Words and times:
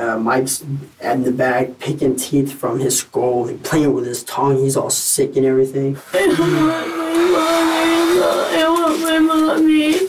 uh, 0.00 0.18
Mike's 0.18 0.64
in 1.00 1.22
the 1.22 1.32
back 1.32 1.78
picking 1.78 2.16
teeth 2.16 2.52
from 2.52 2.78
his 2.78 2.98
skull 2.98 3.48
and 3.48 3.62
playing 3.62 3.92
with 3.94 4.06
his 4.06 4.24
tongue. 4.24 4.56
He's 4.58 4.76
all 4.76 4.90
sick 4.90 5.36
and 5.36 5.44
everything. 5.46 5.96
I 6.12 6.26
want 8.68 9.00
my 9.02 9.18
mommy. 9.18 10.08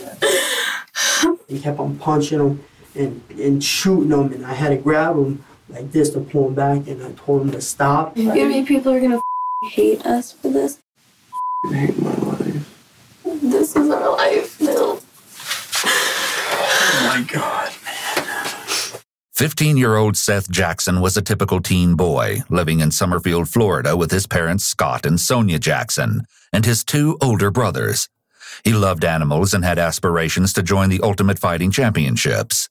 He 1.48 1.60
kept 1.60 1.78
on 1.78 1.98
punching 1.98 2.40
him 2.40 2.64
and, 2.94 3.22
and 3.38 3.62
shooting 3.62 4.10
him, 4.10 4.32
and 4.32 4.46
I 4.46 4.54
had 4.54 4.70
to 4.70 4.76
grab 4.76 5.16
him 5.16 5.44
like 5.68 5.92
this 5.92 6.10
to 6.10 6.20
pull 6.20 6.48
him 6.48 6.54
back, 6.54 6.86
and 6.86 7.02
I 7.02 7.12
told 7.12 7.42
him 7.42 7.52
to 7.52 7.60
stop. 7.60 8.16
You 8.16 8.32
mean 8.32 8.66
people 8.66 8.92
are 8.92 9.00
gonna 9.00 9.20
hate 9.70 10.04
us 10.06 10.32
for 10.32 10.48
this? 10.48 10.78
I 11.66 11.74
hate 11.74 12.02
my 12.02 12.14
life. 12.14 12.68
This 13.24 13.76
is 13.76 13.90
our 13.90 14.10
life 14.16 14.60
now. 14.60 14.98
Oh 15.84 17.06
my 17.06 17.22
God. 17.30 17.72
15 19.42 19.76
year 19.76 19.96
old 19.96 20.16
Seth 20.16 20.48
Jackson 20.52 21.00
was 21.00 21.16
a 21.16 21.20
typical 21.20 21.60
teen 21.60 21.96
boy 21.96 22.36
living 22.48 22.78
in 22.78 22.92
Summerfield, 22.92 23.48
Florida 23.48 23.96
with 23.96 24.12
his 24.12 24.24
parents 24.24 24.62
Scott 24.62 25.04
and 25.04 25.18
Sonia 25.20 25.58
Jackson 25.58 26.28
and 26.52 26.64
his 26.64 26.84
two 26.84 27.18
older 27.20 27.50
brothers. 27.50 28.08
He 28.62 28.72
loved 28.72 29.04
animals 29.04 29.52
and 29.52 29.64
had 29.64 29.80
aspirations 29.80 30.52
to 30.52 30.62
join 30.62 30.90
the 30.90 31.00
Ultimate 31.00 31.40
Fighting 31.40 31.72
Championships. 31.72 32.68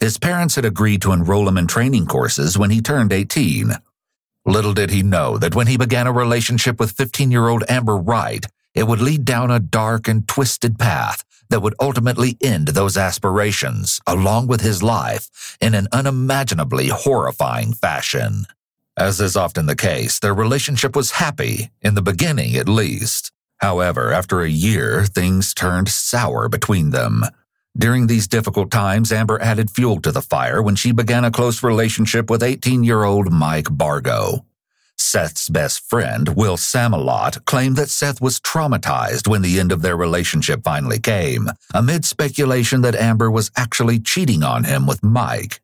His 0.00 0.16
parents 0.16 0.54
had 0.54 0.64
agreed 0.64 1.02
to 1.02 1.12
enroll 1.12 1.46
him 1.46 1.58
in 1.58 1.66
training 1.66 2.06
courses 2.06 2.56
when 2.56 2.70
he 2.70 2.80
turned 2.80 3.12
18. 3.12 3.72
Little 4.46 4.72
did 4.72 4.88
he 4.88 5.02
know 5.02 5.36
that 5.36 5.54
when 5.54 5.66
he 5.66 5.76
began 5.76 6.06
a 6.06 6.12
relationship 6.12 6.80
with 6.80 6.92
15 6.92 7.30
year 7.30 7.48
old 7.48 7.64
Amber 7.68 7.98
Wright, 7.98 8.46
it 8.74 8.84
would 8.84 9.02
lead 9.02 9.26
down 9.26 9.50
a 9.50 9.60
dark 9.60 10.08
and 10.08 10.26
twisted 10.26 10.78
path 10.78 11.22
that 11.50 11.60
would 11.60 11.74
ultimately 11.80 12.36
end 12.42 12.68
those 12.68 12.96
aspirations, 12.96 14.00
along 14.06 14.46
with 14.46 14.60
his 14.60 14.82
life, 14.82 15.56
in 15.60 15.74
an 15.74 15.88
unimaginably 15.92 16.88
horrifying 16.88 17.72
fashion. 17.72 18.46
As 18.96 19.20
is 19.20 19.36
often 19.36 19.66
the 19.66 19.76
case, 19.76 20.18
their 20.18 20.34
relationship 20.34 20.94
was 20.94 21.12
happy, 21.12 21.70
in 21.82 21.94
the 21.94 22.02
beginning 22.02 22.56
at 22.56 22.68
least. 22.68 23.32
However, 23.58 24.12
after 24.12 24.40
a 24.40 24.48
year, 24.48 25.04
things 25.04 25.54
turned 25.54 25.88
sour 25.88 26.48
between 26.48 26.90
them. 26.90 27.24
During 27.76 28.06
these 28.06 28.28
difficult 28.28 28.70
times, 28.70 29.10
Amber 29.10 29.40
added 29.40 29.70
fuel 29.70 30.00
to 30.02 30.12
the 30.12 30.22
fire 30.22 30.62
when 30.62 30.76
she 30.76 30.92
began 30.92 31.24
a 31.24 31.30
close 31.30 31.62
relationship 31.62 32.30
with 32.30 32.42
18 32.42 32.84
year 32.84 33.02
old 33.02 33.32
Mike 33.32 33.66
Bargo. 33.70 34.44
Seth's 34.96 35.48
best 35.48 35.80
friend, 35.80 36.36
Will 36.36 36.56
Samalot, 36.56 37.44
claimed 37.44 37.76
that 37.76 37.88
Seth 37.90 38.20
was 38.20 38.40
traumatized 38.40 39.28
when 39.28 39.42
the 39.42 39.58
end 39.58 39.72
of 39.72 39.82
their 39.82 39.96
relationship 39.96 40.62
finally 40.64 40.98
came, 40.98 41.50
amid 41.72 42.04
speculation 42.04 42.80
that 42.82 42.94
Amber 42.94 43.30
was 43.30 43.50
actually 43.56 43.98
cheating 43.98 44.42
on 44.42 44.64
him 44.64 44.86
with 44.86 45.02
Mike. 45.02 45.60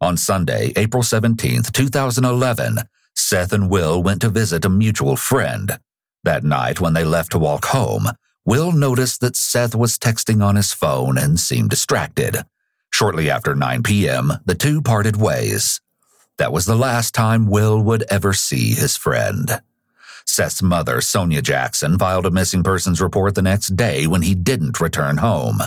On 0.00 0.16
Sunday, 0.16 0.72
April 0.76 1.02
17, 1.02 1.62
2011, 1.72 2.78
Seth 3.14 3.52
and 3.52 3.70
Will 3.70 4.02
went 4.02 4.20
to 4.22 4.28
visit 4.28 4.64
a 4.64 4.68
mutual 4.68 5.16
friend. 5.16 5.78
That 6.24 6.44
night, 6.44 6.80
when 6.80 6.94
they 6.94 7.04
left 7.04 7.32
to 7.32 7.38
walk 7.38 7.66
home, 7.66 8.08
Will 8.44 8.72
noticed 8.72 9.20
that 9.20 9.36
Seth 9.36 9.74
was 9.74 9.98
texting 9.98 10.44
on 10.44 10.56
his 10.56 10.72
phone 10.72 11.16
and 11.16 11.40
seemed 11.40 11.70
distracted. 11.70 12.44
Shortly 12.90 13.30
after 13.30 13.54
9 13.54 13.82
p.m., 13.82 14.32
the 14.44 14.54
two 14.54 14.82
parted 14.82 15.16
ways. 15.16 15.80
That 16.38 16.52
was 16.52 16.66
the 16.66 16.76
last 16.76 17.14
time 17.14 17.46
Will 17.46 17.80
would 17.80 18.04
ever 18.10 18.32
see 18.32 18.74
his 18.74 18.96
friend. 18.96 19.60
Seth's 20.26 20.62
mother, 20.62 21.00
Sonia 21.00 21.42
Jackson, 21.42 21.98
filed 21.98 22.26
a 22.26 22.30
missing 22.30 22.62
persons 22.62 23.00
report 23.00 23.34
the 23.34 23.42
next 23.42 23.76
day 23.76 24.06
when 24.06 24.22
he 24.22 24.34
didn't 24.34 24.80
return 24.80 25.18
home. 25.18 25.58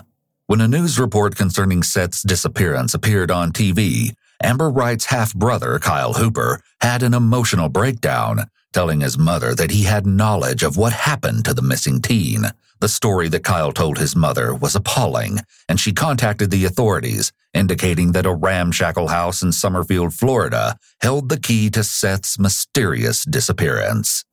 When 0.48 0.62
a 0.62 0.68
news 0.68 1.00
report 1.00 1.36
concerning 1.36 1.84
Seth's 1.84 2.24
disappearance 2.24 2.94
appeared 2.94 3.32
on 3.32 3.52
TV, 3.52 4.14
Amber 4.42 4.70
Wright's 4.70 5.06
half 5.06 5.34
brother, 5.34 5.80
Kyle 5.80 6.14
Hooper, 6.14 6.62
had 6.82 7.02
an 7.02 7.14
emotional 7.14 7.70
breakdown, 7.70 8.50
telling 8.74 9.02
his 9.02 9.18
mother 9.18 9.56
that 9.56 9.72
he 9.72 9.84
had 9.84 10.06
knowledge 10.06 10.64
of 10.64 10.78
what 10.78 10.94
happened 10.94 11.46
to 11.46 11.54
the 11.54 11.62
missing 11.62 12.02
teen. 12.02 12.46
The 12.80 12.88
story 12.88 13.28
that 13.30 13.44
Kyle 13.44 13.72
told 13.72 13.98
his 13.98 14.16
mother 14.16 14.54
was 14.54 14.76
appalling, 14.76 15.40
and 15.68 15.80
she 15.80 15.94
contacted 15.94 16.52
the 16.52 16.66
authorities, 16.66 17.32
indicating 17.54 18.12
that 18.12 18.28
a 18.28 18.34
ramshackle 18.34 19.08
house 19.08 19.42
in 19.42 19.52
Summerfield, 19.52 20.14
Florida, 20.14 20.78
held 21.02 21.30
the 21.30 21.40
key 21.40 21.72
to 21.72 21.84
Seth's 21.84 22.38
mysterious 22.38 23.26
disappearance. 23.26 24.24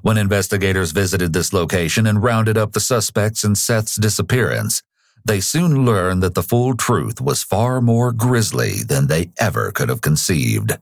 When 0.00 0.16
investigators 0.16 0.92
visited 0.92 1.34
this 1.34 1.52
location 1.52 2.06
and 2.06 2.22
rounded 2.22 2.56
up 2.56 2.72
the 2.72 2.80
suspects 2.80 3.44
in 3.44 3.54
Seth's 3.54 3.96
disappearance, 3.96 4.82
they 5.24 5.40
soon 5.40 5.84
learned 5.84 6.22
that 6.22 6.34
the 6.34 6.42
full 6.42 6.74
truth 6.74 7.20
was 7.20 7.42
far 7.42 7.80
more 7.80 8.10
grisly 8.10 8.82
than 8.82 9.06
they 9.06 9.30
ever 9.38 9.70
could 9.70 9.90
have 9.90 10.00
conceived. 10.00 10.78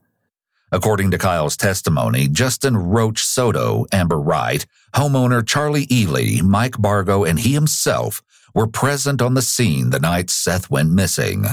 According 0.73 1.11
to 1.11 1.17
Kyle's 1.17 1.57
testimony, 1.57 2.29
Justin 2.29 2.77
Roach 2.77 3.23
Soto, 3.25 3.85
Amber 3.91 4.19
Wright, 4.19 4.65
homeowner 4.93 5.45
Charlie 5.45 5.85
Ely, 5.91 6.41
Mike 6.41 6.79
Bargo, 6.79 7.25
and 7.25 7.39
he 7.39 7.53
himself 7.53 8.21
were 8.55 8.67
present 8.67 9.21
on 9.21 9.33
the 9.33 9.41
scene 9.41 9.89
the 9.89 9.99
night 9.99 10.29
Seth 10.29 10.69
went 10.69 10.89
missing. 10.89 11.45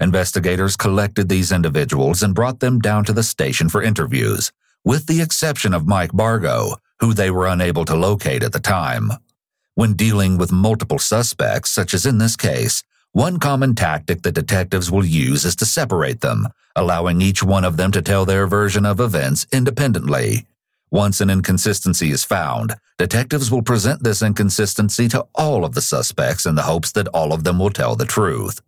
Investigators 0.00 0.74
collected 0.76 1.28
these 1.28 1.52
individuals 1.52 2.22
and 2.22 2.34
brought 2.34 2.60
them 2.60 2.78
down 2.78 3.04
to 3.04 3.12
the 3.12 3.22
station 3.22 3.68
for 3.68 3.82
interviews, 3.82 4.52
with 4.84 5.06
the 5.06 5.20
exception 5.20 5.74
of 5.74 5.86
Mike 5.86 6.12
Bargo, 6.12 6.76
who 7.00 7.12
they 7.12 7.30
were 7.30 7.46
unable 7.46 7.84
to 7.84 7.94
locate 7.94 8.42
at 8.42 8.52
the 8.52 8.60
time. 8.60 9.10
When 9.74 9.92
dealing 9.92 10.38
with 10.38 10.50
multiple 10.50 10.98
suspects, 10.98 11.70
such 11.70 11.92
as 11.92 12.06
in 12.06 12.16
this 12.16 12.36
case, 12.36 12.82
one 13.12 13.38
common 13.38 13.74
tactic 13.74 14.22
that 14.22 14.34
detectives 14.34 14.90
will 14.90 15.04
use 15.04 15.44
is 15.44 15.56
to 15.56 15.64
separate 15.64 16.20
them, 16.20 16.48
allowing 16.74 17.22
each 17.22 17.42
one 17.42 17.64
of 17.64 17.76
them 17.76 17.90
to 17.92 18.02
tell 18.02 18.24
their 18.24 18.46
version 18.46 18.84
of 18.84 19.00
events 19.00 19.46
independently. 19.52 20.46
Once 20.90 21.20
an 21.20 21.30
inconsistency 21.30 22.10
is 22.10 22.24
found, 22.24 22.74
detectives 22.98 23.50
will 23.50 23.62
present 23.62 24.02
this 24.02 24.22
inconsistency 24.22 25.08
to 25.08 25.26
all 25.34 25.64
of 25.64 25.74
the 25.74 25.80
suspects 25.80 26.46
in 26.46 26.54
the 26.54 26.62
hopes 26.62 26.92
that 26.92 27.08
all 27.08 27.32
of 27.32 27.42
them 27.42 27.58
will 27.58 27.70
tell 27.70 27.96
the 27.96 28.04
truth. 28.04 28.60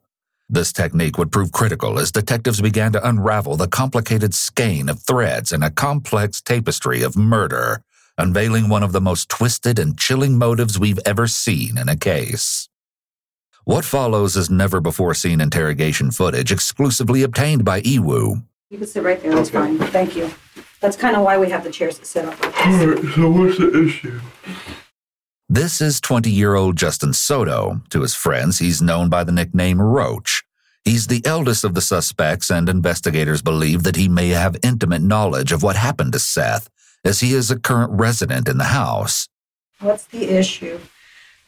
This 0.49 0.73
technique 0.73 1.19
would 1.19 1.31
prove 1.31 1.53
critical 1.53 1.99
as 1.99 2.11
detectives 2.11 2.61
began 2.61 2.93
to 2.93 3.09
unravel 3.09 3.57
the 3.57 3.69
complicated 3.69 4.35
skein 4.35 4.89
of 4.89 5.03
threads 5.03 5.53
in 5.53 5.63
a 5.63 5.71
complex 5.71 6.41
tapestry 6.41 7.03
of 7.03 7.17
murder, 7.17 7.83
unveiling 8.17 8.69
one 8.69 8.83
of 8.83 8.93
the 8.93 9.01
most 9.01 9.29
twisted 9.29 9.79
and 9.79 9.99
chilling 9.99 10.39
motives 10.39 10.79
we've 10.79 10.99
ever 11.05 11.27
seen 11.27 11.77
in 11.77 11.89
a 11.89 11.97
case. 11.97 12.68
What 13.69 13.85
follows 13.85 14.35
is 14.35 14.49
never 14.49 14.81
before 14.81 15.13
seen 15.13 15.43
interrogation 15.43 16.11
footage 16.11 16.51
exclusively 16.51 17.23
obtained 17.23 17.67
by 17.67 17.83
EWU. 17.83 18.43
You 18.71 18.79
can 18.79 18.87
sit 18.87 19.03
right 19.03 19.23
there, 19.23 19.35
that's 19.35 19.51
fine, 19.51 19.77
thank 19.79 20.17
you. 20.17 20.31
That's 20.81 20.97
kind 20.97 21.15
of 21.15 21.23
why 21.23 21.37
we 21.37 21.51
have 21.51 21.65
the 21.65 21.71
chairs 21.71 21.99
to 21.99 22.05
sit 22.07 22.25
up. 22.25 22.43
Alright, 22.43 23.05
so 23.15 23.29
what's 23.29 23.59
the 23.59 23.85
issue? 23.85 24.21
This 25.51 25.83
is 25.83 26.01
20 26.01 26.31
year 26.31 26.55
old 26.55 26.77
Justin 26.77 27.13
Soto. 27.13 27.83
To 27.91 28.01
his 28.01 28.15
friends, 28.15 28.59
he's 28.59 28.81
known 28.81 29.11
by 29.11 29.23
the 29.23 29.33
nickname 29.33 29.83
Roach. 29.83 30.45
He's 30.83 31.09
the 31.09 31.21
eldest 31.27 31.63
of 31.63 31.75
the 31.75 31.83
suspects, 31.83 32.51
and 32.51 32.71
investigators 32.71 33.43
believe 33.43 33.83
that 33.83 33.97
he 33.97 34.09
may 34.09 34.29
have 34.29 34.57
intimate 34.63 35.03
knowledge 35.03 35.53
of 35.53 35.63
what 35.63 35.77
happened 35.77 36.15
to 36.15 36.19
Seth, 36.19 36.71
as 37.05 37.21
he 37.21 37.35
is 37.35 37.51
a 37.51 37.61
current 37.61 37.93
resident 37.93 38.49
in 38.49 38.57
the 38.57 38.65
house. 38.65 39.29
What's 39.81 40.07
the 40.07 40.25
issue? 40.25 40.81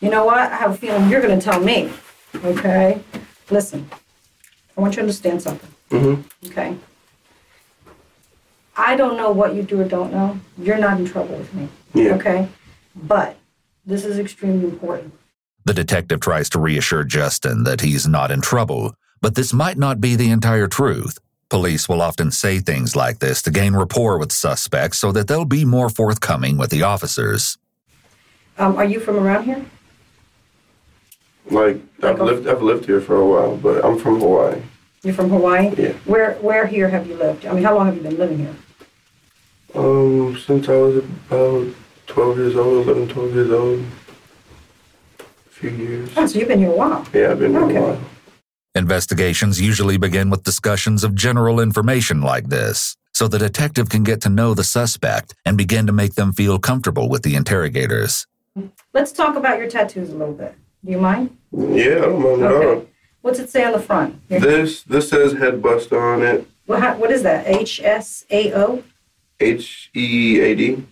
You 0.00 0.10
know 0.10 0.26
what, 0.26 0.36
I 0.36 0.56
have 0.56 0.72
a 0.72 0.76
feeling 0.76 1.08
you're 1.08 1.22
gonna 1.22 1.40
tell 1.40 1.60
me, 1.60 1.90
okay? 2.36 3.02
Listen, 3.50 3.88
I 4.76 4.80
want 4.80 4.92
you 4.94 4.96
to 4.96 5.02
understand 5.02 5.42
something, 5.42 5.70
Mm-hmm. 5.90 6.48
okay? 6.50 6.76
I 8.76 8.96
don't 8.96 9.16
know 9.16 9.30
what 9.30 9.54
you 9.54 9.62
do 9.62 9.80
or 9.80 9.84
don't 9.84 10.12
know, 10.12 10.38
you're 10.56 10.78
not 10.78 10.98
in 10.98 11.06
trouble 11.06 11.36
with 11.36 11.52
me, 11.54 11.68
Yeah. 11.94 12.14
okay? 12.14 12.48
But 12.94 13.36
this 13.84 14.04
is 14.04 14.18
extremely 14.18 14.66
important. 14.68 15.12
The 15.64 15.74
detective 15.74 16.20
tries 16.20 16.48
to 16.50 16.58
reassure 16.58 17.04
Justin 17.04 17.64
that 17.64 17.80
he's 17.82 18.06
not 18.08 18.30
in 18.30 18.40
trouble, 18.40 18.94
but 19.20 19.34
this 19.34 19.52
might 19.52 19.76
not 19.76 20.00
be 20.00 20.16
the 20.16 20.30
entire 20.30 20.66
truth. 20.66 21.18
Police 21.50 21.88
will 21.88 22.00
often 22.00 22.30
say 22.30 22.60
things 22.60 22.94
like 22.96 23.18
this 23.18 23.42
to 23.42 23.50
gain 23.50 23.74
rapport 23.74 24.18
with 24.18 24.32
suspects 24.32 24.98
so 24.98 25.12
that 25.12 25.26
they'll 25.28 25.44
be 25.44 25.64
more 25.64 25.90
forthcoming 25.90 26.56
with 26.56 26.70
the 26.70 26.82
officers. 26.82 27.58
Um, 28.56 28.76
are 28.76 28.84
you 28.84 29.00
from 29.00 29.16
around 29.16 29.44
here? 29.44 29.64
Like 31.50 31.80
I've 32.02 32.20
lived 32.20 32.46
I've 32.46 32.62
lived 32.62 32.84
here 32.86 33.00
for 33.00 33.16
a 33.16 33.26
while, 33.26 33.56
but 33.56 33.84
I'm 33.84 33.98
from 33.98 34.20
Hawaii. 34.20 34.60
You're 35.02 35.14
from 35.14 35.30
Hawaii? 35.30 35.72
Yeah. 35.76 35.92
Where, 36.04 36.34
where 36.34 36.66
here 36.66 36.88
have 36.90 37.06
you 37.06 37.14
lived? 37.16 37.46
I 37.46 37.54
mean, 37.54 37.64
how 37.64 37.74
long 37.74 37.86
have 37.86 37.96
you 37.96 38.02
been 38.02 38.18
living 38.18 38.38
here? 38.38 38.54
Um, 39.74 40.36
since 40.46 40.68
I 40.68 40.76
was 40.76 40.96
about 40.98 41.74
12 42.06 42.36
years 42.38 42.56
old, 42.56 42.86
11, 42.86 43.08
12 43.08 43.34
years 43.34 43.50
old. 43.50 43.84
A 45.20 45.50
few 45.50 45.70
years. 45.70 46.10
Oh, 46.16 46.26
so 46.26 46.38
you've 46.38 46.48
been 46.48 46.58
here 46.58 46.70
a 46.70 46.76
while. 46.76 47.06
Yeah, 47.14 47.30
I've 47.30 47.38
been 47.38 47.52
here 47.52 47.62
Okay. 47.64 47.76
a 47.76 47.80
while. 47.82 48.00
Investigations 48.74 49.58
usually 49.60 49.96
begin 49.96 50.28
with 50.28 50.42
discussions 50.44 51.02
of 51.02 51.14
general 51.14 51.60
information 51.60 52.20
like 52.20 52.48
this, 52.48 52.94
so 53.14 53.26
the 53.26 53.38
detective 53.38 53.88
can 53.88 54.02
get 54.04 54.20
to 54.22 54.28
know 54.28 54.52
the 54.52 54.64
suspect 54.64 55.34
and 55.46 55.56
begin 55.56 55.86
to 55.86 55.92
make 55.94 56.14
them 56.14 56.32
feel 56.32 56.58
comfortable 56.58 57.08
with 57.08 57.22
the 57.22 57.36
interrogators. 57.36 58.26
Let's 58.92 59.12
talk 59.12 59.34
about 59.36 59.58
your 59.58 59.68
tattoos 59.70 60.10
a 60.10 60.14
little 60.14 60.34
bit. 60.34 60.54
Do 60.84 60.92
you 60.92 60.98
mind? 60.98 61.36
Yeah, 61.52 61.82
I 61.96 62.00
don't 62.06 62.22
mind 62.22 62.42
at 62.42 62.52
all. 62.52 62.86
What's 63.22 63.38
it 63.38 63.50
say 63.50 63.64
on 63.64 63.72
the 63.72 63.80
front? 63.80 64.20
Here. 64.28 64.40
This 64.40 64.82
this 64.82 65.10
says 65.10 65.32
head 65.34 65.60
buster 65.62 66.00
on 66.00 66.22
it. 66.22 66.46
What, 66.66 66.80
how- 66.80 66.96
what 66.96 67.10
is 67.10 67.22
that? 67.22 67.46
HSAO? 67.46 68.82
H 69.40 69.90
E 69.94 70.40
A 70.40 70.54
D. 70.54 70.86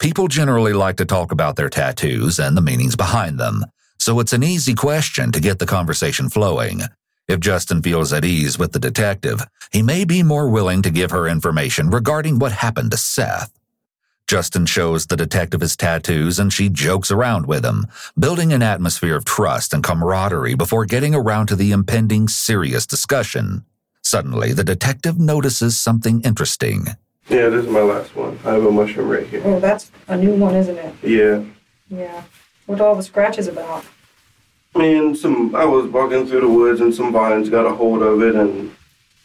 People 0.00 0.26
generally 0.26 0.72
like 0.72 0.96
to 0.96 1.04
talk 1.04 1.30
about 1.30 1.54
their 1.56 1.68
tattoos 1.68 2.40
and 2.40 2.56
the 2.56 2.60
meanings 2.62 2.96
behind 2.96 3.38
them, 3.38 3.64
so 3.98 4.18
it's 4.18 4.32
an 4.32 4.42
easy 4.42 4.74
question 4.74 5.30
to 5.30 5.40
get 5.40 5.60
the 5.60 5.66
conversation 5.66 6.28
flowing. 6.28 6.80
If 7.28 7.38
Justin 7.38 7.82
feels 7.82 8.12
at 8.12 8.24
ease 8.24 8.58
with 8.58 8.72
the 8.72 8.80
detective, 8.80 9.40
he 9.70 9.80
may 9.80 10.04
be 10.04 10.24
more 10.24 10.48
willing 10.48 10.82
to 10.82 10.90
give 10.90 11.12
her 11.12 11.28
information 11.28 11.88
regarding 11.88 12.40
what 12.40 12.50
happened 12.50 12.90
to 12.90 12.96
Seth. 12.96 13.52
Justin 14.26 14.66
shows 14.66 15.06
the 15.06 15.16
detective 15.16 15.60
his 15.60 15.76
tattoos 15.76 16.38
and 16.38 16.52
she 16.52 16.68
jokes 16.68 17.10
around 17.10 17.46
with 17.46 17.64
him, 17.64 17.86
building 18.18 18.52
an 18.52 18.62
atmosphere 18.62 19.16
of 19.16 19.24
trust 19.24 19.74
and 19.74 19.84
camaraderie 19.84 20.54
before 20.54 20.86
getting 20.86 21.14
around 21.14 21.48
to 21.48 21.56
the 21.56 21.72
impending 21.72 22.28
serious 22.28 22.86
discussion. 22.86 23.64
Suddenly, 24.02 24.52
the 24.52 24.64
detective 24.64 25.18
notices 25.18 25.78
something 25.78 26.20
interesting. 26.22 26.86
Yeah, 27.28 27.48
this 27.48 27.64
is 27.64 27.70
my 27.70 27.80
last 27.82 28.16
one. 28.16 28.38
I 28.44 28.52
have 28.52 28.64
a 28.64 28.70
mushroom 28.70 29.08
right 29.08 29.26
here. 29.26 29.42
Oh, 29.44 29.60
that's 29.60 29.92
a 30.08 30.16
new 30.16 30.34
one, 30.34 30.54
isn't 30.54 30.76
it? 30.76 30.94
Yeah. 31.02 31.44
Yeah. 31.88 32.22
What 32.66 32.80
are 32.80 32.88
all 32.88 32.94
the 32.96 33.02
scratches 33.02 33.48
about? 33.48 33.84
I 34.74 34.78
mean, 34.78 35.14
some, 35.14 35.54
I 35.54 35.64
was 35.64 35.86
walking 35.90 36.26
through 36.26 36.40
the 36.40 36.48
woods 36.48 36.80
and 36.80 36.94
some 36.94 37.12
vines 37.12 37.50
got 37.50 37.66
a 37.66 37.74
hold 37.74 38.02
of 38.02 38.22
it 38.22 38.34
and 38.34 38.74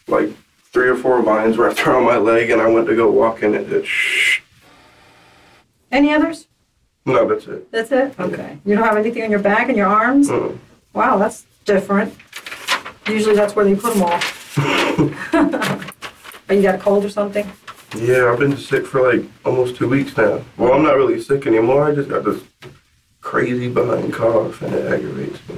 like 0.06 0.28
three 0.72 0.88
or 0.88 0.96
four 0.96 1.22
vines 1.22 1.56
wrapped 1.58 1.86
around 1.86 2.04
my 2.04 2.18
leg 2.18 2.50
and 2.50 2.60
I 2.60 2.68
went 2.68 2.86
to 2.88 2.96
go 2.96 3.10
walk 3.10 3.42
in 3.42 3.54
it. 3.54 3.72
it 3.72 3.86
shh. 3.86 4.40
Any 5.90 6.12
others? 6.12 6.46
No, 7.06 7.26
that's 7.26 7.46
it. 7.46 7.70
That's 7.72 7.90
it? 7.90 8.18
Okay. 8.20 8.58
You 8.64 8.74
don't 8.74 8.84
have 8.84 8.96
anything 8.96 9.22
on 9.22 9.30
your 9.30 9.40
back 9.40 9.68
and 9.68 9.76
your 9.76 9.86
arms? 9.86 10.28
Mm. 10.28 10.58
Wow, 10.92 11.16
that's 11.16 11.46
different. 11.64 12.14
Usually 13.06 13.34
that's 13.34 13.56
where 13.56 13.64
they 13.64 13.74
put 13.74 13.94
them 13.94 14.02
all. 14.02 14.20
oh, 16.50 16.54
you 16.54 16.62
got 16.62 16.74
a 16.74 16.78
cold 16.78 17.04
or 17.04 17.08
something? 17.08 17.50
Yeah, 17.96 18.30
I've 18.30 18.38
been 18.38 18.56
sick 18.56 18.86
for 18.86 19.12
like 19.12 19.24
almost 19.44 19.76
two 19.76 19.88
weeks 19.88 20.16
now. 20.16 20.42
Well, 20.58 20.74
I'm 20.74 20.82
not 20.82 20.96
really 20.96 21.20
sick 21.20 21.46
anymore. 21.46 21.90
I 21.90 21.94
just 21.94 22.10
got 22.10 22.24
this 22.24 22.42
crazy 23.20 23.68
behind 23.68 24.12
cough 24.12 24.60
and 24.60 24.74
it 24.74 24.92
aggravates 24.92 25.40
me. 25.48 25.56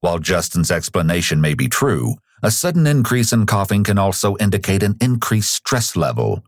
While 0.00 0.18
Justin's 0.18 0.70
explanation 0.70 1.40
may 1.40 1.54
be 1.54 1.68
true, 1.68 2.14
a 2.42 2.50
sudden 2.50 2.86
increase 2.86 3.32
in 3.32 3.46
coughing 3.46 3.84
can 3.84 3.98
also 3.98 4.36
indicate 4.38 4.82
an 4.82 4.96
increased 5.00 5.52
stress 5.52 5.96
level. 5.96 6.44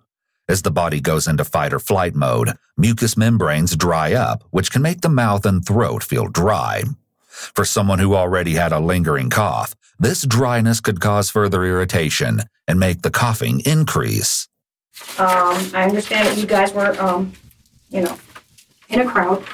As 0.51 0.63
the 0.63 0.71
body 0.71 0.99
goes 1.01 1.27
into 1.27 1.45
fight 1.45 1.75
or 1.75 1.79
flight 1.79 2.15
mode, 2.15 2.53
mucous 2.79 3.19
membranes 3.19 3.77
dry 3.77 4.15
up, 4.15 4.45
which 4.51 4.71
can 4.71 4.81
make 4.81 5.03
the 5.03 5.11
mouth 5.11 5.45
and 5.45 5.63
throat 5.65 6.03
feel 6.03 6.27
dry. 6.27 6.85
For 7.29 7.67
someone 7.67 7.99
who 7.99 8.15
already 8.15 8.55
had 8.55 8.73
a 8.73 8.81
lingering 8.81 9.29
cough, 9.29 9.75
this 9.99 10.23
dryness 10.27 10.81
could 10.81 11.01
cause 11.01 11.31
further 11.31 11.65
irritation 11.65 12.45
and 12.67 12.81
make 12.81 13.03
the 13.03 13.11
coughing 13.11 13.61
increase. 13.67 14.49
Um, 15.19 15.55
I 15.75 15.85
understand 15.87 16.29
that 16.29 16.39
you 16.39 16.47
guys 16.47 16.73
were, 16.73 16.99
um, 17.01 17.33
you 17.91 18.01
know, 18.03 18.17
in 18.89 19.01
a 19.01 19.07
crowd. 19.07 19.45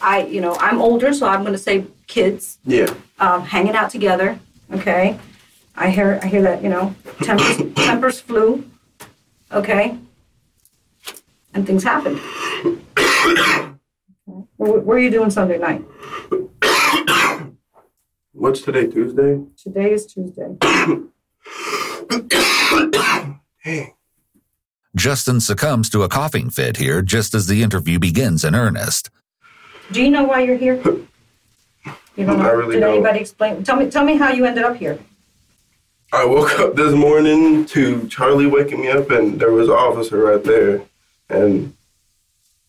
I, 0.00 0.24
you 0.26 0.40
know, 0.40 0.56
I'm 0.56 0.82
older, 0.82 1.14
so 1.14 1.26
I'm 1.28 1.42
going 1.42 1.52
to 1.54 1.58
say 1.58 1.86
kids 2.08 2.58
Yeah. 2.64 2.92
um, 3.20 3.42
hanging 3.42 3.74
out 3.76 3.90
together. 3.90 4.38
Okay, 4.72 5.18
I 5.76 5.90
hear, 5.90 6.18
I 6.22 6.26
hear 6.26 6.42
that, 6.42 6.62
you 6.64 6.68
know, 6.68 6.94
tempers, 7.22 7.58
tempers 7.76 8.20
flew. 8.20 8.68
Okay, 9.52 9.98
and 11.52 11.66
things 11.66 11.84
happened. 11.84 12.18
What 14.56 14.68
what 14.68 14.84
were 14.84 14.98
you 14.98 15.10
doing 15.10 15.30
Sunday 15.30 15.58
night? 15.58 15.84
What's 18.32 18.62
today, 18.62 18.86
Tuesday? 18.88 19.40
Today 19.56 19.92
is 19.92 20.06
Tuesday. 20.06 20.56
Hey. 23.58 23.94
Justin 24.96 25.40
succumbs 25.40 25.88
to 25.90 26.02
a 26.02 26.08
coughing 26.08 26.50
fit 26.50 26.76
here 26.76 27.00
just 27.02 27.34
as 27.34 27.46
the 27.46 27.62
interview 27.62 27.98
begins 27.98 28.44
in 28.44 28.54
earnest. 28.54 29.10
Do 29.92 30.02
you 30.02 30.10
know 30.10 30.24
why 30.24 30.40
you're 30.40 30.56
here? 30.56 30.76
You 32.16 32.26
don't 32.26 32.38
know. 32.38 32.46
I 32.46 32.52
really 32.52 32.74
Did 32.74 32.80
don't. 32.80 32.94
anybody 32.94 33.20
explain? 33.20 33.64
Tell 33.64 33.76
me, 33.76 33.90
tell 33.90 34.04
me 34.04 34.16
how 34.16 34.30
you 34.32 34.44
ended 34.44 34.64
up 34.64 34.76
here. 34.76 34.98
I 36.14 36.24
woke 36.24 36.60
up 36.60 36.76
this 36.76 36.94
morning 36.94 37.66
to 37.66 38.06
Charlie 38.06 38.46
waking 38.46 38.82
me 38.82 38.88
up, 38.88 39.10
and 39.10 39.40
there 39.40 39.50
was 39.50 39.66
an 39.66 39.74
officer 39.74 40.16
right 40.18 40.44
there, 40.44 40.82
and 41.28 41.74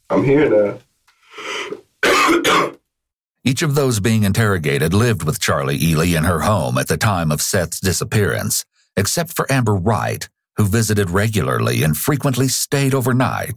I'm 0.09 0.23
here 0.23 0.79
now. 2.01 2.71
Each 3.43 3.61
of 3.61 3.75
those 3.75 3.99
being 3.99 4.23
interrogated 4.23 4.95
lived 4.95 5.21
with 5.21 5.39
Charlie 5.39 5.77
Ely 5.79 6.17
in 6.17 6.23
her 6.23 6.39
home 6.39 6.79
at 6.79 6.87
the 6.87 6.97
time 6.97 7.31
of 7.31 7.39
Seth's 7.39 7.79
disappearance, 7.79 8.65
except 8.97 9.33
for 9.33 9.45
Amber 9.51 9.75
Wright, 9.75 10.27
who 10.57 10.65
visited 10.65 11.11
regularly 11.11 11.83
and 11.83 11.95
frequently 11.95 12.47
stayed 12.47 12.95
overnight. 12.95 13.53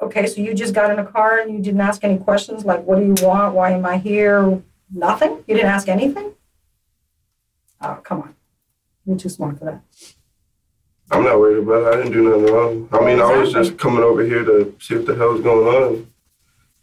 Okay, 0.00 0.26
so 0.26 0.40
you 0.40 0.54
just 0.54 0.72
got 0.72 0.90
in 0.90 0.98
a 0.98 1.04
car 1.04 1.40
and 1.40 1.52
you 1.52 1.60
didn't 1.60 1.82
ask 1.82 2.04
any 2.04 2.16
questions 2.16 2.64
like, 2.64 2.82
what 2.84 2.98
do 2.98 3.04
you 3.04 3.26
want? 3.26 3.54
Why 3.54 3.72
am 3.72 3.84
I 3.84 3.98
here? 3.98 4.62
Nothing? 4.90 5.44
You 5.46 5.56
didn't 5.56 5.70
ask 5.70 5.88
anything? 5.90 6.32
Oh, 7.82 8.00
come 8.02 8.22
on. 8.22 8.33
You're 9.06 9.18
too 9.18 9.28
smart 9.28 9.58
for 9.58 9.66
that. 9.66 9.82
I'm 11.10 11.22
not 11.24 11.38
worried 11.38 11.58
about 11.62 11.82
it. 11.82 11.94
I 11.94 11.96
didn't 12.02 12.12
do 12.12 12.22
nothing 12.28 12.54
wrong. 12.54 12.88
I 12.92 13.04
mean, 13.04 13.20
I 13.20 13.36
was 13.36 13.52
just 13.52 13.76
coming 13.78 14.02
over 14.02 14.24
here 14.24 14.42
to 14.44 14.74
see 14.80 14.96
what 14.96 15.06
the 15.06 15.14
hell 15.14 15.30
hell's 15.32 15.42
going 15.42 15.66
on. 15.66 16.06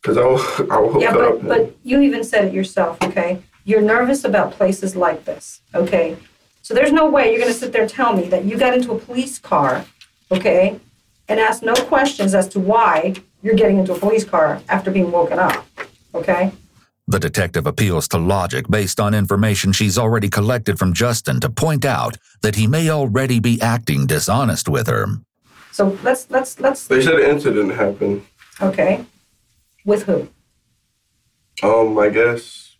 Because 0.02 0.18
I, 0.18 0.22
I 0.76 0.80
woke 0.80 1.02
Yeah, 1.02 1.10
up. 1.10 1.16
but, 1.18 1.34
and- 1.40 1.48
but 1.48 1.76
you 1.84 2.02
even 2.02 2.24
said 2.24 2.46
it 2.46 2.54
yourself, 2.54 3.02
okay? 3.04 3.42
You're 3.64 3.82
nervous 3.82 4.24
about 4.24 4.52
places 4.54 4.96
like 4.96 5.26
this, 5.26 5.62
okay? 5.76 6.18
So 6.62 6.74
there's 6.74 6.92
no 6.92 7.10
way 7.10 7.32
you're 7.32 7.40
gonna 7.40 7.54
sit 7.54 7.72
there 7.72 7.82
and 7.84 7.90
tell 7.92 8.16
me 8.16 8.28
that 8.30 8.46
you 8.46 8.58
got 8.58 8.74
into 8.76 8.92
a 8.92 8.98
police 9.00 9.40
car, 9.40 9.86
okay? 10.32 10.80
And 11.28 11.40
ask 11.40 11.64
no 11.64 11.74
questions 11.74 12.34
as 12.36 12.48
to 12.50 12.60
why 12.60 13.16
you're 13.42 13.56
getting 13.56 13.80
into 13.80 13.94
a 13.94 14.00
police 14.00 14.24
car 14.24 14.62
after 14.70 14.92
being 14.92 15.12
woken 15.12 15.40
up, 15.40 15.66
okay? 16.14 16.52
The 17.12 17.19
detective 17.19 17.68
appeals 17.68 18.08
to 18.08 18.18
logic 18.18 18.69
based 18.69 18.98
on 19.02 19.13
information 19.13 19.74
she's 19.74 19.98
already 19.98 20.30
collected 20.30 20.80
from 20.80 20.94
Justin 20.94 21.42
to 21.42 21.50
point 21.50 21.84
out 21.84 22.16
that 22.42 22.56
he 22.56 22.68
may 22.68 22.90
already 22.90 23.38
be 23.42 23.62
acting 23.62 24.08
dishonest 24.08 24.69
with 24.69 24.88
her. 24.88 25.08
So 25.74 25.98
let's, 26.04 26.30
let's, 26.30 26.58
let's, 26.62 26.88
they 26.88 27.02
said 27.02 27.16
an 27.16 27.30
incident 27.30 27.74
happened. 27.74 28.24
okay? 28.62 29.06
With 29.84 30.04
who? 30.04 30.30
Um, 31.62 32.00
I 32.00 32.08
guess 32.08 32.78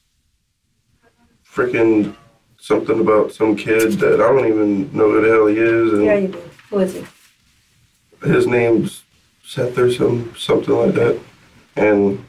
freaking 1.45 2.16
something 2.57 3.01
about 3.01 3.33
some 3.33 3.57
kid 3.57 4.00
that 4.00 4.13
I 4.22 4.31
don't 4.31 4.48
even 4.48 4.95
know 4.95 5.12
who 5.12 5.22
the 5.22 5.28
hell 5.28 5.48
he 5.48 5.57
is, 5.57 5.92
and 5.92 6.06
Yeah, 6.06 6.16
you 6.16 6.28
do. 6.30 6.42
Who 6.69 6.80
is 6.80 6.94
he? 6.94 7.06
his 8.23 8.47
name's 8.47 9.04
Seth 9.44 9.78
or 9.78 9.92
some 9.92 10.33
something 10.38 10.73
like 10.73 10.94
that, 10.94 11.19
and 11.76 12.23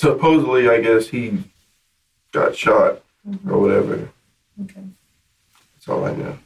supposedly, 0.00 0.68
I 0.68 0.80
guess 0.80 1.08
he 1.08 1.38
got 2.32 2.56
shot 2.56 3.02
or 3.48 3.60
whatever. 3.60 4.08
Okay. 4.62 4.80
That's 5.74 5.88
all 5.88 6.04
I 6.04 6.14
know. 6.14 6.38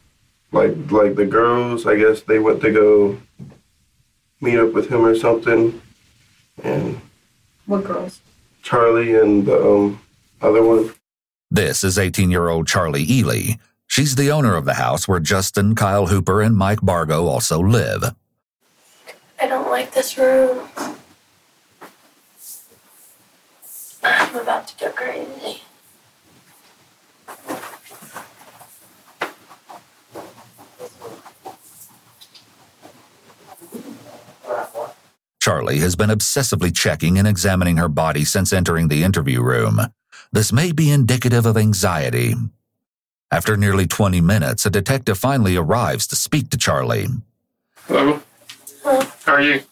Like 0.53 0.75
like 0.91 1.15
the 1.15 1.27
girls, 1.27 1.87
I 1.87 1.97
guess 1.97 2.23
they 2.23 2.39
went 2.39 2.61
to 2.63 2.71
go 2.73 3.21
meet 4.41 4.59
up 4.59 4.73
with 4.73 4.89
him 4.91 5.05
or 5.05 5.15
something, 5.17 5.81
and 6.63 7.01
What 7.67 7.85
girls? 7.85 8.21
Charlie 8.63 9.15
and 9.15 9.47
the 9.47 9.59
um, 9.63 10.01
other 10.41 10.63
one. 10.63 10.93
This 11.51 11.85
is 11.85 11.99
18 11.99 12.31
year 12.31 12.49
old 12.49 12.67
Charlie 12.67 13.07
Ely. 13.09 13.55
She's 13.87 14.17
the 14.17 14.31
owner 14.31 14.57
of 14.57 14.65
the 14.65 14.75
house 14.75 15.07
where 15.07 15.21
Justin, 15.21 15.75
Kyle 15.75 16.07
Hooper, 16.07 16.41
and 16.43 16.57
Mike 16.57 16.81
Bargo 16.83 17.27
also 17.27 17.61
live. 17.61 18.15
I 19.41 19.47
don't 19.47 19.71
like 19.71 19.93
this 19.93 20.17
room. 20.19 20.67
I'm 24.05 24.37
about 24.37 24.69
to 24.69 24.85
go 24.85 24.91
crazy. 24.93 25.63
Charlie 35.41 35.79
has 35.79 35.97
been 35.97 36.11
obsessively 36.11 36.75
checking 36.75 37.19
and 37.19 37.29
examining 37.29 37.77
her 37.77 37.89
body 37.89 38.25
since 38.25 38.53
entering 38.53 38.89
the 38.89 39.03
interview 39.03 39.43
room. 39.43 39.81
This 40.33 40.53
may 40.53 40.73
be 40.73 40.91
indicative 40.91 41.47
of 41.47 41.57
anxiety. 41.57 42.35
After 43.31 43.57
nearly 43.57 43.87
20 43.87 44.21
minutes, 44.21 44.65
a 44.65 44.71
detective 44.71 45.19
finally 45.19 45.57
arrives 45.57 46.07
to 46.09 46.17
speak 46.17 46.51
to 46.51 46.57
Charlie. 46.57 47.09
Hello. 47.87 48.23
Huh? 48.83 49.07
How 49.25 49.35
are 49.35 49.43
you? 49.43 49.63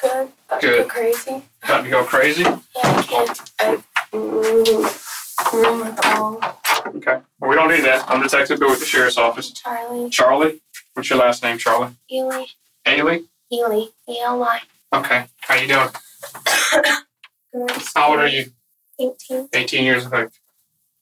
Good. 0.00 0.32
About 0.48 0.60
to 0.60 0.66
Good. 0.66 0.82
go 0.82 0.88
crazy. 0.88 1.42
About 1.64 1.82
to 1.82 1.90
go 1.90 2.04
crazy? 2.04 2.42
Yeah, 2.42 2.60
I 2.84 3.02
can't. 3.02 3.52
I 3.60 3.82
room 5.52 5.82
recall. 5.82 6.40
Okay. 6.86 7.18
Well, 7.40 7.50
we 7.50 7.56
don't 7.56 7.68
need 7.68 7.84
that. 7.84 8.08
I'm 8.08 8.22
Detective 8.22 8.60
Bill 8.60 8.70
with 8.70 8.80
the 8.80 8.86
Sheriff's 8.86 9.18
Office. 9.18 9.50
Charlie. 9.52 10.10
Charlie? 10.10 10.60
What's 10.94 11.10
your 11.10 11.18
last 11.18 11.42
name, 11.42 11.58
Charlie? 11.58 11.92
Ely. 12.10 12.44
Haley? 12.84 13.24
Ely. 13.52 13.86
E-L-Y. 14.08 14.60
Okay. 14.92 15.26
How 15.40 15.54
you 15.56 15.68
doing? 15.68 15.88
Good. 17.52 17.70
How 17.94 18.10
old 18.10 18.20
are 18.20 18.28
you? 18.28 18.46
18. 19.00 19.48
18 19.52 19.84
years 19.84 20.06
of 20.06 20.14
age. 20.14 20.30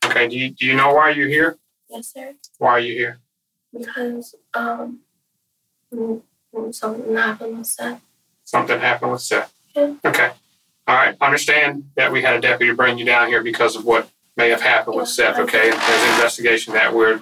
Okay. 0.04 0.28
Do 0.28 0.38
you, 0.38 0.50
do 0.50 0.66
you 0.66 0.74
know 0.74 0.92
why 0.94 1.10
you're 1.10 1.28
here? 1.28 1.58
Yes, 1.90 2.12
sir. 2.12 2.34
Why 2.58 2.70
are 2.70 2.80
you 2.80 2.94
here? 2.94 3.20
Because 3.76 4.34
um, 4.54 5.00
mm, 5.92 6.22
mm, 6.54 6.74
something 6.74 7.14
happened 7.14 7.58
with 7.58 7.66
Seth. 7.66 8.00
Something 8.54 8.78
happened 8.78 9.11
with 9.11 9.20
Seth. 9.20 9.52
Yeah. 9.75 9.94
Okay. 10.04 10.30
All 10.87 10.94
right. 10.94 11.16
Understand 11.20 11.90
that 11.96 12.12
we 12.12 12.23
had 12.23 12.37
a 12.37 12.40
deputy 12.40 12.73
bring 12.73 12.99
you 12.99 13.04
down 13.04 13.26
here 13.26 13.42
because 13.42 13.75
of 13.75 13.84
what 13.84 14.08
may 14.37 14.49
have 14.50 14.61
happened 14.61 14.94
with 14.94 15.08
Yeah. 15.08 15.32
Seth. 15.32 15.38
Okay. 15.40 15.70
There's 15.70 16.02
an 16.04 16.14
investigation 16.14 16.73
that 16.75 16.94
we're 16.94 17.18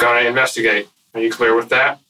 going 0.00 0.24
to 0.24 0.28
investigate. 0.28 0.88
Are 1.14 1.20
you 1.20 1.30
clear 1.30 1.54
with 1.54 1.68
that? 1.68 2.00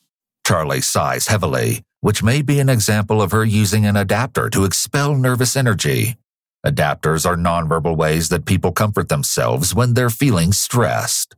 Charlie 0.47 0.81
sighs 0.81 1.26
heavily, 1.26 1.85
which 2.00 2.23
may 2.23 2.40
be 2.40 2.61
an 2.61 2.71
example 2.71 3.21
of 3.21 3.31
her 3.33 3.45
using 3.45 3.85
an 3.85 3.95
adapter 3.95 4.49
to 4.49 4.64
expel 4.64 5.14
nervous 5.14 5.54
energy. 5.54 6.16
Adapters 6.64 7.26
are 7.26 7.37
nonverbal 7.37 7.95
ways 7.95 8.31
that 8.31 8.47
people 8.47 8.73
comfort 8.73 9.11
themselves 9.11 9.75
when 9.75 9.93
they're 9.93 10.09
feeling 10.09 10.50
stressed. 10.52 11.35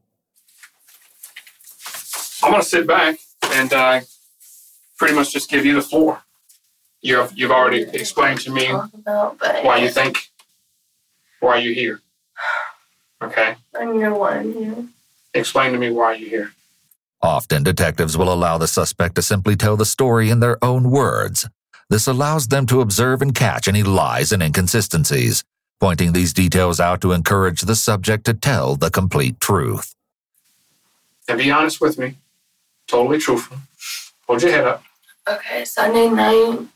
I'm 2.45 2.53
going 2.53 2.63
to 2.63 2.69
sit 2.69 2.87
back 2.87 3.17
and 3.43 3.73
uh, 3.73 4.01
pretty 4.99 5.17
much 5.17 5.33
just 5.33 5.51
give 5.51 5.67
you 5.67 5.75
the 5.75 5.83
floor. 5.83 6.23
You've, 7.07 7.39
you've 7.39 7.53
already 7.53 7.83
explained 7.83 8.41
to 8.41 8.51
me 8.51 8.69
about, 8.69 9.41
why 9.63 9.77
you 9.77 9.89
think, 9.89 10.29
why 11.39 11.59
you 11.59 11.73
here. 11.73 12.01
Okay. 13.23 13.55
I 13.79 13.85
know 13.85 14.17
why 14.17 14.39
I'm 14.39 14.53
here. 14.53 14.85
Explain 15.33 15.71
to 15.71 15.79
me 15.79 15.91
why 15.91 16.15
you're 16.15 16.29
here. 16.29 16.53
Often, 17.23 17.63
detectives 17.63 18.17
will 18.17 18.33
allow 18.33 18.59
the 18.59 18.67
suspect 18.67 19.15
to 19.15 19.23
simply 19.23 19.55
tell 19.55 19.77
the 19.77 19.85
story 19.85 20.31
in 20.31 20.41
their 20.41 20.63
own 20.65 20.91
words. 20.91 21.49
This 21.89 22.09
allows 22.09 22.49
them 22.49 22.67
to 22.67 22.81
observe 22.81 23.23
and 23.23 23.33
catch 23.33 23.69
any 23.69 23.85
lies 23.85 24.33
and 24.33 24.43
inconsistencies, 24.43 25.45
pointing 25.79 26.13
these 26.13 26.33
details 26.33 26.81
out 26.81 27.01
to 27.03 27.13
encourage 27.13 27.61
the 27.61 27.77
subject 27.77 28.25
to 28.25 28.35
tell 28.35 28.75
the 28.75 28.91
complete 28.91 29.39
truth. 29.39 29.95
And 31.29 31.39
be 31.39 31.53
honest 31.53 31.81
with 31.81 31.99
me. 31.99 32.17
Totally 32.89 33.19
truthful. 33.19 33.59
Hold 34.27 34.43
your 34.43 34.51
head 34.51 34.65
up. 34.67 34.83
Okay, 35.29 35.65
Sunday 35.65 36.09
night. 36.09 36.67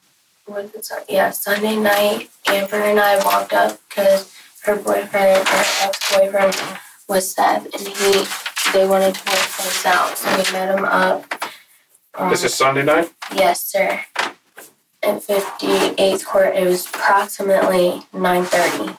Was 0.51 0.75
it 0.75 0.85
Sun- 0.85 1.03
Yeah, 1.09 1.31
Sunday 1.31 1.77
night. 1.77 2.29
Amber 2.47 2.77
and 2.83 2.99
I 2.99 3.23
walked 3.25 3.53
up 3.53 3.79
because 3.89 4.35
her 4.65 4.75
boyfriend, 4.77 5.47
her 5.49 5.65
ex-boyfriend, 5.87 6.57
was 7.09 7.33
Seth, 7.33 7.67
and 7.73 7.87
he 7.87 8.27
they 8.73 8.85
wanted 8.87 9.15
to 9.15 9.21
work 9.31 9.39
things 9.39 9.87
out. 9.87 10.17
So 10.19 10.29
we 10.31 10.53
met 10.53 10.77
him 10.77 10.85
up. 10.85 11.45
Um, 12.15 12.31
This 12.31 12.43
is 12.45 12.53
Sunday 12.55 12.83
night. 12.83 13.13
yes, 13.35 13.63
sir. 13.65 14.01
At 15.03 15.23
58th 15.23 16.25
Court, 16.27 16.55
it 16.57 16.67
was 16.67 16.87
approximately 16.87 18.03
9:30. 18.13 18.97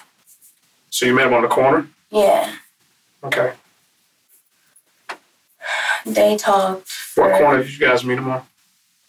So 0.89 1.05
you 1.05 1.13
met 1.13 1.27
him 1.27 1.33
on 1.33 1.41
the 1.41 1.47
corner? 1.49 1.87
Yeah, 2.09 2.55
Okay. 3.23 3.53
they 6.05 6.37
talked. 6.37 6.89
What 7.15 7.37
corner 7.39 7.63
did 7.63 7.73
you 7.77 7.85
guys 7.85 8.03
meet 8.05 8.17
him 8.17 8.29
on? 8.29 8.43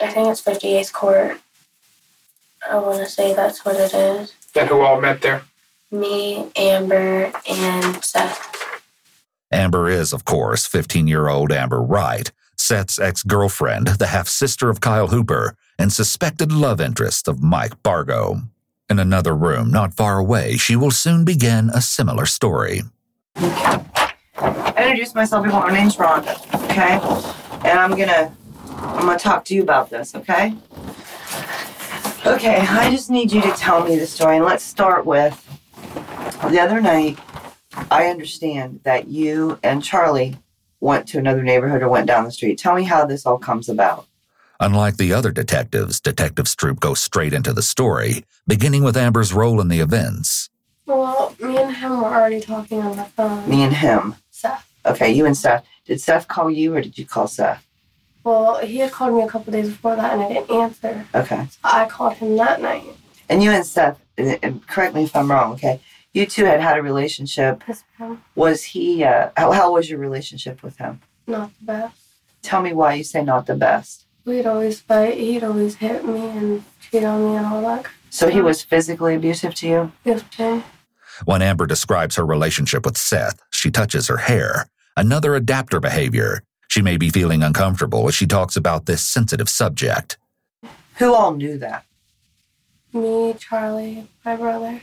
I 0.01 0.09
think 0.09 0.29
it's 0.29 0.41
58th 0.43 0.93
Court. 0.93 1.41
I 2.71 2.79
want 2.79 2.99
to 2.99 3.07
say 3.07 3.35
that's 3.35 3.65
what 3.65 3.77
it 3.77 3.93
is. 3.95 4.35
And 4.55 4.69
who 4.69 4.81
all 4.81 5.01
met 5.01 5.23
there? 5.23 5.43
Me, 5.91 6.51
Amber, 6.57 7.33
and 7.49 8.05
Seth. 8.05 8.81
Amber 9.51 9.89
is, 9.89 10.13
of 10.13 10.25
course, 10.25 10.67
15 10.67 11.07
year 11.07 11.29
old 11.29 11.53
Amber 11.53 11.83
Wright, 11.83 12.33
Seth's 12.57 12.99
ex 12.99 13.23
girlfriend, 13.23 13.89
the 13.89 14.07
half 14.07 14.29
sister 14.29 14.71
of 14.71 14.81
Kyle 14.81 15.09
Hooper, 15.09 15.57
and 15.79 15.93
suspected 15.93 16.53
love 16.53 16.81
interest 16.81 17.29
of 17.29 17.43
Mike 17.43 17.83
Bargo. 17.83 18.43
In 18.89 18.99
another 18.99 19.35
room 19.35 19.71
not 19.71 19.95
far 19.95 20.19
away, 20.19 20.57
she 20.57 20.77
will 20.77 20.91
soon 20.91 21.25
begin 21.25 21.71
a 21.71 21.81
similar 21.81 22.27
story. 22.27 22.83
I 23.37 24.75
introduced 24.79 25.15
myself 25.15 25.45
before. 25.45 25.67
My 25.67 25.73
name's 25.73 25.97
Rhonda, 25.97 26.37
okay? 26.65 26.99
And 27.69 27.79
I'm 27.79 27.91
gonna, 27.91 28.35
I'm 28.71 29.07
gonna 29.07 29.19
talk 29.19 29.45
to 29.47 29.55
you 29.55 29.63
about 29.63 29.91
this, 29.91 30.15
okay? 30.15 30.55
Okay, 32.25 32.57
I 32.61 32.91
just 32.91 33.11
need 33.11 33.33
you 33.33 33.41
to 33.43 33.51
tell 33.53 33.85
me 33.85 33.97
the 33.97 34.07
story, 34.07 34.37
and 34.37 34.45
let's 34.45 34.63
start 34.63 35.05
with 35.05 35.35
the 36.51 36.61
other 36.61 36.81
night. 36.81 37.19
I 37.91 38.07
understand 38.07 38.81
that 38.85 39.09
you 39.09 39.59
and 39.63 39.83
Charlie 39.83 40.37
went 40.81 41.09
to 41.09 41.19
another 41.19 41.43
neighborhood 41.43 41.83
or 41.83 41.89
went 41.89 42.07
down 42.07 42.25
the 42.25 42.31
street. 42.31 42.59
Tell 42.59 42.75
me 42.75 42.85
how 42.85 43.07
this 43.07 43.27
all 43.27 43.39
comes 43.39 43.69
about. 43.69 44.07
Unlike 44.61 44.99
the 44.99 45.13
other 45.13 45.33
detectives, 45.33 46.01
Detective 46.01 46.47
Stroop 46.47 46.79
goes 46.79 47.01
straight 47.01 47.33
into 47.33 47.53
the 47.53 47.63
story, 47.63 48.25
beginning 48.47 48.85
with 48.85 48.97
Amber's 48.97 49.33
role 49.33 49.61
in 49.61 49.67
the 49.67 49.81
events. 49.81 50.49
Well, 50.87 51.35
me 51.41 51.57
and 51.59 51.75
him 51.75 52.03
were 52.03 52.15
already 52.15 52.41
talking 52.41 52.81
on 52.83 52.97
the 52.97 53.05
phone. 53.05 53.49
Me 53.49 53.63
and 53.63 53.75
him. 53.75 54.15
Seth. 54.31 54.69
Okay, 54.87 55.11
you 55.13 55.27
and 55.27 55.37
Seth. 55.37 55.65
Did 55.87 56.01
Seth 56.01 56.29
call 56.29 56.51
you 56.51 56.75
or 56.77 56.81
did 56.81 56.97
you 56.99 57.05
call 57.05 57.27
Seth? 57.27 57.67
Well, 58.25 58.59
he 58.59 58.79
had 58.79 58.93
called 58.93 59.15
me 59.15 59.23
a 59.23 59.29
couple 59.29 59.53
days 59.53 59.69
before 59.69 59.97
that 59.97 60.13
and 60.13 60.23
I 60.23 60.29
didn't 60.29 60.51
answer. 60.51 61.07
Okay. 61.15 61.47
So 61.51 61.59
I 61.65 61.87
called 61.87 62.15
him 62.15 62.37
that 62.37 62.61
night. 62.61 62.85
And 63.29 63.43
you 63.43 63.51
and 63.51 63.67
Seth, 63.67 64.01
and, 64.17 64.39
and 64.43 64.67
correct 64.67 64.95
me 64.95 65.05
if 65.05 65.17
I'm 65.17 65.31
wrong, 65.31 65.53
okay? 65.55 65.81
You 66.13 66.27
two 66.27 66.45
had 66.45 66.61
had 66.61 66.79
a 66.79 66.83
relationship. 66.83 67.63
Yes, 67.67 67.85
ma'am. 67.99 68.23
Was 68.35 68.65
he, 68.65 69.03
uh, 69.03 69.31
how, 69.37 69.53
how 69.53 69.73
was 69.73 69.89
your 69.89 69.99
relationship 69.99 70.63
with 70.63 70.77
him? 70.77 71.01
Not 71.27 71.51
the 71.59 71.65
best. 71.65 71.97
Tell 72.43 72.61
me 72.61 72.73
why 72.73 72.95
you 72.95 73.05
say 73.05 73.25
not 73.25 73.47
the 73.47 73.55
best. 73.55 74.05
We'd 74.25 74.47
always 74.47 74.81
fight. 74.81 75.17
He'd 75.17 75.43
always 75.43 75.77
hit 75.77 76.05
me 76.05 76.21
and 76.21 76.65
cheat 76.81 77.05
on 77.05 77.25
me 77.25 77.37
and 77.37 77.47
all 77.47 77.63
that. 77.63 77.87
So 78.11 78.29
he 78.29 78.43
was 78.43 78.63
physically 78.63 79.15
abusive 79.15 79.55
to 79.57 79.69
you? 79.69 79.93
Yes, 80.05 80.23
ma'am. 80.39 80.63
When 81.25 81.43
Amber 81.43 81.67
describes 81.67 82.17
her 82.17 82.27
relationship 82.27 82.85
with 82.85 82.97
Seth, 82.97 83.41
she 83.51 83.71
touches 83.71 84.09
her 84.09 84.19
hair, 84.19 84.67
another 84.97 85.35
adapter 85.35 85.81
behavior. 85.81 86.43
She 86.73 86.81
may 86.81 86.97
be 86.97 87.11
feeling 87.11 87.43
uncomfortable 87.43 88.09
as 88.09 88.15
she 88.15 88.27
talks 88.27 88.57
about 88.57 88.87
this 88.87 89.03
sensitive 89.03 89.51
subject. 89.51 90.17
Who 90.95 91.13
all 91.13 91.35
knew 91.35 91.59
that? 91.59 91.85
Me, 92.95 93.35
Charlie, 93.39 94.09
my 94.25 94.37
brother. 94.37 94.81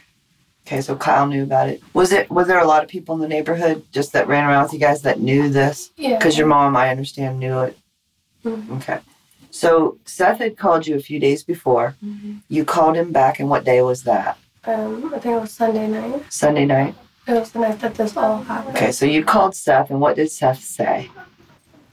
Okay, 0.68 0.82
so 0.82 0.96
Kyle 0.96 1.26
knew 1.26 1.42
about 1.42 1.68
it. 1.68 1.82
Was 1.96 2.12
it, 2.12 2.30
was 2.30 2.46
there 2.46 2.60
a 2.60 2.68
lot 2.68 2.84
of 2.84 2.90
people 2.90 3.16
in 3.16 3.22
the 3.22 3.28
neighborhood 3.28 3.86
just 3.92 4.14
that 4.14 4.28
ran 4.28 4.48
around 4.48 4.62
with 4.66 4.74
you 4.74 4.78
guys 4.80 5.02
that 5.02 5.20
knew 5.20 5.50
this? 5.50 5.90
Yeah. 5.98 6.20
Because 6.20 6.38
your 6.38 6.46
mom, 6.46 6.76
I 6.76 6.90
understand, 6.92 7.40
knew 7.40 7.58
it. 7.62 7.76
Mhm. 8.46 8.70
Okay. 8.78 9.00
So 9.50 9.98
Seth 10.06 10.38
had 10.38 10.60
called 10.60 10.86
you 10.86 10.96
a 10.96 11.00
few 11.00 11.20
days 11.20 11.42
before. 11.42 11.96
Mhm. 12.06 12.42
You 12.50 12.66
called 12.66 12.98
him 12.98 13.12
back, 13.12 13.40
and 13.40 13.50
what 13.50 13.66
day 13.66 13.82
was 13.82 14.04
that? 14.04 14.38
Um, 14.64 15.12
I 15.16 15.18
think 15.18 15.38
it 15.38 15.42
was 15.42 15.52
Sunday 15.54 15.88
night. 15.88 16.22
Sunday 16.32 16.66
night? 16.66 16.94
It 17.28 17.34
was 17.34 17.50
the 17.50 17.58
night 17.60 17.80
that 17.80 17.96
this 17.96 18.16
all 18.16 18.44
happened. 18.44 18.78
Okay, 18.78 18.92
so 18.92 19.08
you 19.08 19.24
called 19.26 19.56
Seth, 19.56 19.90
and 19.90 20.00
what 20.00 20.16
did 20.18 20.30
Seth 20.32 20.64
say? 20.64 21.10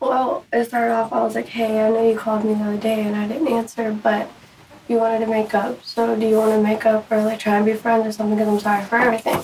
Well, 0.00 0.44
it 0.52 0.66
started 0.66 0.92
off, 0.94 1.12
I 1.12 1.22
was 1.22 1.34
like, 1.34 1.46
hey, 1.48 1.84
I 1.84 1.90
know 1.90 2.08
you 2.08 2.16
called 2.18 2.44
me 2.44 2.54
the 2.54 2.64
other 2.64 2.76
day 2.76 3.02
and 3.02 3.16
I 3.16 3.26
didn't 3.26 3.48
answer, 3.48 3.92
but 3.92 4.30
you 4.88 4.98
wanted 4.98 5.20
to 5.20 5.26
make 5.26 5.54
up. 5.54 5.82
So 5.84 6.14
do 6.18 6.26
you 6.26 6.36
want 6.36 6.52
to 6.52 6.62
make 6.62 6.84
up 6.86 7.10
or 7.10 7.22
like 7.22 7.38
try 7.38 7.56
and 7.56 7.64
be 7.66 7.72
friends 7.74 8.06
or 8.06 8.12
something 8.12 8.36
because 8.36 8.52
I'm 8.52 8.60
sorry 8.60 8.84
for 8.84 8.96
everything? 8.96 9.42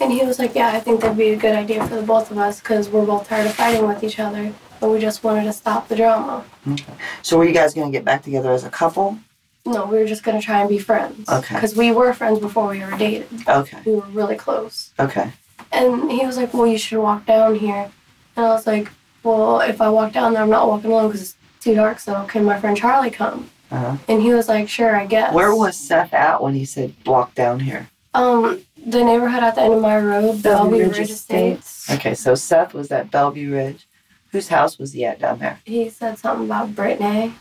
And 0.00 0.12
he 0.12 0.24
was 0.26 0.38
like, 0.38 0.54
yeah, 0.54 0.68
I 0.72 0.80
think 0.80 1.00
that'd 1.00 1.16
be 1.16 1.30
a 1.30 1.36
good 1.36 1.54
idea 1.54 1.86
for 1.86 1.94
the 1.94 2.02
both 2.02 2.30
of 2.30 2.38
us 2.38 2.60
because 2.60 2.88
we're 2.88 3.06
both 3.06 3.28
tired 3.28 3.46
of 3.46 3.54
fighting 3.54 3.86
with 3.86 4.02
each 4.02 4.18
other. 4.18 4.52
But 4.80 4.90
we 4.90 4.98
just 4.98 5.22
wanted 5.24 5.44
to 5.44 5.52
stop 5.52 5.88
the 5.88 5.96
drama. 5.96 6.44
Okay. 6.68 6.92
So 7.22 7.38
were 7.38 7.44
you 7.46 7.54
guys 7.54 7.72
going 7.72 7.90
to 7.90 7.96
get 7.96 8.04
back 8.04 8.22
together 8.22 8.50
as 8.50 8.64
a 8.64 8.70
couple? 8.70 9.18
No, 9.64 9.86
we 9.86 9.96
were 9.98 10.04
just 10.04 10.24
going 10.24 10.38
to 10.38 10.44
try 10.44 10.60
and 10.60 10.68
be 10.68 10.78
friends. 10.78 11.26
Okay. 11.28 11.54
Because 11.54 11.74
we 11.74 11.90
were 11.92 12.12
friends 12.12 12.40
before 12.40 12.68
we 12.68 12.80
were 12.80 12.90
dated. 12.98 13.28
Okay, 13.48 13.78
We 13.86 13.92
were 13.94 14.06
really 14.08 14.36
close. 14.36 14.90
okay. 14.98 15.30
And 15.72 16.10
he 16.10 16.26
was 16.26 16.36
like, 16.36 16.52
well, 16.52 16.66
you 16.66 16.76
should 16.76 17.00
walk 17.00 17.24
down 17.24 17.54
here. 17.54 17.90
And 18.36 18.44
I 18.44 18.50
was 18.50 18.66
like, 18.66 18.90
well, 19.24 19.60
if 19.60 19.80
I 19.80 19.88
walk 19.88 20.12
down 20.12 20.34
there, 20.34 20.42
I'm 20.42 20.50
not 20.50 20.68
walking 20.68 20.90
alone 20.90 21.08
because 21.08 21.22
it's 21.22 21.36
too 21.60 21.74
dark, 21.74 21.98
so 21.98 22.24
can 22.24 22.44
my 22.44 22.60
friend 22.60 22.76
Charlie 22.76 23.10
come? 23.10 23.50
Uh-huh. 23.70 23.96
And 24.08 24.22
he 24.22 24.32
was 24.32 24.48
like, 24.48 24.68
sure, 24.68 24.94
I 24.94 25.06
guess. 25.06 25.34
Where 25.34 25.54
was 25.54 25.76
Seth 25.76 26.14
at 26.14 26.42
when 26.42 26.54
he 26.54 26.64
said 26.64 26.94
walk 27.06 27.34
down 27.34 27.60
here? 27.60 27.88
Um, 28.12 28.62
the 28.86 29.02
neighborhood 29.02 29.42
at 29.42 29.56
the 29.56 29.62
end 29.62 29.74
of 29.74 29.82
my 29.82 29.98
road, 29.98 30.42
Bellevue 30.42 30.88
Ridge 30.90 31.10
Estates. 31.10 31.90
Okay, 31.90 32.14
so 32.14 32.34
Seth 32.34 32.74
was 32.74 32.92
at 32.92 33.10
Bellevue 33.10 33.50
Ridge. 33.52 33.88
Whose 34.30 34.48
house 34.48 34.78
was 34.78 34.92
he 34.92 35.04
at 35.04 35.20
down 35.20 35.38
there? 35.38 35.60
He 35.64 35.88
said 35.88 36.18
something 36.18 36.46
about 36.46 36.74
Brittany. 36.74 37.34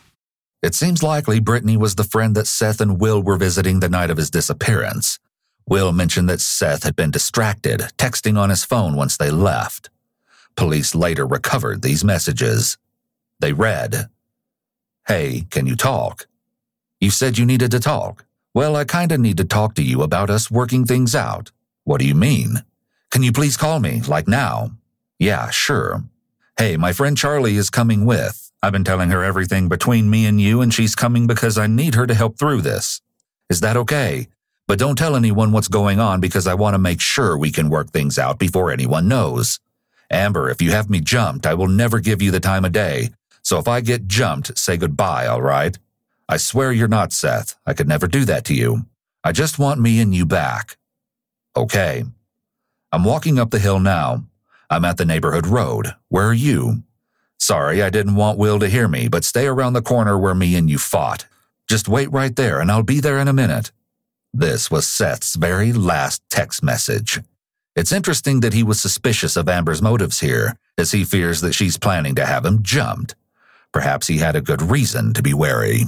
It 0.62 0.76
seems 0.76 1.04
likely 1.04 1.40
Brittany 1.40 1.76
was 1.76 1.96
the 1.96 2.04
friend 2.04 2.36
that 2.36 2.48
Seth 2.48 2.80
and 2.80 3.00
Will 3.00 3.22
were 3.22 3.36
visiting 3.36 3.80
the 3.80 3.90
night 3.90 4.10
of 4.10 4.18
his 4.18 4.30
disappearance. 4.30 5.20
Will 5.68 5.92
mentioned 5.92 6.30
that 6.30 6.40
Seth 6.40 6.84
had 6.84 6.96
been 6.96 7.12
distracted, 7.12 7.82
texting 7.98 8.38
on 8.38 8.50
his 8.50 8.64
phone 8.64 8.96
once 8.96 9.18
they 9.18 9.30
left. 9.30 9.90
Police 10.56 10.96
later 10.96 11.26
recovered 11.26 11.82
these 11.82 12.04
messages. 12.04 12.78
They 13.40 13.54
read, 13.54 14.10
Hey, 15.08 15.46
can 15.50 15.68
you 15.68 15.76
talk? 15.76 16.28
You 17.00 17.10
said 17.10 17.38
you 17.38 17.46
needed 17.46 17.72
to 17.72 17.80
talk. 17.80 18.26
Well, 18.54 18.76
I 18.76 18.86
kinda 18.86 19.18
need 19.18 19.38
to 19.38 19.46
talk 19.46 19.76
to 19.76 19.84
you 19.84 20.02
about 20.04 20.30
us 20.30 20.52
working 20.52 20.86
things 20.86 21.16
out. 21.16 21.52
What 21.84 22.00
do 22.00 22.08
you 22.08 22.16
mean? 22.16 22.64
Can 23.10 23.24
you 23.24 23.32
please 23.32 23.58
call 23.58 23.80
me, 23.80 24.02
like 24.08 24.28
now? 24.28 24.72
Yeah, 25.20 25.50
sure. 25.50 26.04
Hey, 26.58 26.78
my 26.78 26.94
friend 26.94 27.18
Charlie 27.18 27.58
is 27.58 27.70
coming 27.70 28.06
with. 28.06 28.52
I've 28.62 28.72
been 28.72 28.84
telling 28.84 29.10
her 29.10 29.24
everything 29.24 29.68
between 29.68 30.10
me 30.10 30.26
and 30.26 30.40
you, 30.40 30.62
and 30.62 30.74
she's 30.74 30.96
coming 30.96 31.28
because 31.28 31.58
I 31.58 31.68
need 31.68 31.96
her 31.96 32.08
to 32.08 32.14
help 32.14 32.38
through 32.38 32.62
this. 32.62 33.02
Is 33.50 33.60
that 33.60 33.76
okay? 33.76 34.28
But 34.68 34.80
don't 34.80 34.98
tell 34.98 35.16
anyone 35.16 35.52
what's 35.52 35.68
going 35.68 36.00
on 36.00 36.22
because 36.22 36.48
I 36.48 36.54
want 36.54 36.76
to 36.76 36.80
make 36.80 37.02
sure 37.02 37.38
we 37.38 37.52
can 37.52 37.70
work 37.70 37.90
things 37.90 38.18
out 38.18 38.40
before 38.40 38.72
anyone 38.72 39.08
knows. 39.08 39.60
Amber, 40.10 40.50
if 40.50 40.62
you 40.62 40.72
have 40.72 40.90
me 40.90 41.00
jumped, 41.02 41.46
I 41.46 41.54
will 41.54 41.68
never 41.68 42.00
give 42.00 42.22
you 42.22 42.32
the 42.32 42.40
time 42.40 42.66
of 42.66 42.72
day. 42.72 43.10
So 43.42 43.60
if 43.60 43.68
I 43.68 43.82
get 43.82 44.08
jumped, 44.08 44.58
say 44.58 44.78
goodbye, 44.78 45.28
all 45.28 45.42
right? 45.42 45.78
I 46.30 46.38
swear 46.38 46.72
you're 46.72 46.88
not 46.88 47.14
Seth. 47.14 47.56
I 47.66 47.74
could 47.74 47.88
never 47.88 48.08
do 48.08 48.26
that 48.26 48.46
to 48.46 48.54
you. 48.54 48.86
I 49.24 49.32
just 49.32 49.60
want 49.60 49.82
me 49.82 50.00
and 50.00 50.16
you 50.16 50.26
back. 50.26 50.78
Okay. 51.56 52.04
I'm 52.92 53.04
walking 53.04 53.40
up 53.40 53.52
the 53.52 53.60
hill 53.60 53.80
now. 53.80 54.24
I'm 54.70 54.86
at 54.86 54.98
the 54.98 55.06
neighborhood 55.06 55.48
road. 55.48 55.94
Where 56.10 56.28
are 56.28 56.34
you? 56.34 56.84
Sorry, 57.38 57.82
I 57.82 57.90
didn't 57.90 58.16
want 58.16 58.38
Will 58.38 58.60
to 58.60 58.70
hear 58.70 58.88
me, 58.88 59.08
but 59.08 59.26
stay 59.26 59.48
around 59.48 59.74
the 59.74 59.82
corner 59.82 60.18
where 60.18 60.34
me 60.34 60.56
and 60.56 60.70
you 60.70 60.78
fought. 60.78 61.26
Just 61.68 61.90
wait 61.90 62.12
right 62.12 62.36
there 62.36 62.60
and 62.60 62.72
I'll 62.72 62.84
be 62.84 63.00
there 63.00 63.20
in 63.20 63.28
a 63.28 63.34
minute. 63.34 63.72
This 64.34 64.72
was 64.72 64.88
Seth's 64.88 65.36
very 65.36 65.74
last 65.74 66.22
text 66.30 66.64
message. 66.64 67.20
It's 67.76 67.92
interesting 67.92 68.42
that 68.42 68.54
he 68.54 68.62
was 68.62 68.80
suspicious 68.80 69.36
of 69.36 69.50
Amber's 69.50 69.82
motives 69.82 70.20
here, 70.20 70.56
as 70.78 70.92
he 70.92 71.04
fears 71.04 71.42
that 71.42 71.54
she's 71.54 71.78
planning 71.78 72.14
to 72.16 72.26
have 72.26 72.46
him 72.46 72.62
jumped. 72.62 73.16
Perhaps 73.72 74.08
he 74.08 74.20
had 74.20 74.36
a 74.36 74.42
good 74.42 74.62
reason 74.62 75.14
to 75.14 75.24
be 75.24 75.34
wary. 75.34 75.86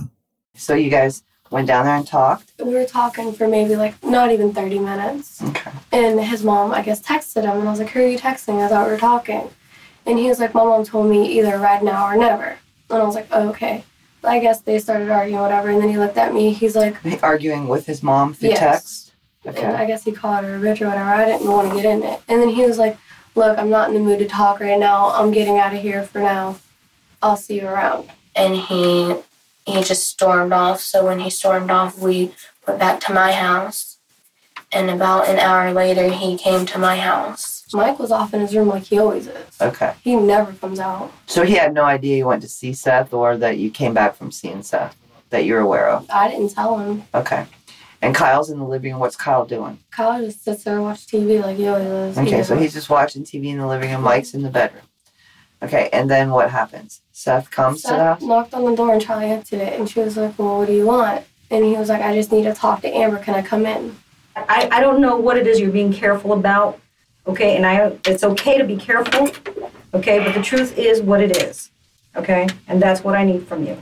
So 0.56 0.74
you 0.74 0.90
guys 0.90 1.22
went 1.52 1.68
down 1.68 1.86
there 1.86 1.96
and 1.96 2.08
talked? 2.08 2.54
We 2.64 2.74
were 2.74 2.86
talking 2.86 3.34
for 3.34 3.48
maybe 3.48 3.76
like 3.76 4.04
not 4.04 4.32
even 4.32 4.52
30 4.52 4.80
minutes. 4.80 5.44
Okay. 5.44 5.72
And 5.92 6.20
his 6.20 6.44
mom, 6.44 6.72
I 6.72 6.82
guess, 6.82 7.02
texted 7.02 7.44
him. 7.44 7.60
And 7.60 7.68
I 7.68 7.72
was 7.72 7.80
like, 7.80 7.90
Who 7.90 8.00
are 8.02 8.08
you 8.08 8.18
texting? 8.18 8.64
I 8.64 8.68
thought 8.68 8.88
we 8.88 8.94
were 8.94 8.98
talking. 9.00 9.48
And 10.08 10.18
he 10.18 10.28
was 10.28 10.40
like, 10.40 10.56
My 10.56 10.64
mom 10.64 10.86
told 10.86 11.08
me 11.10 11.28
either 11.38 11.60
right 11.60 11.84
now 11.84 12.08
or 12.08 12.18
never. 12.18 12.58
And 12.90 13.02
I 13.02 13.04
was 13.06 13.14
like, 13.16 13.28
oh, 13.32 13.50
Okay. 13.50 13.84
I 14.24 14.40
guess 14.40 14.62
they 14.62 14.80
started 14.80 15.12
arguing, 15.12 15.40
whatever. 15.40 15.70
And 15.70 15.80
then 15.80 15.90
he 15.90 16.00
looked 16.00 16.18
at 16.18 16.34
me. 16.34 16.52
He's 16.52 16.76
like, 16.76 16.96
Arguing 17.22 17.68
with 17.68 17.86
his 17.86 18.02
mom 18.02 18.34
through 18.34 18.50
Yes. 18.50 18.60
text? 18.60 19.05
And 19.46 19.78
I 19.78 19.86
guess 19.86 20.04
he 20.04 20.12
called 20.12 20.44
her 20.46 20.56
a 20.56 20.60
bitch 20.60 20.82
or 20.82 20.88
whatever. 20.88 21.10
I 21.10 21.26
didn't 21.26 21.48
want 21.52 21.70
to 21.70 21.76
get 21.76 21.86
in 21.86 22.04
it. 22.04 22.20
And 22.28 22.42
then 22.42 22.50
he 22.50 22.66
was 22.66 22.78
like, 22.78 22.98
Look, 23.36 23.58
I'm 23.58 23.70
not 23.70 23.90
in 23.90 23.96
the 23.96 24.00
mood 24.00 24.20
to 24.20 24.28
talk 24.28 24.62
right 24.62 24.80
now. 24.80 25.10
I'm 25.12 25.32
getting 25.32 25.58
out 25.58 25.74
of 25.76 25.82
here 25.82 26.04
for 26.04 26.20
now. 26.20 26.58
I'll 27.22 27.36
see 27.36 27.60
you 27.60 27.68
around. 27.68 28.10
and 28.36 28.56
he 28.56 29.16
he 29.66 29.82
just 29.84 30.08
stormed 30.08 30.54
off. 30.54 30.80
So 30.80 31.06
when 31.06 31.20
he 31.20 31.30
stormed 31.30 31.72
off, 31.72 31.98
we 32.00 32.32
went 32.68 32.80
back 32.80 33.00
to 33.02 33.14
my 33.14 33.32
house, 33.32 33.98
and 34.72 34.90
about 34.90 35.28
an 35.28 35.40
hour 35.40 35.74
later, 35.74 36.12
he 36.12 36.38
came 36.38 36.66
to 36.68 36.78
my 36.78 36.98
house. 36.98 37.66
Mike 37.74 37.98
was 38.00 38.12
off 38.12 38.34
in 38.34 38.42
his 38.42 38.56
room 38.56 38.68
like 38.70 38.84
he 38.84 39.00
always 39.00 39.28
is. 39.28 39.62
Okay. 39.62 39.94
He 40.04 40.16
never 40.16 40.54
comes 40.54 40.80
out. 40.80 41.12
So 41.26 41.44
he 41.44 41.56
had 41.56 41.74
no 41.74 41.84
idea 41.84 42.18
you 42.18 42.28
went 42.28 42.42
to 42.44 42.48
see 42.48 42.74
Seth 42.74 43.12
or 43.12 43.36
that 43.38 43.58
you 43.58 43.70
came 43.72 43.94
back 43.94 44.16
from 44.16 44.32
seeing 44.32 44.62
Seth 44.64 44.96
that 45.32 45.46
you're 45.46 45.60
aware 45.60 45.90
of? 45.90 46.10
I 46.10 46.30
didn't 46.30 46.54
tell 46.54 46.78
him. 46.78 47.04
Okay. 47.14 47.46
And 48.06 48.16
Kyle's 48.16 48.52
in 48.52 48.60
the 48.60 48.66
living 48.66 48.92
room. 48.92 49.00
What's 49.00 49.16
Kyle 49.16 49.46
doing? 49.46 49.80
Kyle 49.92 50.24
just 50.24 50.44
sits 50.44 50.64
there 50.64 50.76
and 50.76 50.84
watches 50.84 51.06
TV 51.08 51.42
like 51.42 51.58
he 51.58 51.68
always 51.68 51.88
is. 51.88 52.18
He 52.18 52.24
Okay, 52.24 52.44
so 52.44 52.56
he's 52.56 52.74
just 52.74 52.90
watching 52.90 53.24
TV 53.24 53.48
in 53.48 53.58
the 53.58 53.68
living 53.68 53.92
room. 53.92 54.02
Mike's 54.02 54.34
in 54.34 54.44
the 54.44 54.50
bedroom. 54.50 54.84
Okay, 55.64 55.90
and 55.92 56.10
then 56.10 56.30
what 56.30 56.52
happens? 56.52 57.02
Seth 57.12 57.50
comes 57.50 57.82
to 57.84 57.88
the 57.90 57.98
house. 57.98 58.22
knocked 58.22 58.54
on 58.54 58.66
the 58.66 58.76
door 58.76 58.94
and 58.94 59.02
Charlie 59.02 59.26
answered 59.26 59.62
it, 59.62 59.80
and 59.80 59.90
she 59.90 60.02
was 60.02 60.18
like, 60.18 60.38
"Well, 60.38 60.60
what 60.60 60.68
do 60.68 60.74
you 60.74 60.86
want?" 60.86 61.26
And 61.50 61.66
he 61.66 61.76
was 61.76 61.90
like, 61.90 62.02
"I 62.02 62.14
just 62.14 62.32
need 62.32 62.44
to 62.44 62.54
talk 62.54 62.82
to 62.82 62.90
Amber. 62.96 63.18
Can 63.18 63.34
I 63.34 63.42
come 63.42 63.66
in?" 63.66 63.96
I, 64.36 64.70
I 64.72 64.82
don't 64.82 65.02
know 65.02 65.16
what 65.18 65.38
it 65.38 65.48
is 65.48 65.60
you're 65.60 65.72
being 65.72 65.94
careful 65.94 66.34
about, 66.34 66.80
okay? 67.26 67.56
And 67.56 67.66
I 67.66 67.98
it's 68.06 68.24
okay 68.24 68.58
to 68.58 68.66
be 68.66 68.76
careful, 68.76 69.32
okay? 69.94 70.20
But 70.20 70.36
the 70.36 70.42
truth 70.42 70.78
is 70.78 71.02
what 71.02 71.22
it 71.22 71.38
is, 71.38 71.72
okay? 72.16 72.48
And 72.68 72.82
that's 72.82 73.04
what 73.04 73.16
I 73.16 73.24
need 73.24 73.48
from 73.48 73.66
you. 73.66 73.82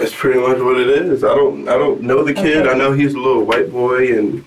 That's 0.00 0.14
pretty 0.14 0.40
much 0.40 0.58
what 0.58 0.80
it 0.80 0.88
is. 0.88 1.22
I 1.22 1.34
don't 1.34 1.68
I 1.68 1.74
don't 1.74 2.00
know 2.00 2.24
the 2.24 2.32
kid. 2.32 2.66
Okay. 2.66 2.70
I 2.70 2.74
know 2.74 2.92
he's 2.92 3.14
a 3.14 3.18
little 3.18 3.44
white 3.44 3.70
boy 3.70 4.18
and 4.18 4.44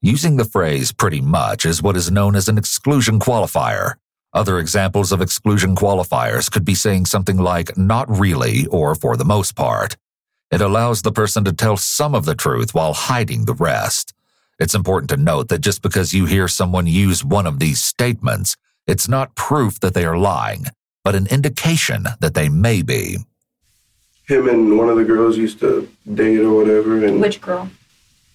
Using 0.00 0.36
the 0.36 0.44
phrase 0.44 0.90
pretty 0.90 1.20
much 1.20 1.64
is 1.64 1.82
what 1.82 1.96
is 1.96 2.10
known 2.10 2.34
as 2.34 2.48
an 2.48 2.58
exclusion 2.58 3.20
qualifier. 3.20 3.94
Other 4.32 4.58
examples 4.58 5.12
of 5.12 5.20
exclusion 5.20 5.76
qualifiers 5.76 6.50
could 6.50 6.64
be 6.64 6.74
saying 6.74 7.06
something 7.06 7.36
like 7.36 7.76
not 7.78 8.08
really 8.08 8.66
or 8.66 8.94
for 8.94 9.16
the 9.16 9.24
most 9.24 9.54
part. 9.54 9.96
It 10.50 10.60
allows 10.60 11.02
the 11.02 11.12
person 11.12 11.44
to 11.44 11.52
tell 11.52 11.76
some 11.76 12.14
of 12.14 12.24
the 12.24 12.34
truth 12.34 12.74
while 12.74 12.92
hiding 12.92 13.44
the 13.44 13.54
rest. 13.54 14.12
It's 14.58 14.74
important 14.74 15.10
to 15.10 15.16
note 15.16 15.48
that 15.48 15.60
just 15.60 15.82
because 15.82 16.14
you 16.14 16.26
hear 16.26 16.48
someone 16.48 16.86
use 16.86 17.24
one 17.24 17.46
of 17.46 17.58
these 17.58 17.82
statements, 17.82 18.56
it's 18.86 19.08
not 19.08 19.34
proof 19.34 19.80
that 19.80 19.94
they 19.94 20.04
are 20.04 20.18
lying, 20.18 20.66
but 21.02 21.14
an 21.14 21.26
indication 21.28 22.04
that 22.20 22.34
they 22.34 22.48
may 22.48 22.82
be. 22.82 23.18
Him 24.26 24.48
and 24.48 24.76
one 24.78 24.88
of 24.88 24.96
the 24.96 25.04
girls 25.04 25.36
used 25.36 25.60
to 25.60 25.88
date 26.14 26.38
or 26.40 26.54
whatever 26.54 27.04
and 27.04 27.20
Which 27.20 27.40
girl? 27.40 27.70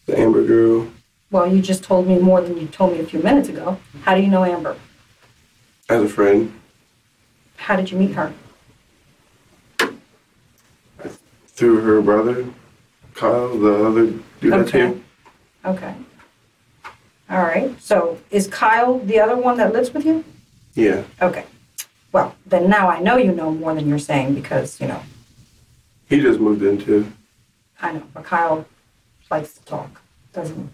the 0.05 0.17
Amber 0.19 0.43
girl. 0.45 0.87
Well, 1.31 1.51
you 1.53 1.61
just 1.61 1.83
told 1.83 2.07
me 2.07 2.17
more 2.19 2.41
than 2.41 2.57
you 2.59 2.67
told 2.67 2.93
me 2.93 2.99
a 2.99 3.05
few 3.05 3.19
minutes 3.21 3.49
ago. 3.49 3.79
How 4.01 4.15
do 4.15 4.21
you 4.21 4.27
know 4.27 4.43
Amber? 4.43 4.75
As 5.89 6.01
a 6.03 6.09
friend. 6.09 6.53
How 7.57 7.75
did 7.75 7.91
you 7.91 7.97
meet 7.97 8.11
her? 8.15 8.33
Through 11.47 11.81
her 11.81 12.01
brother, 12.01 12.45
Kyle, 13.15 13.57
the 13.57 13.85
other 13.85 14.05
dude 14.39 14.53
that's 14.53 14.69
Okay. 14.69 14.79
here. 14.87 14.99
Okay. 15.65 15.93
All 17.29 17.41
right. 17.43 17.79
So 17.81 18.17
is 18.31 18.47
Kyle 18.47 18.99
the 18.99 19.19
other 19.19 19.35
one 19.35 19.57
that 19.57 19.73
lives 19.73 19.93
with 19.93 20.05
you? 20.05 20.23
Yeah. 20.73 21.03
Okay. 21.21 21.43
Well, 22.13 22.33
then 22.45 22.69
now 22.69 22.87
I 22.89 23.01
know 23.01 23.17
you 23.17 23.31
know 23.33 23.51
more 23.51 23.75
than 23.75 23.87
you're 23.89 23.99
saying 23.99 24.35
because, 24.35 24.79
you 24.79 24.87
know, 24.87 25.01
He 26.09 26.19
just 26.19 26.39
moved 26.39 26.63
in 26.63 26.79
too. 26.79 27.11
I 27.81 27.93
know, 27.93 28.03
but 28.13 28.25
Kyle 28.25 28.65
likes 29.29 29.53
to 29.53 29.63
talk, 29.63 30.01
doesn't 30.33 30.57
he? 30.57 30.69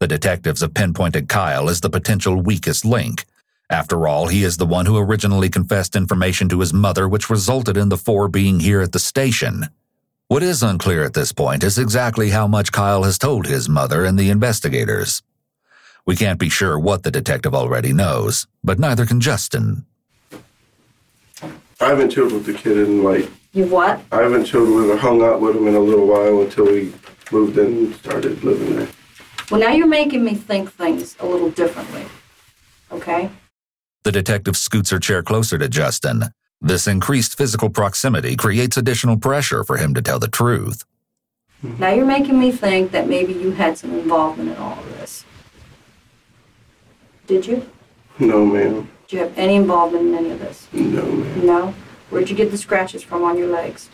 The 0.00 0.08
detectives 0.08 0.60
have 0.60 0.74
pinpointed 0.74 1.28
Kyle 1.28 1.70
as 1.70 1.80
the 1.80 1.88
potential 1.88 2.36
weakest 2.36 2.84
link. 2.84 3.24
After 3.70 4.06
all, 4.08 4.26
he 4.26 4.42
is 4.42 4.56
the 4.56 4.66
one 4.66 4.84
who 4.84 4.98
originally 4.98 5.48
confessed 5.48 5.94
information 5.94 6.48
to 6.48 6.60
his 6.60 6.74
mother, 6.74 7.08
which 7.08 7.30
resulted 7.30 7.76
in 7.76 7.88
the 7.88 7.96
four 7.96 8.28
being 8.28 8.58
here 8.58 8.80
at 8.82 8.92
the 8.92 8.98
station. 8.98 9.66
What 10.26 10.42
is 10.42 10.62
unclear 10.62 11.04
at 11.04 11.14
this 11.14 11.32
point 11.32 11.62
is 11.62 11.78
exactly 11.78 12.30
how 12.30 12.48
much 12.48 12.72
Kyle 12.72 13.04
has 13.04 13.18
told 13.18 13.46
his 13.46 13.68
mother 13.68 14.04
and 14.04 14.18
the 14.18 14.30
investigators. 14.30 15.22
We 16.04 16.16
can't 16.16 16.40
be 16.40 16.48
sure 16.48 16.78
what 16.78 17.04
the 17.04 17.10
detective 17.10 17.54
already 17.54 17.92
knows, 17.92 18.48
but 18.64 18.78
neither 18.80 19.06
can 19.06 19.20
Justin. 19.20 19.86
I 21.80 21.88
haven't 21.88 22.10
chilled 22.10 22.32
with 22.32 22.46
the 22.46 22.54
kid 22.54 22.76
in 22.76 23.04
like 23.04 23.28
You 23.52 23.66
what? 23.66 24.00
I 24.10 24.22
haven't 24.22 24.46
chilled 24.46 24.74
with 24.74 24.90
or 24.90 24.96
hung 24.96 25.22
out 25.22 25.40
with 25.40 25.56
him 25.56 25.68
in 25.68 25.74
a 25.74 25.80
little 25.80 26.06
while 26.06 26.40
until 26.40 26.66
we 26.66 26.92
moved 27.30 27.58
in 27.58 27.66
and 27.66 27.94
started 27.96 28.42
living 28.42 28.76
there. 28.76 28.88
Well, 29.50 29.60
now 29.60 29.72
you're 29.72 29.86
making 29.86 30.24
me 30.24 30.34
think 30.34 30.72
things 30.72 31.16
a 31.20 31.26
little 31.26 31.50
differently. 31.50 32.06
Okay? 32.90 33.30
The 34.04 34.12
detective 34.12 34.56
scoots 34.56 34.90
her 34.90 34.98
chair 34.98 35.22
closer 35.22 35.58
to 35.58 35.68
Justin. 35.68 36.32
This 36.62 36.86
increased 36.86 37.36
physical 37.36 37.68
proximity 37.68 38.36
creates 38.36 38.76
additional 38.76 39.18
pressure 39.18 39.64
for 39.64 39.76
him 39.76 39.92
to 39.94 40.02
tell 40.02 40.18
the 40.18 40.28
truth. 40.28 40.84
Mm-hmm. 41.62 41.80
Now 41.80 41.90
you're 41.90 42.06
making 42.06 42.38
me 42.38 42.52
think 42.52 42.90
that 42.92 43.08
maybe 43.08 43.34
you 43.34 43.50
had 43.50 43.76
some 43.76 43.92
involvement 43.92 44.50
in 44.50 44.56
all 44.56 44.78
of 44.78 44.88
this. 44.98 45.24
Did 47.26 47.46
you? 47.46 47.68
No, 48.18 48.46
ma'am. 48.46 48.90
Did 49.06 49.12
you 49.12 49.18
have 49.20 49.38
any 49.38 49.56
involvement 49.56 50.06
in 50.06 50.14
any 50.14 50.30
of 50.30 50.40
this? 50.40 50.68
No, 50.72 51.04
ma'am. 51.04 51.46
No? 51.46 51.74
Where'd 52.10 52.28
you 52.28 52.36
get 52.36 52.50
the 52.50 52.58
scratches 52.58 53.02
from 53.02 53.22
on 53.22 53.38
your 53.38 53.48
legs? 53.48 53.88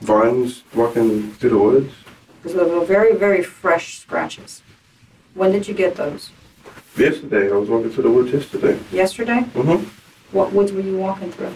Vines 0.00 0.62
walking 0.74 1.32
through 1.32 1.50
the 1.50 1.58
woods. 1.58 1.94
Because 2.42 2.56
those 2.56 2.70
were 2.70 2.86
very, 2.86 3.16
very 3.16 3.42
fresh 3.42 3.98
scratches. 3.98 4.62
When 5.34 5.52
did 5.52 5.68
you 5.68 5.74
get 5.74 5.96
those? 5.96 6.30
Yesterday, 6.96 7.52
I 7.52 7.56
was 7.56 7.68
walking 7.68 7.90
through 7.90 8.04
the 8.04 8.10
woods 8.10 8.32
yesterday. 8.32 8.78
Yesterday? 8.90 9.40
Mm-hmm. 9.54 9.84
What 10.36 10.52
woods 10.52 10.72
were 10.72 10.80
you 10.80 10.96
walking 10.96 11.30
through? 11.30 11.54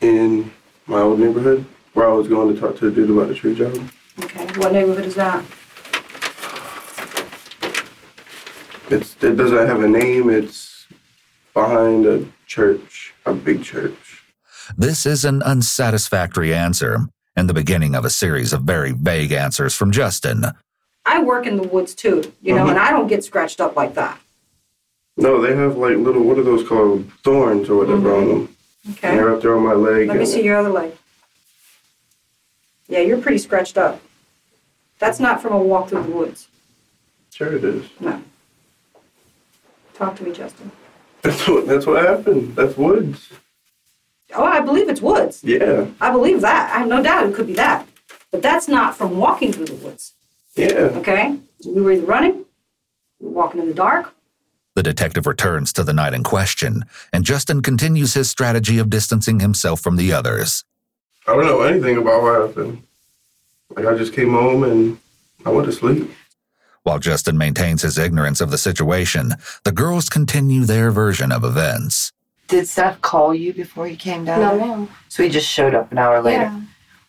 In 0.00 0.52
my 0.86 1.00
old 1.00 1.20
neighborhood, 1.20 1.64
where 1.94 2.08
I 2.08 2.12
was 2.12 2.28
going 2.28 2.54
to 2.54 2.60
talk 2.60 2.76
to 2.78 2.90
the 2.90 2.94
dude 2.94 3.10
about 3.10 3.28
the 3.28 3.34
tree 3.34 3.54
job. 3.54 3.76
Okay. 4.22 4.46
What 4.58 4.72
neighborhood 4.72 5.04
is 5.04 5.14
that? 5.14 5.44
It's 8.90 9.16
it 9.22 9.36
doesn't 9.36 9.66
have 9.66 9.82
a 9.82 9.88
name. 9.88 10.30
It's 10.30 10.86
behind 11.54 12.06
a 12.06 12.26
church, 12.46 13.14
a 13.24 13.32
big 13.32 13.64
church. 13.64 13.96
This 14.76 15.06
is 15.06 15.24
an 15.24 15.42
unsatisfactory 15.42 16.54
answer 16.54 16.98
and 17.36 17.48
the 17.48 17.54
beginning 17.54 17.94
of 17.94 18.04
a 18.04 18.10
series 18.10 18.52
of 18.52 18.62
very 18.62 18.92
vague 18.92 19.32
answers 19.32 19.74
from 19.74 19.90
Justin. 19.92 20.46
I 21.06 21.22
work 21.22 21.46
in 21.46 21.56
the 21.56 21.62
woods 21.62 21.94
too, 21.94 22.32
you 22.42 22.54
know, 22.54 22.64
Mhm. 22.66 22.70
and 22.70 22.78
I 22.78 22.90
don't 22.90 23.06
get 23.08 23.24
scratched 23.24 23.60
up 23.60 23.76
like 23.76 23.94
that. 23.94 24.18
No, 25.16 25.40
they 25.40 25.54
have 25.54 25.76
like 25.76 25.96
little 25.96 26.22
what 26.22 26.38
are 26.38 26.42
those 26.42 26.66
called? 26.66 27.10
Thorns 27.22 27.68
or 27.68 27.76
whatever 27.76 28.14
on 28.16 28.28
them. 28.28 28.48
And 28.86 28.94
Okay. 28.96 29.14
they're 29.16 29.34
up 29.34 29.42
there 29.42 29.54
on 29.56 29.62
my 29.64 29.74
leg. 29.74 30.08
Let 30.08 30.18
me 30.18 30.26
see 30.26 30.42
your 30.42 30.56
other 30.56 30.70
leg. 30.70 30.92
Yeah, 32.88 33.00
you're 33.00 33.18
pretty 33.20 33.38
scratched 33.38 33.78
up. 33.78 34.00
That's 34.98 35.20
not 35.20 35.40
from 35.40 35.52
a 35.52 35.58
walk 35.58 35.88
through 35.88 36.02
the 36.04 36.10
woods. 36.10 36.48
Sure, 37.32 37.52
it 37.56 37.64
is. 37.64 37.84
No. 38.00 38.22
Talk 39.94 40.16
to 40.16 40.22
me, 40.24 40.32
Justin. 40.32 40.70
That's 41.22 41.46
what 41.48 41.66
that's 41.66 41.86
what 41.86 42.04
happened. 42.04 42.56
That's 42.56 42.76
woods. 42.76 43.30
Oh, 44.34 44.44
I 44.44 44.60
believe 44.60 44.88
it's 44.88 45.00
woods. 45.00 45.42
Yeah, 45.44 45.86
I 46.00 46.10
believe 46.10 46.40
that. 46.40 46.74
I 46.74 46.78
have 46.80 46.88
no 46.88 47.02
doubt 47.02 47.26
it 47.28 47.34
could 47.34 47.46
be 47.46 47.54
that. 47.54 47.86
But 48.30 48.42
that's 48.42 48.66
not 48.68 48.96
from 48.96 49.16
walking 49.18 49.52
through 49.52 49.66
the 49.66 49.74
woods. 49.76 50.12
yeah. 50.56 50.90
Okay? 51.00 51.38
We 51.64 51.80
were 51.80 51.92
either 51.92 52.04
running, 52.04 52.44
we 53.20 53.26
were 53.28 53.30
walking 53.32 53.60
in 53.60 53.68
the 53.68 53.74
dark, 53.74 54.12
The 54.74 54.82
detective 54.82 55.26
returns 55.26 55.72
to 55.74 55.84
the 55.84 55.92
night 55.92 56.14
in 56.14 56.24
question, 56.24 56.84
and 57.12 57.24
Justin 57.24 57.62
continues 57.62 58.14
his 58.14 58.28
strategy 58.28 58.78
of 58.78 58.90
distancing 58.90 59.38
himself 59.40 59.80
from 59.80 59.96
the 59.96 60.12
others. 60.12 60.64
I 61.26 61.34
don't 61.34 61.46
know 61.46 61.62
anything 61.62 61.96
about 61.96 62.22
what 62.22 62.48
happened. 62.48 62.82
Like 63.70 63.86
I 63.86 63.96
just 63.96 64.12
came 64.12 64.32
home 64.32 64.64
and 64.64 64.98
I 65.46 65.50
went 65.50 65.66
to 65.66 65.72
sleep. 65.72 66.10
While 66.82 66.98
Justin 66.98 67.38
maintains 67.38 67.80
his 67.82 67.96
ignorance 67.96 68.40
of 68.42 68.50
the 68.50 68.58
situation, 68.58 69.34
the 69.64 69.72
girls 69.72 70.08
continue 70.10 70.64
their 70.64 70.90
version 70.90 71.32
of 71.32 71.44
events. 71.44 72.12
Did 72.48 72.68
Seth 72.68 73.00
call 73.00 73.34
you 73.34 73.52
before 73.52 73.86
he 73.86 73.96
came 73.96 74.24
down? 74.24 74.40
No, 74.40 74.58
there? 74.58 74.66
ma'am. 74.66 74.88
So 75.08 75.22
he 75.22 75.28
just 75.28 75.48
showed 75.48 75.74
up 75.74 75.90
an 75.92 75.98
hour 75.98 76.20
later. 76.20 76.42
Yeah. 76.42 76.60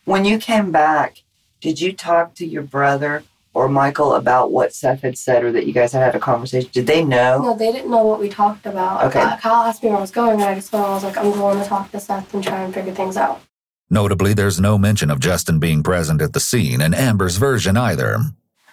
When 0.06 0.24
you 0.24 0.38
came 0.38 0.72
back, 0.72 1.24
did 1.62 1.82
you 1.82 1.92
talk 1.94 2.36
to 2.36 2.46
your 2.46 2.62
brother 2.62 3.24
or 3.54 3.68
Michael 3.68 4.16
about 4.16 4.52
what 4.52 4.74
Seth 4.74 5.02
had 5.02 5.18
said 5.18 5.44
or 5.44 5.52
that 5.52 5.66
you 5.66 5.74
guys 5.74 5.92
had 5.94 6.04
had 6.04 6.16
a 6.16 6.20
conversation? 6.20 6.70
Did 6.72 6.88
they 6.88 7.04
know? 7.04 7.42
No, 7.42 7.56
they 7.56 7.72
didn't 7.72 7.90
know 7.90 8.04
what 8.04 8.20
we 8.20 8.30
talked 8.30 8.66
about. 8.66 9.04
Okay. 9.06 9.20
Uh, 9.20 9.38
Kyle 9.38 9.64
asked 9.64 9.84
me 9.84 9.90
where 9.90 9.98
I 9.98 10.02
was 10.02 10.12
going, 10.12 10.34
and 10.34 10.44
I 10.44 10.56
just 10.56 10.72
told 10.72 10.84
him 10.84 10.92
I 10.92 10.94
was 10.94 11.04
like, 11.04 11.18
I'm 11.18 11.32
going 11.32 11.60
to 11.60 11.66
talk 11.66 11.92
to 11.92 12.00
Seth 12.00 12.34
and 12.34 12.44
try 12.44 12.62
and 12.62 12.74
figure 12.74 12.94
things 12.94 13.18
out. 13.18 13.42
Notably, 13.90 14.34
there's 14.34 14.60
no 14.60 14.78
mention 14.78 15.12
of 15.12 15.20
Justin 15.20 15.60
being 15.60 15.84
present 15.84 16.22
at 16.22 16.34
the 16.34 16.40
scene 16.40 16.82
in 16.82 16.94
Amber's 16.94 17.38
version 17.38 17.78
either. 17.78 18.20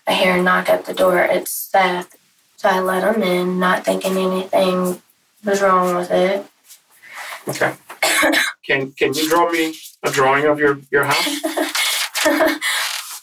I 0.06 0.14
hear 0.14 0.36
a 0.36 0.42
knock 0.42 0.68
at 0.68 0.84
the 0.86 0.94
door. 0.94 1.18
It's 1.18 1.50
Seth. 1.50 2.16
So 2.56 2.68
I 2.68 2.80
let 2.80 3.14
him 3.16 3.22
in, 3.22 3.58
not 3.58 3.84
thinking 3.84 4.16
anything 4.16 5.02
was 5.44 5.62
wrong 5.62 5.96
with 5.96 6.10
it. 6.10 6.46
Okay. 7.48 7.74
Can 8.64 8.92
can 8.92 9.14
you 9.14 9.28
draw 9.28 9.50
me 9.50 9.74
a 10.02 10.10
drawing 10.10 10.46
of 10.46 10.58
your, 10.58 10.80
your 10.90 11.04
house? 11.04 11.40
I 12.24 12.60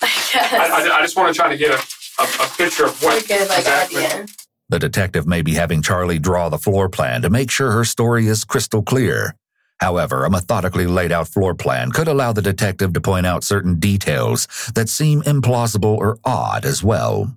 guess. 0.01 0.53
I, 0.53 0.89
I, 0.89 0.97
I 0.97 1.01
just 1.01 1.15
want 1.15 1.33
to 1.33 1.37
try 1.39 1.49
to 1.49 1.57
get 1.57 1.71
a, 1.71 2.21
a, 2.21 2.23
a 2.23 2.47
picture 2.57 2.85
of 2.85 3.01
what 3.01 3.23
a 3.23 3.27
good 3.27 3.47
like 3.47 3.59
exactly. 3.59 4.05
idea. 4.05 4.25
The 4.69 4.79
detective 4.79 5.25
may 5.25 5.41
be 5.41 5.53
having 5.53 5.81
Charlie 5.81 6.19
draw 6.19 6.49
the 6.49 6.57
floor 6.57 6.89
plan 6.89 7.21
to 7.23 7.29
make 7.29 7.49
sure 7.49 7.71
her 7.71 7.85
story 7.85 8.27
is 8.27 8.43
crystal 8.43 8.83
clear. 8.83 9.35
However, 9.79 10.25
a 10.25 10.29
methodically 10.29 10.85
laid 10.85 11.11
out 11.11 11.27
floor 11.27 11.55
plan 11.55 11.91
could 11.91 12.07
allow 12.07 12.33
the 12.33 12.41
detective 12.41 12.93
to 12.93 13.01
point 13.01 13.25
out 13.25 13.43
certain 13.43 13.79
details 13.79 14.45
that 14.75 14.89
seem 14.89 15.21
implausible 15.21 15.97
or 15.97 16.19
odd 16.25 16.65
as 16.65 16.83
well. 16.83 17.35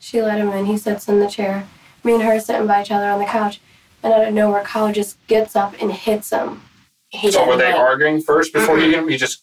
She 0.00 0.20
let 0.20 0.38
him 0.38 0.50
in. 0.50 0.66
He 0.66 0.76
sits 0.76 1.08
in 1.08 1.20
the 1.20 1.28
chair. 1.28 1.66
Me 2.04 2.14
and 2.14 2.22
her 2.22 2.34
are 2.34 2.40
sitting 2.40 2.66
by 2.66 2.82
each 2.82 2.90
other 2.90 3.06
on 3.08 3.20
the 3.20 3.24
couch. 3.24 3.60
And 4.02 4.12
out 4.12 4.28
of 4.28 4.34
nowhere, 4.34 4.62
Kyle 4.62 4.92
just 4.92 5.24
gets 5.26 5.56
up 5.56 5.74
and 5.80 5.92
hits 5.92 6.30
him. 6.30 6.62
He 7.08 7.30
So 7.30 7.46
were 7.46 7.56
they 7.56 7.72
like- 7.72 7.80
arguing 7.80 8.20
first 8.20 8.52
before 8.52 8.78
you 8.78 8.90
hit 8.90 8.98
him? 8.98 9.10
You 9.10 9.18
just 9.18 9.42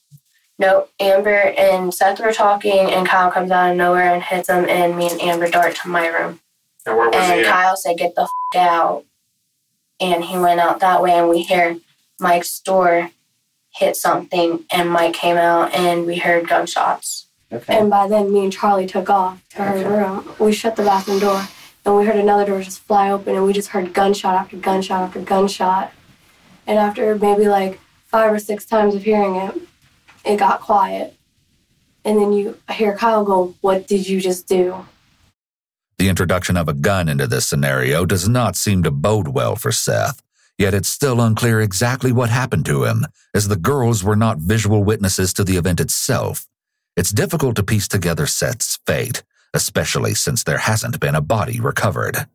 No, 0.59 0.87
Amber 0.99 1.53
and 1.57 1.91
Seth 1.93 2.19
were 2.19 2.31
talking, 2.31 2.91
and 2.91 3.07
Kyle 3.07 3.31
comes 3.31 3.49
out 3.51 3.71
of 3.71 3.75
nowhere 3.77 4.13
and 4.13 4.21
hits 4.21 4.47
him, 4.49 4.65
and 4.69 4.95
me 4.95 5.09
and 5.09 5.19
Amber 5.21 5.49
dart 5.49 5.75
to 5.77 5.87
my 5.89 6.07
room. 6.07 6.39
and 6.85 6.95
where 6.97 7.07
was 7.07 7.15
And 7.15 7.39
he? 7.39 7.45
At? 7.45 7.51
Kyle 7.51 7.75
said, 7.77 7.97
"Get 7.97 8.13
the 8.15 8.23
f- 8.23 8.29
out," 8.61 9.03
and 10.01 10.23
he 10.25 10.37
went 10.37 10.59
out 10.59 10.79
that 10.81 11.01
way, 11.01 11.13
and 11.13 11.29
we 11.29 11.41
hear 11.41 11.77
Mike's 12.19 12.59
door 12.59 13.09
hit 13.73 13.95
something, 13.97 14.65
and 14.71 14.89
Mike 14.91 15.13
came 15.13 15.37
out, 15.37 15.73
and 15.73 16.05
we 16.05 16.17
heard 16.17 16.47
gunshots. 16.47 17.27
Okay. 17.51 17.77
And 17.77 17.89
by 17.89 18.07
then, 18.07 18.31
me 18.33 18.43
and 18.43 18.51
Charlie 18.53 18.85
took 18.85 19.09
off 19.09 19.39
to 19.51 19.63
her 19.63 19.75
Okay. 19.77 19.87
room. 19.87 20.35
We 20.39 20.51
shut 20.53 20.75
the 20.75 20.83
bathroom 20.83 21.19
door, 21.19 21.47
and 21.86 21.98
we 21.98 22.06
heard 22.06 22.15
another 22.15 22.46
door 22.46 22.62
just 22.62 22.80
fly 22.80 23.12
open, 23.12 23.36
and 23.36 23.46
we 23.46 23.54
just 23.54 23.69
heard 23.69 23.93
gunshot 23.93 24.36
after 24.36 24.58
gunshot 24.58 25.02
after 25.02 25.22
gunshot. 25.22 25.91
And 26.65 26.80
after 26.80 27.15
maybe 27.17 27.48
like 27.48 27.80
five 28.06 28.32
or 28.32 28.39
six 28.39 28.65
times 28.65 28.96
of 28.96 29.04
hearing 29.04 29.36
it, 29.36 29.62
it 30.26 30.38
got 30.38 30.62
quiet. 30.62 31.15
And 32.06 32.17
then 32.19 32.32
you 32.32 32.58
hear 32.72 32.96
Kyle 32.96 33.26
go, 33.26 33.56
What 33.62 33.88
did 33.88 34.08
you 34.08 34.22
just 34.22 34.48
do? 34.48 34.86
The 35.98 36.10
introduction 36.10 36.58
of 36.58 36.67
a 36.67 36.74
gun 36.74 37.08
into 37.08 37.28
this 37.28 37.46
scenario 37.46 38.06
does 38.06 38.28
not 38.28 38.56
seem 38.56 38.84
to 38.84 38.91
bode 38.91 39.30
well 39.30 39.56
for 39.56 39.72
Seth, 39.72 40.22
yet 40.58 40.74
it's 40.74 40.89
still 40.89 41.22
unclear 41.22 41.62
exactly 41.62 42.12
what 42.12 42.30
happened 42.30 42.65
to 42.65 42.86
him, 42.86 43.06
as 43.34 43.48
the 43.48 43.56
girls 43.56 44.04
were 44.04 44.15
not 44.15 44.38
visual 44.38 44.84
witnesses 44.84 45.34
to 45.34 45.43
the 45.43 45.58
event 45.58 45.80
itself. 45.80 46.48
It's 46.96 47.12
difficult 47.12 47.56
to 47.56 47.63
piece 47.63 47.88
together 47.88 48.26
Seth's 48.26 48.80
fate, 48.86 49.24
especially 49.53 50.13
since 50.13 50.43
there 50.43 50.57
hasn't 50.59 50.99
been 50.99 51.15
a 51.15 51.21
body 51.21 51.59
recovered. 51.59 52.27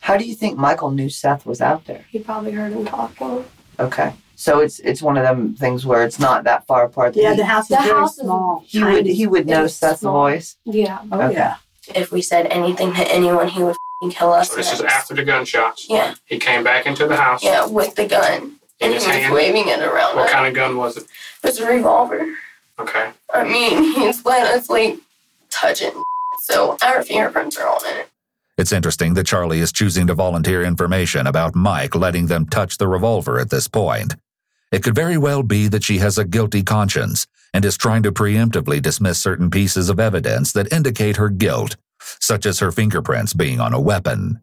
How 0.00 0.16
do 0.16 0.24
you 0.24 0.34
think 0.34 0.56
Michael 0.58 0.90
knew 0.90 1.08
Seth 1.10 1.44
was 1.44 1.60
out 1.60 1.84
there? 1.86 2.04
He 2.10 2.18
probably 2.18 2.52
heard 2.52 2.72
him 2.72 2.84
talking. 2.86 3.44
Okay. 3.78 4.14
So 4.36 4.60
it's 4.60 4.78
it's 4.80 5.02
one 5.02 5.16
of 5.16 5.24
them 5.24 5.54
things 5.56 5.84
where 5.84 6.04
it's 6.04 6.18
not 6.20 6.44
that 6.44 6.66
far 6.66 6.84
apart. 6.84 7.14
that 7.14 7.20
Yeah, 7.22 7.30
he, 7.32 7.38
the 7.38 7.44
house 7.44 7.64
is 7.64 7.76
The 7.76 7.82
very 7.82 7.88
house 7.98 8.12
is- 8.18 8.24
small. 8.24 8.62
he 8.66 8.82
would 8.84 9.06
he 9.06 9.26
would 9.26 9.46
know 9.46 9.66
Seth's 9.66 10.00
small. 10.00 10.12
voice. 10.12 10.56
Yeah. 10.64 11.00
Oh 11.10 11.20
Okay. 11.22 11.34
yeah. 11.34 11.56
If 11.94 12.12
we 12.12 12.22
said 12.22 12.46
anything 12.46 12.92
to 12.94 13.10
anyone, 13.12 13.48
he 13.48 13.62
would 13.62 13.70
f***ing 13.70 14.10
kill 14.10 14.32
us. 14.32 14.50
So 14.50 14.56
this 14.56 14.72
is 14.72 14.80
after 14.82 15.14
the 15.14 15.24
gunshots. 15.24 15.86
Yeah, 15.88 16.14
He 16.26 16.38
came 16.38 16.62
back 16.62 16.84
into 16.86 17.06
the 17.08 17.16
house. 17.16 17.42
yeah, 17.42 17.64
with 17.66 17.94
the 17.94 18.06
gun, 18.06 18.42
In 18.42 18.52
and 18.80 18.92
he 18.92 18.94
his 18.94 19.06
was 19.06 19.16
hand. 19.16 19.32
waving 19.34 19.68
it 19.68 19.80
around. 19.80 20.14
What 20.16 20.26
us. 20.26 20.32
kind 20.32 20.46
of 20.46 20.54
gun 20.54 20.76
was 20.76 20.98
it? 20.98 21.04
It 21.04 21.46
was 21.46 21.58
a 21.60 21.66
revolver. 21.66 22.34
Okay. 22.78 23.10
I 23.34 23.42
mean, 23.44 23.82
he's 23.94 24.22
let 24.26 24.46
us 24.54 24.68
like 24.68 24.98
touch 25.50 25.80
it, 25.82 25.94
so 26.40 26.76
our 26.82 27.02
fingerprints 27.02 27.56
are 27.56 27.68
on 27.68 27.80
it. 27.84 28.08
It's 28.56 28.72
interesting 28.72 29.14
that 29.14 29.26
Charlie 29.26 29.60
is 29.60 29.70
choosing 29.70 30.08
to 30.08 30.14
volunteer 30.14 30.64
information 30.64 31.26
about 31.26 31.54
Mike 31.54 31.94
letting 31.94 32.26
them 32.26 32.46
touch 32.46 32.78
the 32.78 32.88
revolver 32.88 33.38
at 33.38 33.50
this 33.50 33.68
point. 33.68 34.16
It 34.72 34.82
could 34.82 34.94
very 34.94 35.16
well 35.16 35.42
be 35.42 35.68
that 35.68 35.84
she 35.84 35.98
has 35.98 36.18
a 36.18 36.24
guilty 36.24 36.62
conscience 36.62 37.26
and 37.54 37.64
is 37.64 37.76
trying 37.76 38.02
to 38.02 38.12
preemptively 38.12 38.82
dismiss 38.82 39.18
certain 39.18 39.50
pieces 39.50 39.88
of 39.88 40.00
evidence 40.00 40.52
that 40.52 40.72
indicate 40.72 41.16
her 41.16 41.28
guilt, 41.28 41.76
such 42.00 42.44
as 42.46 42.58
her 42.58 42.72
fingerprints 42.72 43.32
being 43.32 43.60
on 43.60 43.72
a 43.72 43.80
weapon. 43.80 44.40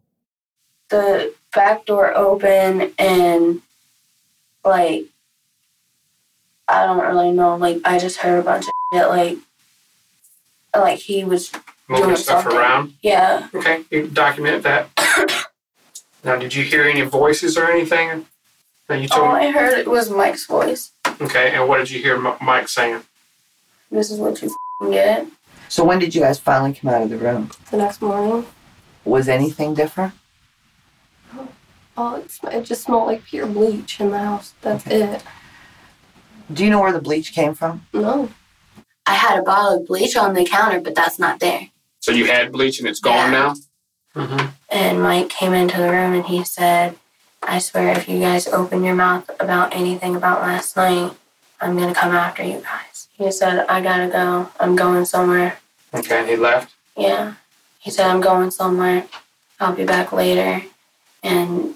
The 0.89 1.34
back 1.53 1.86
door 1.86 2.15
open 2.15 2.93
and 2.97 3.62
like 4.63 5.05
I 6.67 6.86
don't 6.86 7.05
really 7.05 7.31
know. 7.31 7.55
Like 7.58 7.81
I 7.86 7.99
just 7.99 8.17
heard 8.17 8.39
a 8.39 8.43
bunch 8.43 8.65
of 8.65 8.73
shit. 8.93 9.08
Like 9.08 9.38
like 10.75 10.99
he 10.99 11.23
was 11.23 11.51
Moving 11.87 12.15
stuff 12.15 12.43
something. 12.43 12.57
around. 12.59 12.93
yeah. 13.01 13.47
Okay. 13.53 13.83
You 13.91 14.07
document 14.07 14.63
that. 14.63 14.89
now, 16.23 16.35
did 16.37 16.53
you 16.55 16.63
hear 16.63 16.83
any 16.83 17.01
voices 17.01 17.57
or 17.57 17.69
anything 17.69 18.25
that 18.87 19.01
you 19.01 19.07
All? 19.11 19.25
I 19.25 19.51
heard 19.51 19.77
it 19.77 19.87
was 19.87 20.09
Mike's 20.09 20.45
voice. 20.47 20.91
Okay. 21.21 21.51
And 21.53 21.67
what 21.69 21.77
did 21.77 21.91
you 21.91 22.01
hear 22.01 22.15
M- 22.15 22.35
Mike 22.41 22.67
saying? 22.69 23.01
This 23.91 24.09
is 24.09 24.19
what 24.19 24.41
you 24.41 24.47
f***ing 24.47 24.91
get. 24.91 25.27
So 25.69 25.83
when 25.83 25.99
did 25.99 26.15
you 26.15 26.21
guys 26.21 26.39
finally 26.39 26.73
come 26.73 26.89
out 26.89 27.03
of 27.03 27.09
the 27.09 27.17
room? 27.17 27.51
The 27.71 27.77
next 27.77 28.01
morning, 28.01 28.45
Was 29.03 29.27
anything 29.29 29.73
different? 29.75 30.13
oh, 31.97 32.15
it, 32.15 32.31
it 32.53 32.63
just 32.65 32.83
smelled 32.83 33.07
like 33.07 33.23
pure 33.25 33.45
bleach 33.47 33.99
in 33.99 34.09
the 34.11 34.17
house. 34.19 34.53
That's 34.61 34.85
it. 34.87 35.23
Do 36.51 36.63
you 36.63 36.69
know 36.69 36.81
where 36.81 36.91
the 36.91 37.01
bleach 37.01 37.33
came 37.33 37.53
from? 37.53 37.85
No. 37.93 38.29
I 39.05 39.13
had 39.13 39.39
a 39.39 39.43
bottle 39.43 39.79
of 39.81 39.87
bleach 39.87 40.15
on 40.15 40.33
the 40.33 40.45
counter, 40.45 40.79
but 40.81 40.95
that's 40.95 41.17
not 41.19 41.39
there. 41.39 41.69
So 42.05 42.11
you 42.11 42.25
had 42.27 42.51
bleach 42.51 42.77
and 42.77 42.87
it's 42.87 42.99
gone 42.99 43.31
Yeah. 43.33 43.39
now. 43.39 43.55
Mm-hmm. 44.15 44.47
And 44.69 45.01
Mike 45.01 45.27
came 45.27 45.55
into 45.55 45.77
the 45.77 45.89
room 45.89 46.13
and 46.13 46.23
he 46.23 46.43
said, 46.43 46.97
I 47.41 47.57
swear 47.57 47.97
if 47.97 48.07
you 48.07 48.19
guys 48.19 48.47
open 48.47 48.83
your 48.83 48.93
mouth 48.93 49.27
about 49.39 49.73
anything 49.75 50.15
about 50.15 50.41
last 50.41 50.77
night, 50.77 51.13
I'm 51.59 51.75
gonna 51.75 51.95
come 51.95 52.11
after 52.11 52.43
you 52.43 52.61
guys. 52.61 53.07
He 53.13 53.31
said, 53.31 53.65
I 53.67 53.81
gotta 53.81 54.07
go. 54.07 54.51
I'm 54.59 54.75
going 54.75 55.05
somewhere. 55.05 55.57
Okay. 55.95 56.19
And 56.19 56.29
he 56.29 56.35
left. 56.35 56.75
Yeah. 56.95 57.33
He 57.79 57.89
said, 57.89 58.05
I'm 58.05 58.21
going 58.21 58.51
somewhere. 58.51 59.07
I'll 59.59 59.73
be 59.73 59.83
back 59.83 60.11
later. 60.11 60.61
And 61.23 61.73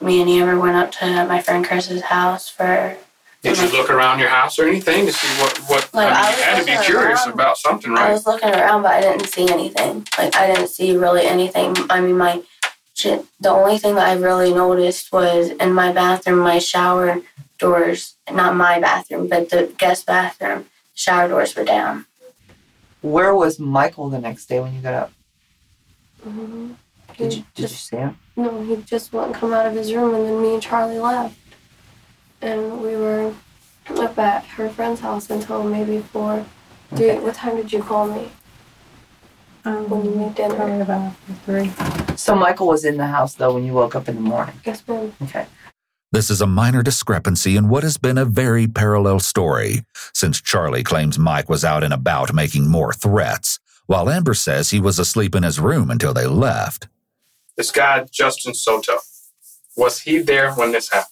me 0.00 0.20
and 0.20 0.30
Amber 0.30 0.60
went 0.60 0.76
up 0.76 0.92
to 1.00 1.26
my 1.26 1.42
friend 1.42 1.64
Chris's 1.66 2.02
house 2.02 2.48
for 2.48 2.96
Did 3.42 3.58
you 3.58 3.72
look 3.72 3.90
around 3.90 4.20
your 4.20 4.28
house 4.28 4.58
or 4.58 4.68
anything 4.68 5.04
to 5.06 5.12
see 5.12 5.26
what 5.42 5.58
what? 5.68 5.92
Like, 5.92 6.12
I 6.12 6.14
mean, 6.14 6.24
I 6.24 6.36
you 6.36 6.42
had 6.44 6.60
to 6.60 6.64
be 6.64 6.84
curious 6.86 7.26
around. 7.26 7.34
about 7.34 7.58
something, 7.58 7.90
right? 7.90 8.10
I 8.10 8.12
was 8.12 8.24
looking 8.24 8.50
around, 8.50 8.82
but 8.82 8.92
I 8.92 9.00
didn't 9.00 9.26
see 9.26 9.50
anything. 9.50 10.06
Like 10.16 10.36
I 10.36 10.46
didn't 10.46 10.68
see 10.68 10.96
really 10.96 11.26
anything. 11.26 11.74
I 11.90 12.00
mean, 12.00 12.16
my 12.16 12.42
shit. 12.94 13.26
The 13.40 13.50
only 13.50 13.78
thing 13.78 13.96
that 13.96 14.06
I 14.06 14.14
really 14.14 14.54
noticed 14.54 15.12
was 15.12 15.50
in 15.50 15.72
my 15.72 15.92
bathroom, 15.92 16.38
my 16.38 16.60
shower 16.60 17.20
doors. 17.58 18.14
Not 18.32 18.54
my 18.54 18.78
bathroom, 18.78 19.26
but 19.26 19.50
the 19.50 19.72
guest 19.76 20.06
bathroom. 20.06 20.66
Shower 20.94 21.26
doors 21.28 21.56
were 21.56 21.64
down. 21.64 22.06
Where 23.00 23.34
was 23.34 23.58
Michael 23.58 24.08
the 24.08 24.20
next 24.20 24.46
day 24.46 24.60
when 24.60 24.72
you 24.72 24.80
got 24.80 24.94
up? 24.94 25.12
hmm 26.22 26.74
Did 27.18 27.32
you 27.34 27.38
He 27.40 27.44
did 27.54 27.62
you 27.62 27.68
just 27.68 27.88
see 27.88 27.96
him? 27.96 28.16
no, 28.36 28.62
he 28.62 28.76
just 28.82 29.12
wouldn't 29.12 29.34
come 29.34 29.52
out 29.52 29.66
of 29.66 29.74
his 29.74 29.92
room, 29.92 30.14
and 30.14 30.24
then 30.26 30.40
me 30.40 30.54
and 30.54 30.62
Charlie 30.62 31.00
left, 31.00 31.36
and 32.42 32.80
we 32.82 32.96
were 32.96 33.34
up 33.90 34.18
at 34.18 34.44
her 34.44 34.68
friend's 34.68 35.00
house 35.00 35.30
until 35.30 35.62
maybe 35.64 36.00
four. 36.00 36.44
Three. 36.90 37.10
Okay. 37.12 37.20
What 37.20 37.34
time 37.34 37.56
did 37.56 37.72
you 37.72 37.82
call 37.82 38.06
me? 38.06 38.30
Um, 39.64 39.88
When 39.88 40.04
you 40.04 40.10
made 40.10 40.34
dinner. 40.34 40.54
Probably 40.56 40.80
about 40.80 41.14
three. 41.46 41.70
So 42.16 42.34
Michael 42.34 42.66
was 42.66 42.84
in 42.84 42.96
the 42.96 43.06
house 43.06 43.34
though 43.34 43.54
when 43.54 43.64
you 43.64 43.72
woke 43.72 43.94
up 43.94 44.08
in 44.08 44.16
the 44.16 44.20
morning. 44.20 44.54
Yes, 44.66 44.86
ma'am. 44.86 45.12
Okay. 45.22 45.46
This 46.10 46.28
is 46.28 46.42
a 46.42 46.46
minor 46.46 46.82
discrepancy 46.82 47.56
in 47.56 47.70
what 47.70 47.84
has 47.84 47.96
been 47.96 48.18
a 48.18 48.26
very 48.26 48.66
parallel 48.66 49.18
story, 49.18 49.84
since 50.12 50.42
Charlie 50.42 50.82
claims 50.82 51.18
Mike 51.18 51.48
was 51.48 51.64
out 51.64 51.82
and 51.82 51.94
about 51.94 52.34
making 52.34 52.68
more 52.68 52.92
threats, 52.92 53.58
while 53.86 54.10
Amber 54.10 54.34
says 54.34 54.68
he 54.70 54.80
was 54.80 54.98
asleep 54.98 55.34
in 55.34 55.42
his 55.42 55.58
room 55.58 55.90
until 55.90 56.12
they 56.12 56.26
left. 56.26 56.88
this 57.56 57.70
guy 57.70 58.04
Justin 58.10 58.52
Soto, 58.52 58.98
was 59.74 60.00
he 60.00 60.18
there 60.18 60.52
when 60.52 60.72
this 60.72 60.90
happened? 60.90 61.11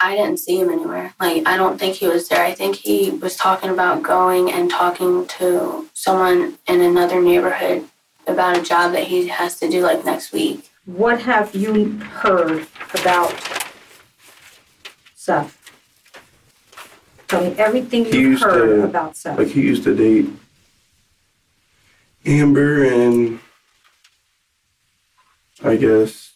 I 0.00 0.16
didn't 0.16 0.38
see 0.38 0.60
him 0.60 0.70
anywhere. 0.70 1.14
Like, 1.18 1.46
I 1.46 1.56
don't 1.56 1.78
think 1.78 1.96
he 1.96 2.06
was 2.08 2.28
there. 2.28 2.44
I 2.44 2.52
think 2.52 2.76
he 2.76 3.10
was 3.10 3.36
talking 3.36 3.70
about 3.70 4.02
going 4.02 4.50
and 4.52 4.70
talking 4.70 5.26
to 5.38 5.88
someone 5.94 6.58
in 6.66 6.80
another 6.82 7.22
neighborhood 7.22 7.84
about 8.26 8.58
a 8.58 8.62
job 8.62 8.92
that 8.92 9.04
he 9.04 9.28
has 9.28 9.58
to 9.60 9.68
do 9.68 9.80
like 9.82 10.04
next 10.04 10.32
week. 10.32 10.70
What 10.84 11.22
have 11.22 11.54
you 11.54 11.98
heard 11.98 12.66
about 12.92 13.32
Seth? 15.14 15.60
Tell 17.28 17.42
me 17.42 17.54
everything 17.56 18.04
He 18.04 18.20
you've 18.20 18.40
heard 18.40 18.80
to- 18.80 18.84
about 18.84 19.16
Seth. 19.16 19.38
Like 19.38 19.48
he 19.48 19.62
used 19.62 19.84
to 19.84 19.94
date 19.94 20.28
Amber 22.26 22.84
and 22.84 23.40
I 25.62 25.76
guess 25.76 26.33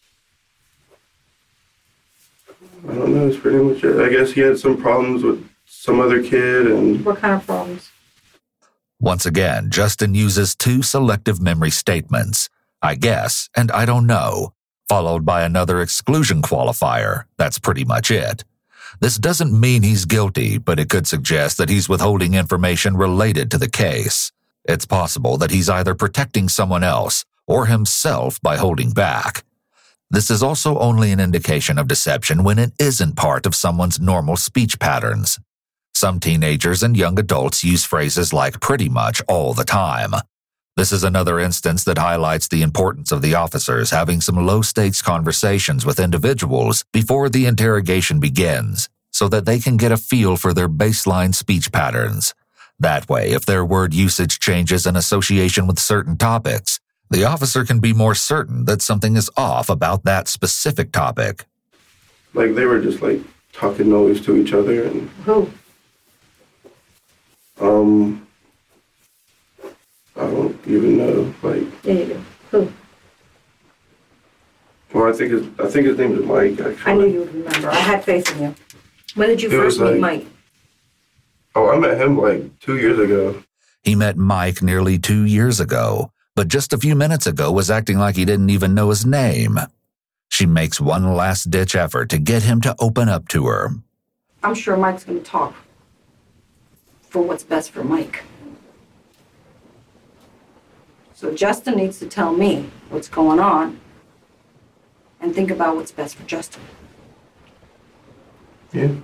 I 2.87 2.95
don't 2.95 3.15
know, 3.15 3.29
it's 3.29 3.39
pretty 3.39 3.59
much 3.59 3.83
it. 3.83 4.01
I 4.01 4.09
guess 4.09 4.33
he 4.33 4.41
had 4.41 4.59
some 4.59 4.77
problems 4.81 5.23
with 5.23 5.49
some 5.65 6.01
other 6.01 6.23
kid 6.23 6.67
and 6.67 7.05
What 7.05 7.19
kind 7.19 7.35
of 7.35 7.47
problems? 7.47 7.91
Once 9.01 9.27
again, 9.27 9.71
Justin 9.71 10.15
uses 10.15 10.55
two 10.55 10.83
selective 10.83 11.41
memory 11.41 11.71
statements 11.71 12.49
I 12.81 12.95
guess 12.95 13.49
and 13.57 13.73
I 13.73 13.85
don't 13.85 14.07
know, 14.07 14.53
followed 14.89 15.25
by 15.25 15.43
another 15.43 15.81
exclusion 15.81 16.43
qualifier. 16.43 17.25
That's 17.37 17.59
pretty 17.59 17.85
much 17.85 18.11
it. 18.11 18.45
This 19.01 19.17
doesn't 19.17 19.59
mean 19.59 19.83
he's 19.83 20.05
guilty, 20.05 20.59
but 20.59 20.79
it 20.79 20.89
could 20.89 21.07
suggest 21.07 21.59
that 21.59 21.69
he's 21.69 21.89
withholding 21.89 22.35
information 22.35 22.97
related 22.97 23.51
to 23.51 23.59
the 23.59 23.69
case. 23.69 24.33
It's 24.65 24.87
possible 24.87 25.37
that 25.39 25.51
he's 25.51 25.69
either 25.69 25.95
protecting 25.95 26.49
someone 26.49 26.85
else 26.85 27.25
or 27.47 27.67
himself 27.67 28.41
by 28.41 28.57
holding 28.57 28.93
back. 28.93 29.45
This 30.11 30.31
is 30.31 30.43
also 30.43 30.79
only 30.79 31.13
an 31.13 31.21
indication 31.21 31.79
of 31.79 31.87
deception 31.87 32.43
when 32.43 32.59
it 32.59 32.73
isn't 32.79 33.17
part 33.17 33.45
of 33.45 33.55
someone's 33.55 34.01
normal 34.01 34.37
speech 34.37 34.79
patterns. 34.79 35.39
Some 35.95 36.19
teenagers 36.19 36.83
and 36.83 36.97
young 36.97 37.19
adults 37.19 37.63
use 37.63 37.85
phrases 37.85 38.33
like 38.33 38.61
pretty 38.61 38.89
much 38.89 39.21
all 39.29 39.53
the 39.53 39.65
time. 39.65 40.13
This 40.77 40.93
is 40.93 41.05
another 41.05 41.41
instance 41.41 41.85
that 41.85 41.99
highlights 41.99 42.49
the 42.49 42.63
importance 42.63 43.13
of 43.13 43.21
the 43.21 43.35
officers 43.35 43.91
having 43.91 44.21
some 44.21 44.47
low 44.47 44.63
stakes 44.63 45.03
conversations 45.03 45.85
with 45.85 46.01
individuals 46.01 46.85
before 46.93 47.29
the 47.29 47.47
interrogation 47.47 48.21
begins 48.21 48.89
so 49.13 49.29
that 49.29 49.45
they 49.45 49.59
can 49.59 49.77
get 49.77 49.93
a 49.93 49.97
feel 49.97 50.37
for 50.37 50.55
their 50.55 50.69
baseline 50.69 51.35
speech 51.35 51.73
patterns. 51.73 52.33
That 52.79 53.09
way, 53.09 53.33
if 53.33 53.45
their 53.45 53.65
word 53.65 53.93
usage 53.93 54.39
changes 54.39 54.87
in 54.87 54.95
association 54.95 55.67
with 55.67 55.81
certain 55.81 56.17
topics, 56.17 56.79
the 57.11 57.25
officer 57.25 57.65
can 57.65 57.79
be 57.81 57.93
more 57.93 58.15
certain 58.15 58.65
that 58.67 58.83
something 58.83 59.17
is 59.17 59.31
off 59.37 59.69
about 59.69 60.05
that 60.05 60.29
specific 60.29 60.93
topic. 60.93 61.45
like 62.35 62.55
they 62.55 62.67
were 62.67 62.81
just 62.81 63.01
like 63.03 63.21
talking 63.53 63.89
noise 63.91 64.21
to 64.25 64.37
each 64.37 64.53
other 64.53 64.85
and 64.85 65.09
Who? 65.25 65.51
um 67.61 68.27
I 70.17 70.23
don't 70.23 70.59
even 70.67 70.97
know. 70.99 71.35
Like 71.43 71.63
Yeah, 71.85 71.93
you 71.95 72.05
do. 72.07 72.25
Who? 72.51 72.73
well 74.93 75.09
I 75.09 75.13
think 75.17 75.33
his 75.33 75.47
I 75.59 75.67
think 75.69 75.87
his 75.87 75.99
name 75.99 76.13
is 76.19 76.25
Mike 76.25 76.61
actually. 76.61 76.93
I 76.93 76.95
knew 76.95 77.07
you 77.07 77.21
would 77.21 77.35
remember. 77.35 77.71
I 77.71 77.77
had 77.77 78.05
faith 78.05 78.31
in 78.37 78.43
you. 78.43 78.55
When 79.15 79.29
did 79.29 79.43
you 79.43 79.49
It 79.49 79.53
first 79.53 79.81
meet 79.81 79.93
like- 79.93 80.01
Mike? 80.01 80.27
Oh, 81.55 81.71
I 81.71 81.79
met 81.79 82.01
him 82.01 82.17
like 82.19 82.59
two 82.61 82.77
years 82.79 82.99
ago. 83.01 83.43
He 83.83 83.95
met 83.97 84.17
Mike 84.17 84.63
nearly 84.63 84.99
two 84.99 85.25
years 85.25 85.59
ago, 85.61 86.13
but 86.39 86.47
just 86.47 86.73
a 86.73 86.79
few 86.79 86.95
minutes 86.95 87.27
ago 87.27 87.51
was 87.51 87.69
acting 87.69 87.99
like 87.99 88.15
he 88.15 88.25
didn't 88.25 88.49
even 88.49 88.73
know 88.73 88.91
his 88.91 89.05
name. 89.05 89.59
She 90.29 90.47
makes 90.47 90.81
one 90.81 91.13
last 91.17 91.51
ditch 91.51 91.75
effort 91.75 92.11
to 92.11 92.19
get 92.19 92.45
him 92.45 92.61
to 92.61 92.77
open 92.79 93.09
up 93.09 93.27
to 93.31 93.47
her. 93.47 93.71
I'm 94.45 94.55
sure 94.55 94.77
Mike's 94.77 95.03
going 95.03 95.19
to 95.19 95.25
talk 95.25 95.53
for 97.03 97.23
what's 97.23 97.43
best 97.43 97.73
for 97.73 97.83
Mike. 97.83 98.23
So 101.13 101.35
Justin 101.35 101.75
needs 101.75 101.99
to 101.99 102.07
tell 102.07 102.33
me 102.33 102.71
what's 102.89 103.09
going 103.09 103.41
on 103.41 103.81
and 105.21 105.35
think 105.35 105.51
about 105.51 105.75
what's 105.75 105.91
best 105.91 106.15
for 106.15 106.23
Justin. 106.23 106.63
Yeah. 108.73 108.95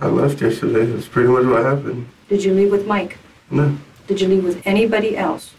I 0.00 0.06
left 0.06 0.40
yesterday. 0.40 0.86
That's 0.86 1.06
pretty 1.06 1.28
much 1.28 1.44
what 1.44 1.66
happened. 1.66 2.08
Did 2.30 2.42
you 2.42 2.54
leave 2.54 2.70
with 2.70 2.86
Mike? 2.86 3.18
No. 3.50 3.76
Did 4.06 4.20
you 4.20 4.28
leave 4.28 4.44
with 4.44 4.66
anybody 4.66 5.16
else? 5.16 5.54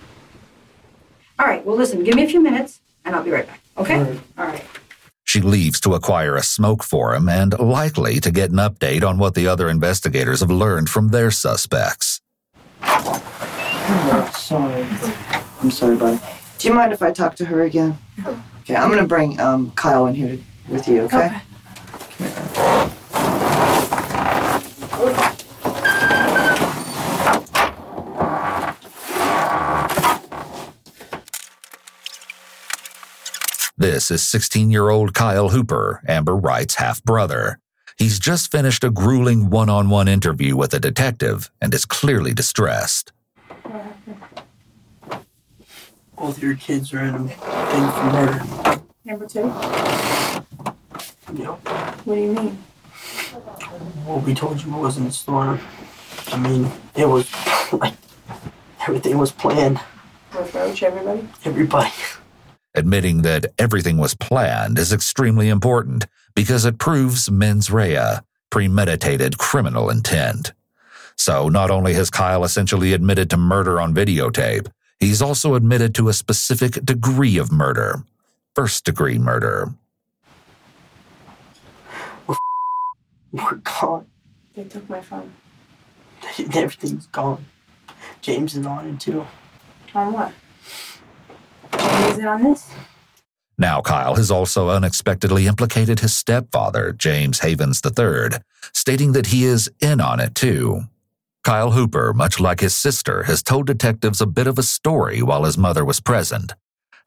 All 1.40 1.46
right, 1.48 1.66
well, 1.66 1.76
listen, 1.76 2.04
give 2.04 2.16
me 2.16 2.24
a 2.24 2.28
few 2.28 2.42
minutes 2.42 2.80
and 3.04 3.16
I'll 3.16 3.24
be 3.24 3.32
right 3.32 3.48
back, 3.48 3.62
okay? 3.78 3.98
All 3.98 4.04
right. 4.04 4.20
All 4.38 4.46
right. 4.46 4.66
She 5.24 5.42
leaves 5.42 5.82
to 5.82 5.96
acquire 5.96 6.36
a 6.36 6.44
smoke 6.44 6.84
for 6.84 7.16
him 7.16 7.28
and 7.28 7.58
likely 7.60 8.20
to 8.20 8.32
get 8.32 8.52
an 8.52 8.58
update 8.58 9.04
on 9.04 9.18
what 9.18 9.34
the 9.34 9.48
other 9.48 9.68
investigators 9.68 10.40
have 10.40 10.52
learned 10.52 10.90
from 10.90 11.10
their 11.10 11.32
suspects. 11.32 12.22
Oh, 12.84 14.32
sorry. 14.38 14.86
I'm 15.62 15.72
sorry, 15.72 15.98
buddy. 15.98 16.20
Do 16.60 16.68
you 16.68 16.74
mind 16.74 16.94
if 16.94 17.02
I 17.02 17.12
talk 17.12 17.36
to 17.38 17.46
her 17.46 17.64
again? 17.64 17.98
Okay, 18.62 18.76
I'm 18.76 18.90
gonna 18.90 19.08
bring 19.08 19.40
um, 19.40 19.72
Kyle 19.72 20.06
in 20.06 20.16
here 20.16 20.38
with 20.70 20.88
you, 20.88 21.02
okay? 21.02 21.42
This 33.78 34.10
is 34.10 34.24
16 34.24 34.72
year 34.72 34.90
old 34.90 35.14
Kyle 35.14 35.50
Hooper, 35.50 36.02
Amber 36.08 36.34
Wright's 36.34 36.76
half 36.76 37.04
brother. 37.04 37.60
He's 37.98 38.20
just 38.20 38.50
finished 38.50 38.86
a 38.86 38.90
grueling 38.90 39.50
one 39.50 39.70
on 39.70 39.90
one 39.90 40.08
interview 40.08 40.56
with 40.56 40.74
a 40.74 40.80
detective 40.80 41.52
and 41.60 41.74
is 41.74 41.84
clearly 41.84 42.34
distressed. 42.34 43.12
Both 46.18 46.42
your 46.42 46.56
kids 46.56 46.94
are 46.94 47.04
in 47.04 47.16
a 47.16 47.28
thing 47.28 47.92
for 47.92 48.04
murder. 48.14 48.82
Number 49.04 49.28
two? 49.28 49.40
You 51.38 51.44
know, 51.44 51.56
What 52.06 52.16
do 52.16 52.22
you 52.22 52.32
mean? 52.32 52.64
Well, 54.06 54.20
we 54.22 54.34
told 54.34 54.64
you 54.64 54.74
it 54.74 54.80
wasn't 54.80 55.10
a 55.10 55.12
storm. 55.12 55.60
I 56.28 56.38
mean, 56.38 56.72
it 56.96 57.10
was 57.10 57.30
like 57.74 57.96
everything 58.88 59.18
was 59.18 59.34
planned. 59.34 59.82
Approach 60.32 60.82
everybody? 60.82 61.28
Everybody. 61.44 61.92
Admitting 62.78 63.22
that 63.22 63.46
everything 63.58 63.98
was 63.98 64.16
planned 64.16 64.78
is 64.78 64.92
extremely 64.92 65.48
important 65.48 66.06
because 66.36 66.66
it 66.66 66.78
proves 66.78 67.32
mens 67.32 67.72
rea, 67.72 68.20
premeditated 68.50 69.38
criminal 69.38 69.90
intent. 69.90 70.52
So 71.16 71.48
not 71.48 71.72
only 71.72 71.94
has 71.94 72.10
Kyle 72.10 72.44
essentially 72.44 72.92
admitted 72.92 73.30
to 73.30 73.38
murder 73.38 73.80
on 73.80 73.96
videotape, 73.96 74.68
he's 75.00 75.22
also 75.22 75.56
admitted 75.56 75.96
to 75.96 76.10
a 76.10 76.14
specific 76.14 76.84
degree 76.84 77.38
of 77.38 77.50
murder. 77.50 78.04
First 78.54 78.84
degree 78.84 79.18
murder. 79.18 79.70
We're 83.32 83.56
gone. 83.64 84.08
They 84.54 84.66
took 84.66 84.90
my 84.90 85.00
phone. 85.00 85.32
Everything's 86.54 87.08
gone. 87.08 87.46
James 88.22 88.58
is 88.58 88.66
on 88.66 88.88
it 88.88 89.00
too. 89.00 89.26
On 89.94 90.12
what? 90.12 90.34
Now, 93.58 93.82
Kyle 93.82 94.16
has 94.16 94.32
also 94.32 94.70
unexpectedly 94.70 95.48
implicated 95.48 96.00
his 96.00 96.16
stepfather, 96.16 96.92
James 96.92 97.40
Havens 97.40 97.82
III, 97.86 98.40
stating 98.74 99.14
that 99.14 99.28
he 99.28 99.46
is 99.46 99.70
in 99.80 100.02
on 100.02 100.20
it 100.20 100.36
too. 100.36 100.82
Kyle 101.44 101.72
Hooper, 101.72 102.12
much 102.14 102.40
like 102.40 102.60
his 102.60 102.76
sister, 102.76 103.24
has 103.24 103.44
told 103.44 103.68
detectives 103.68 104.20
a 104.20 104.26
bit 104.26 104.48
of 104.48 104.58
a 104.58 104.64
story 104.64 105.22
while 105.22 105.44
his 105.44 105.58
mother 105.58 105.86
was 105.86 106.00
present. 106.00 106.54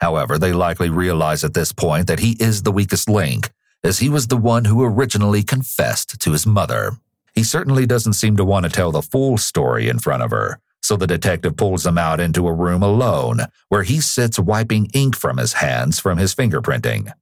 However, 0.00 0.38
they 0.38 0.52
likely 0.52 0.88
realize 0.88 1.42
at 1.44 1.54
this 1.54 1.72
point 1.72 2.06
that 2.06 2.20
he 2.20 2.36
is 2.38 2.62
the 2.62 2.72
weakest 2.72 3.10
link, 3.10 3.50
as 3.82 3.98
he 3.98 4.08
was 4.08 4.28
the 4.28 4.36
one 4.36 4.64
who 4.64 4.84
originally 4.84 5.42
confessed 5.42 6.20
to 6.20 6.32
his 6.32 6.46
mother. 6.46 6.92
He 7.34 7.42
certainly 7.42 7.84
doesn't 7.84 8.14
seem 8.14 8.36
to 8.36 8.44
want 8.44 8.64
to 8.64 8.70
tell 8.70 8.92
the 8.92 9.02
full 9.02 9.38
story 9.38 9.88
in 9.88 9.98
front 9.98 10.22
of 10.22 10.30
her, 10.30 10.60
so 10.88 10.96
the 10.96 11.06
detective 11.06 11.54
pulls 11.54 11.84
him 11.84 11.98
out 11.98 12.18
into 12.18 12.48
a 12.48 12.52
room 12.54 12.82
alone, 12.82 13.40
where 13.68 13.82
he 13.82 14.00
sits 14.00 14.38
wiping 14.38 14.88
ink 14.94 15.14
from 15.14 15.36
his 15.36 15.52
hands 15.52 16.00
from 16.00 16.16
his 16.16 16.34
fingerprinting. 16.34 17.12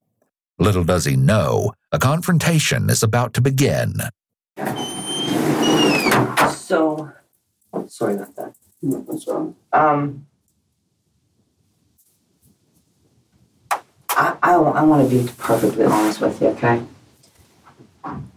Little 0.57 0.85
does 0.85 1.05
he 1.05 1.17
know, 1.17 1.73
a 1.91 1.99
confrontation 1.99 2.89
is 2.89 3.03
about 3.03 3.35
to 3.35 3.41
begin. 3.41 3.95
So, 6.53 7.11
sorry 7.89 8.15
about 8.15 8.37
that. 8.37 8.55
What's 8.83 9.27
wrong? 9.27 9.57
Um, 9.73 10.27
I, 14.11 14.37
I, 14.45 14.55
I 14.55 14.83
want 14.85 15.11
to 15.11 15.25
be 15.25 15.29
perfectly 15.39 15.87
honest 15.87 16.21
with 16.21 16.41
you, 16.41 16.47
okay? 16.51 16.85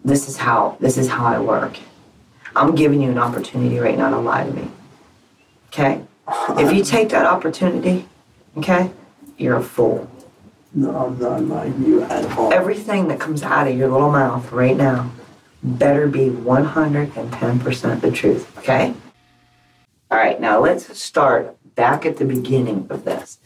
This 0.03 0.27
is 0.27 0.37
how 0.37 0.75
this 0.79 0.97
is 0.97 1.07
how 1.07 1.27
I 1.27 1.39
work. 1.39 1.77
I'm 2.55 2.73
giving 2.73 2.99
you 2.99 3.11
an 3.11 3.19
opportunity 3.19 3.77
right 3.77 3.95
now 3.95 4.09
to 4.09 4.17
lie 4.17 4.43
to 4.43 4.51
me. 4.51 4.71
Okay? 5.69 6.03
If 6.49 6.73
you 6.73 6.84
take 6.84 7.10
that 7.10 7.25
opportunity, 7.25 8.08
Okay? 8.58 8.91
You're 9.38 9.58
a 9.58 9.63
fool. 9.63 10.10
No, 10.73 10.95
I'm 10.95 11.17
not 11.17 11.43
lying 11.43 11.86
you 11.86 12.03
at 12.03 12.25
all. 12.38 12.53
Everything 12.53 13.08
that 13.08 13.19
comes 13.19 13.41
out 13.41 13.67
of 13.67 13.77
your 13.77 13.89
little 13.89 14.12
mouth 14.12 14.51
right 14.51 14.75
now 14.75 15.12
better 15.63 16.08
be 16.08 16.29
110% 16.29 18.01
the 18.01 18.12
truth, 18.12 18.58
okay? 18.60 18.93
All 20.12 20.17
right, 20.17 20.39
now 20.39 20.60
let's 20.60 20.97
start 21.01 21.55
back 21.75 22.05
at 22.05 22.17
the 22.17 22.25
beginning 22.25 22.88
of 22.89 23.05
this. 23.05 23.39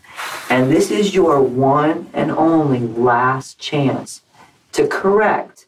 And 0.50 0.72
this 0.72 0.92
is 0.92 1.16
your 1.16 1.42
one 1.42 2.10
and 2.14 2.32
only 2.32 2.80
last 2.80 3.58
chance 3.58 4.22
to 4.74 4.88
correct 4.88 5.66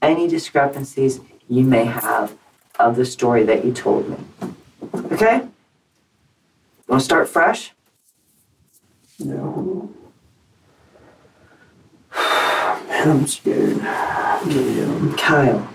any 0.00 0.28
discrepancies 0.28 1.20
you 1.48 1.64
may 1.64 1.84
have 1.84 2.36
of 2.78 2.96
the 2.96 3.04
story 3.04 3.44
that 3.44 3.64
you 3.64 3.72
told 3.72 4.08
me. 4.08 4.16
Okay? 5.12 5.48
Want 6.92 7.00
to 7.00 7.04
start 7.06 7.26
fresh? 7.26 7.72
No. 9.18 9.88
Man, 12.14 13.08
I'm 13.08 13.26
scared. 13.26 13.80
Kyle, 15.16 15.72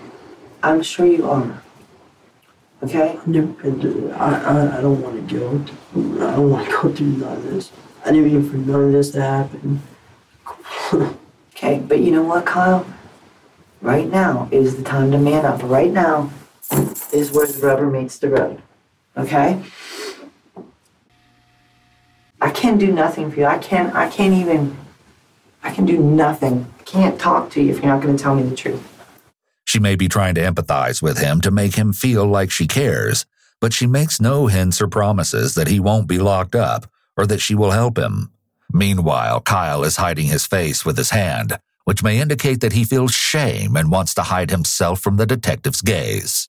I'm 0.62 0.80
sure 0.80 1.06
you 1.06 1.28
are. 1.28 1.60
Okay? 2.84 3.18
I've 3.20 3.26
never 3.26 4.14
I, 4.14 4.34
I, 4.44 4.78
I 4.78 4.80
don't 4.80 5.02
want 5.02 5.28
to 5.28 5.36
go. 5.36 5.58
through- 5.92 6.24
I 6.24 6.36
don't 6.36 6.50
want 6.50 6.66
to 6.68 6.72
go 6.72 6.94
through 6.94 7.06
none 7.08 7.36
of 7.38 7.42
this. 7.42 7.72
I 8.04 8.12
didn't 8.12 8.32
mean 8.32 8.48
for 8.48 8.56
none 8.56 8.84
of 8.84 8.92
this 8.92 9.10
to 9.10 9.20
happen. 9.20 9.82
Okay, 11.56 11.80
but 11.80 11.98
you 11.98 12.12
know 12.12 12.22
what, 12.22 12.46
Kyle? 12.46 12.86
Right 13.82 14.08
now 14.08 14.48
is 14.52 14.76
the 14.76 14.84
time 14.84 15.10
to 15.10 15.18
man 15.18 15.44
up. 15.44 15.60
Right 15.64 15.90
now 15.90 16.30
is 17.12 17.32
where 17.32 17.48
the 17.48 17.66
rubber 17.66 17.90
meets 17.90 18.16
the 18.20 18.28
road. 18.28 18.62
Okay? 19.16 19.60
I 22.48 22.50
can't 22.50 22.80
do 22.80 22.90
nothing 22.90 23.30
for 23.30 23.40
you. 23.40 23.44
I 23.44 23.58
can't 23.58 23.94
I 23.94 24.08
can't 24.08 24.32
even 24.32 24.74
I 25.62 25.70
can 25.70 25.84
do 25.84 25.98
nothing. 25.98 26.66
I 26.80 26.82
can't 26.84 27.20
talk 27.20 27.50
to 27.50 27.62
you 27.62 27.70
if 27.70 27.82
you're 27.82 27.92
not 27.92 28.00
gonna 28.00 28.16
tell 28.16 28.34
me 28.34 28.42
the 28.42 28.56
truth. 28.56 28.82
She 29.66 29.78
may 29.78 29.96
be 29.96 30.08
trying 30.08 30.34
to 30.36 30.40
empathize 30.40 31.02
with 31.02 31.18
him 31.18 31.42
to 31.42 31.50
make 31.50 31.74
him 31.74 31.92
feel 31.92 32.24
like 32.24 32.50
she 32.50 32.66
cares, 32.66 33.26
but 33.60 33.74
she 33.74 33.86
makes 33.86 34.18
no 34.18 34.46
hints 34.46 34.80
or 34.80 34.88
promises 34.88 35.56
that 35.56 35.68
he 35.68 35.78
won't 35.78 36.08
be 36.08 36.18
locked 36.18 36.54
up 36.54 36.90
or 37.18 37.26
that 37.26 37.42
she 37.42 37.54
will 37.54 37.72
help 37.72 37.98
him. 37.98 38.32
Meanwhile, 38.72 39.42
Kyle 39.42 39.84
is 39.84 39.96
hiding 39.96 40.28
his 40.28 40.46
face 40.46 40.86
with 40.86 40.96
his 40.96 41.10
hand, 41.10 41.58
which 41.84 42.02
may 42.02 42.18
indicate 42.18 42.62
that 42.62 42.72
he 42.72 42.82
feels 42.82 43.12
shame 43.12 43.76
and 43.76 43.90
wants 43.90 44.14
to 44.14 44.22
hide 44.22 44.50
himself 44.50 45.00
from 45.00 45.18
the 45.18 45.26
detective's 45.26 45.82
gaze. 45.82 46.48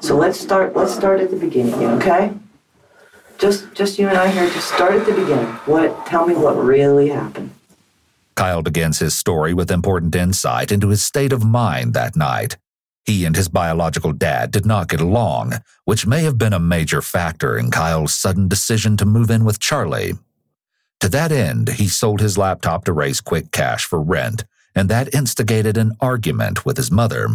So 0.00 0.16
let's 0.16 0.40
start 0.40 0.74
let's 0.74 0.92
start 0.92 1.20
at 1.20 1.30
the 1.30 1.36
beginning 1.36 1.74
okay? 2.02 2.32
Just 3.38 3.74
just 3.74 3.98
you 3.98 4.08
and 4.08 4.16
I 4.16 4.28
here, 4.28 4.48
just 4.50 4.72
start 4.72 4.94
at 4.94 5.06
the 5.06 5.12
beginning. 5.12 5.46
What 5.66 6.06
tell 6.06 6.26
me 6.26 6.34
what 6.34 6.56
really 6.56 7.08
happened. 7.08 7.50
Kyle 8.34 8.62
begins 8.62 8.98
his 8.98 9.14
story 9.14 9.54
with 9.54 9.70
important 9.70 10.14
insight 10.14 10.70
into 10.70 10.88
his 10.88 11.02
state 11.02 11.32
of 11.32 11.44
mind 11.44 11.94
that 11.94 12.16
night. 12.16 12.56
He 13.04 13.24
and 13.24 13.36
his 13.36 13.48
biological 13.48 14.12
dad 14.12 14.50
did 14.50 14.66
not 14.66 14.88
get 14.88 15.00
along, 15.00 15.54
which 15.84 16.06
may 16.06 16.22
have 16.24 16.38
been 16.38 16.52
a 16.52 16.58
major 16.58 17.00
factor 17.00 17.56
in 17.56 17.70
Kyle's 17.70 18.12
sudden 18.12 18.48
decision 18.48 18.96
to 18.96 19.06
move 19.06 19.30
in 19.30 19.44
with 19.44 19.60
Charlie. 19.60 20.14
To 21.00 21.08
that 21.10 21.30
end, 21.30 21.68
he 21.70 21.88
sold 21.88 22.20
his 22.20 22.36
laptop 22.36 22.84
to 22.84 22.92
raise 22.92 23.20
quick 23.20 23.52
cash 23.52 23.84
for 23.84 24.00
rent, 24.00 24.44
and 24.74 24.88
that 24.88 25.14
instigated 25.14 25.76
an 25.76 25.92
argument 26.00 26.66
with 26.66 26.76
his 26.76 26.90
mother. 26.90 27.28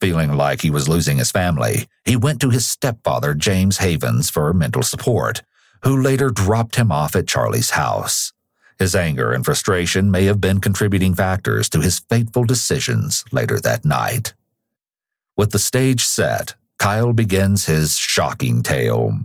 Feeling 0.00 0.32
like 0.32 0.60
he 0.60 0.70
was 0.70 0.88
losing 0.88 1.18
his 1.18 1.30
family, 1.30 1.88
he 2.04 2.16
went 2.16 2.40
to 2.40 2.50
his 2.50 2.66
stepfather, 2.66 3.34
James 3.34 3.78
Havens, 3.78 4.30
for 4.30 4.52
mental 4.52 4.82
support, 4.82 5.42
who 5.82 6.00
later 6.00 6.30
dropped 6.30 6.76
him 6.76 6.92
off 6.92 7.16
at 7.16 7.26
Charlie's 7.26 7.70
house. 7.70 8.32
His 8.78 8.94
anger 8.94 9.32
and 9.32 9.44
frustration 9.44 10.10
may 10.10 10.24
have 10.24 10.40
been 10.40 10.60
contributing 10.60 11.14
factors 11.14 11.68
to 11.70 11.80
his 11.80 12.00
fateful 12.00 12.44
decisions 12.44 13.24
later 13.30 13.60
that 13.60 13.84
night. 13.84 14.34
With 15.36 15.52
the 15.52 15.58
stage 15.58 16.04
set, 16.04 16.54
Kyle 16.78 17.12
begins 17.12 17.66
his 17.66 17.96
shocking 17.96 18.62
tale. 18.62 19.20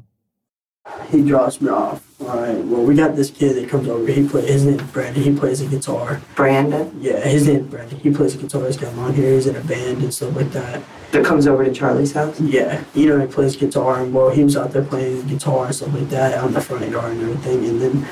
He 1.09 1.21
drops 1.23 1.59
me 1.61 1.69
off. 1.69 2.08
All 2.21 2.37
right. 2.37 2.57
Well, 2.65 2.83
we 2.83 2.95
got 2.95 3.15
this 3.15 3.31
kid 3.31 3.55
that 3.55 3.69
comes 3.69 3.87
over. 3.87 4.05
He 4.05 4.27
play. 4.27 4.45
His 4.45 4.65
name's 4.65 4.83
Brandon. 4.91 5.23
He 5.23 5.33
plays 5.33 5.59
the 5.59 5.67
guitar. 5.73 6.21
Brandon 6.35 6.91
Yeah, 6.99 7.19
his 7.21 7.47
name's 7.47 7.69
Brandon. 7.69 7.97
He 7.97 8.11
plays 8.11 8.35
the 8.35 8.43
guitar. 8.43 8.65
He's 8.65 8.75
got 8.75 8.93
long 8.95 9.13
here. 9.13 9.33
He's 9.33 9.47
in 9.47 9.55
a 9.55 9.61
band 9.61 10.03
and 10.03 10.13
stuff 10.13 10.35
like 10.35 10.51
that. 10.51 10.83
that 11.11 11.25
comes 11.25 11.47
over 11.47 11.63
to 11.63 11.73
Charlie's 11.73 12.11
house. 12.11 12.39
Yeah, 12.41 12.83
you 12.93 13.07
know, 13.07 13.19
he 13.25 13.27
plays 13.27 13.55
guitar, 13.55 14.01
and 14.01 14.13
well, 14.13 14.29
he 14.29 14.43
was 14.43 14.57
out 14.57 14.73
there 14.73 14.83
playing 14.83 15.27
guitar 15.27 15.67
and 15.67 15.75
stuff 15.75 15.93
like 15.93 16.09
that 16.09 16.33
out 16.33 16.47
in 16.47 16.53
the 16.53 16.61
front 16.61 16.89
yard 16.89 17.13
and 17.13 17.21
everything. 17.21 17.65
And 17.65 17.81
then 17.81 18.07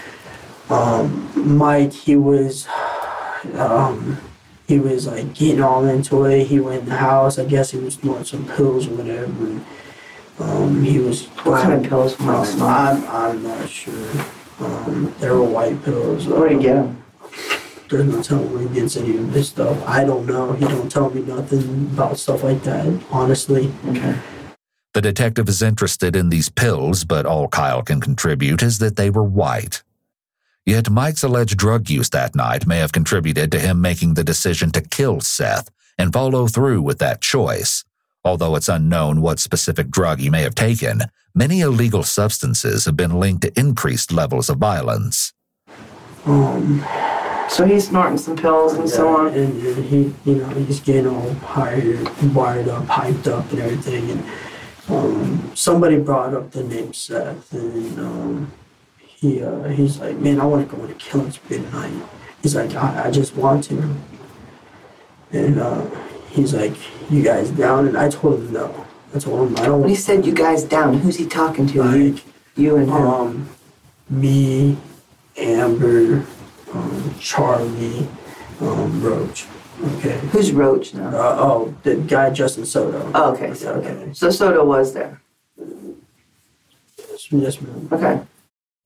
um, 0.69 1.57
Mike, 1.57 1.91
he 1.91 2.15
was, 2.15 2.65
um, 3.55 4.17
he 4.67 4.79
was 4.79 5.05
like 5.05 5.33
getting 5.33 5.61
all 5.61 5.85
into 5.85 6.23
it. 6.25 6.47
He 6.47 6.61
went 6.61 6.83
in 6.83 6.89
the 6.89 6.97
house. 6.97 7.37
I 7.37 7.43
guess 7.43 7.71
he 7.71 7.77
was 7.77 7.95
snorting 7.95 8.25
some 8.25 8.47
pills 8.47 8.87
or 8.87 8.95
whatever. 8.95 9.25
And, 9.25 9.65
um, 10.39 10.83
he 10.83 10.99
was. 10.99 11.25
What 11.43 11.63
kind 11.63 11.83
of 11.85 11.89
pills 11.89 12.19
Um, 12.19 12.27
was 12.27 12.61
I'm, 12.61 13.07
I'm 13.07 13.43
not 13.43 13.69
sure. 13.69 13.93
Um, 14.59 15.13
they 15.19 15.29
were 15.29 15.43
white 15.43 15.83
pills. 15.83 16.27
Where'd 16.27 16.51
he 16.51 16.59
get 16.59 16.75
them? 16.75 17.03
There's 17.89 18.05
no 18.05 18.21
telling 18.21 18.51
where 18.51 18.67
he 18.67 18.79
gets 18.81 18.97
any 18.97 19.15
of 19.17 19.31
this 19.31 19.49
stuff. 19.49 19.81
I 19.87 20.03
don't 20.03 20.25
know. 20.25 20.53
He 20.53 20.65
don't 20.65 20.91
tell 20.91 21.09
me 21.09 21.21
nothing 21.21 21.89
about 21.93 22.17
stuff 22.19 22.43
like 22.43 22.63
that. 22.63 23.01
Honestly. 23.11 23.71
Okay. 23.87 24.17
The 24.93 25.01
detective 25.01 25.47
is 25.47 25.61
interested 25.61 26.15
in 26.15 26.29
these 26.29 26.49
pills, 26.49 27.05
but 27.05 27.25
all 27.25 27.47
Kyle 27.47 27.83
can 27.83 28.01
contribute 28.01 28.61
is 28.63 28.79
that 28.79 28.95
they 28.95 29.09
were 29.09 29.23
white. 29.23 29.83
Yet 30.65 30.89
Mike's 30.89 31.23
alleged 31.23 31.57
drug 31.57 31.89
use 31.89 32.09
that 32.09 32.35
night 32.35 32.67
may 32.67 32.79
have 32.79 32.91
contributed 32.91 33.51
to 33.53 33.59
him 33.59 33.79
making 33.79 34.15
the 34.15 34.23
decision 34.23 34.71
to 34.71 34.81
kill 34.81 35.21
Seth 35.21 35.69
and 35.97 36.11
follow 36.11 36.47
through 36.47 36.81
with 36.81 36.99
that 36.99 37.21
choice. 37.21 37.85
Although 38.27 38.57
it's 38.57 38.67
unknown 38.67 39.21
what 39.21 39.39
specific 39.39 39.89
drug 39.89 40.19
he 40.19 40.29
may 40.29 40.41
have 40.41 40.53
taken, 40.53 41.03
many 41.33 41.61
illegal 41.61 42.03
substances 42.03 42.83
have 42.83 42.97
been 42.97 43.19
linked 43.19 43.43
to 43.43 43.57
increased 43.57 44.11
levels 44.11 44.49
of 44.49 44.57
violence. 44.57 45.31
Um, 46.25 46.83
So 47.49 47.65
he's 47.65 47.87
snorting 47.87 48.17
some 48.17 48.35
pills 48.35 48.73
and 48.73 48.89
so 48.89 49.07
on. 49.07 49.27
And, 49.27 49.65
and 49.65 49.85
he, 49.85 50.13
you 50.25 50.35
know, 50.35 50.49
he's 50.49 50.81
getting 50.81 51.07
all 51.07 51.33
hired, 51.35 52.03
wired 52.33 52.67
up, 52.67 52.83
hyped 52.87 53.27
up, 53.27 53.49
and 53.51 53.59
everything. 53.61 54.11
And 54.11 54.23
um, 54.89 55.51
somebody 55.55 55.97
brought 55.97 56.33
up 56.33 56.51
the 56.51 56.63
name 56.63 56.91
Seth, 56.93 57.53
and 57.53 57.99
um, 57.99 58.51
he, 58.99 59.41
uh, 59.41 59.69
he's 59.69 59.99
like, 59.99 60.17
"Man, 60.17 60.41
I 60.41 60.45
want 60.45 60.69
to 60.69 60.75
go 60.75 60.81
on 60.83 60.91
a 60.91 60.93
killing 60.95 61.31
spree 61.31 61.57
tonight." 61.57 61.93
He's 62.43 62.55
like, 62.55 62.75
"I, 62.75 63.07
I 63.07 63.11
just 63.11 63.35
want 63.35 63.63
to." 63.65 63.95
And 65.31 65.59
uh, 65.59 65.85
he's 66.37 66.53
like, 66.53 66.73
"You 67.09 67.23
guys 67.23 67.49
down?" 67.51 67.87
And 67.87 67.97
I 67.97 68.09
told 68.09 68.39
him 68.39 68.53
no. 68.53 68.85
I 69.13 69.19
told 69.19 69.49
him 69.49 69.57
I 69.57 69.65
don't. 69.65 69.81
When 69.81 69.89
he 69.89 69.95
said 69.95 70.25
you 70.25 70.33
guys 70.33 70.63
down, 70.63 70.99
who's 70.99 71.17
he 71.17 71.25
talking 71.25 71.67
to? 71.67 71.73
You, 71.73 72.13
like 72.13 72.23
you 72.55 72.75
and 72.77 72.89
him. 72.89 72.95
um, 72.95 73.49
me, 74.09 74.77
Amber, 75.37 76.25
um, 76.73 77.15
Charlie, 77.19 78.07
um, 78.61 79.01
Roach. 79.01 79.45
Okay. 79.97 80.17
Who's 80.31 80.51
Roach 80.51 80.93
now? 80.93 81.09
Uh, 81.09 81.35
oh, 81.39 81.75
the 81.83 81.95
guy 81.95 82.31
Justin 82.31 82.65
Soto. 82.65 83.11
Oh, 83.13 83.33
okay, 83.33 83.53
so 83.53 83.73
okay. 83.73 84.09
So 84.13 84.31
Soto 84.31 84.65
was 84.65 84.93
there. 84.93 85.21
Yes, 85.57 87.31
yes, 87.31 87.61
ma'am. 87.61 87.89
Okay. 87.91 88.21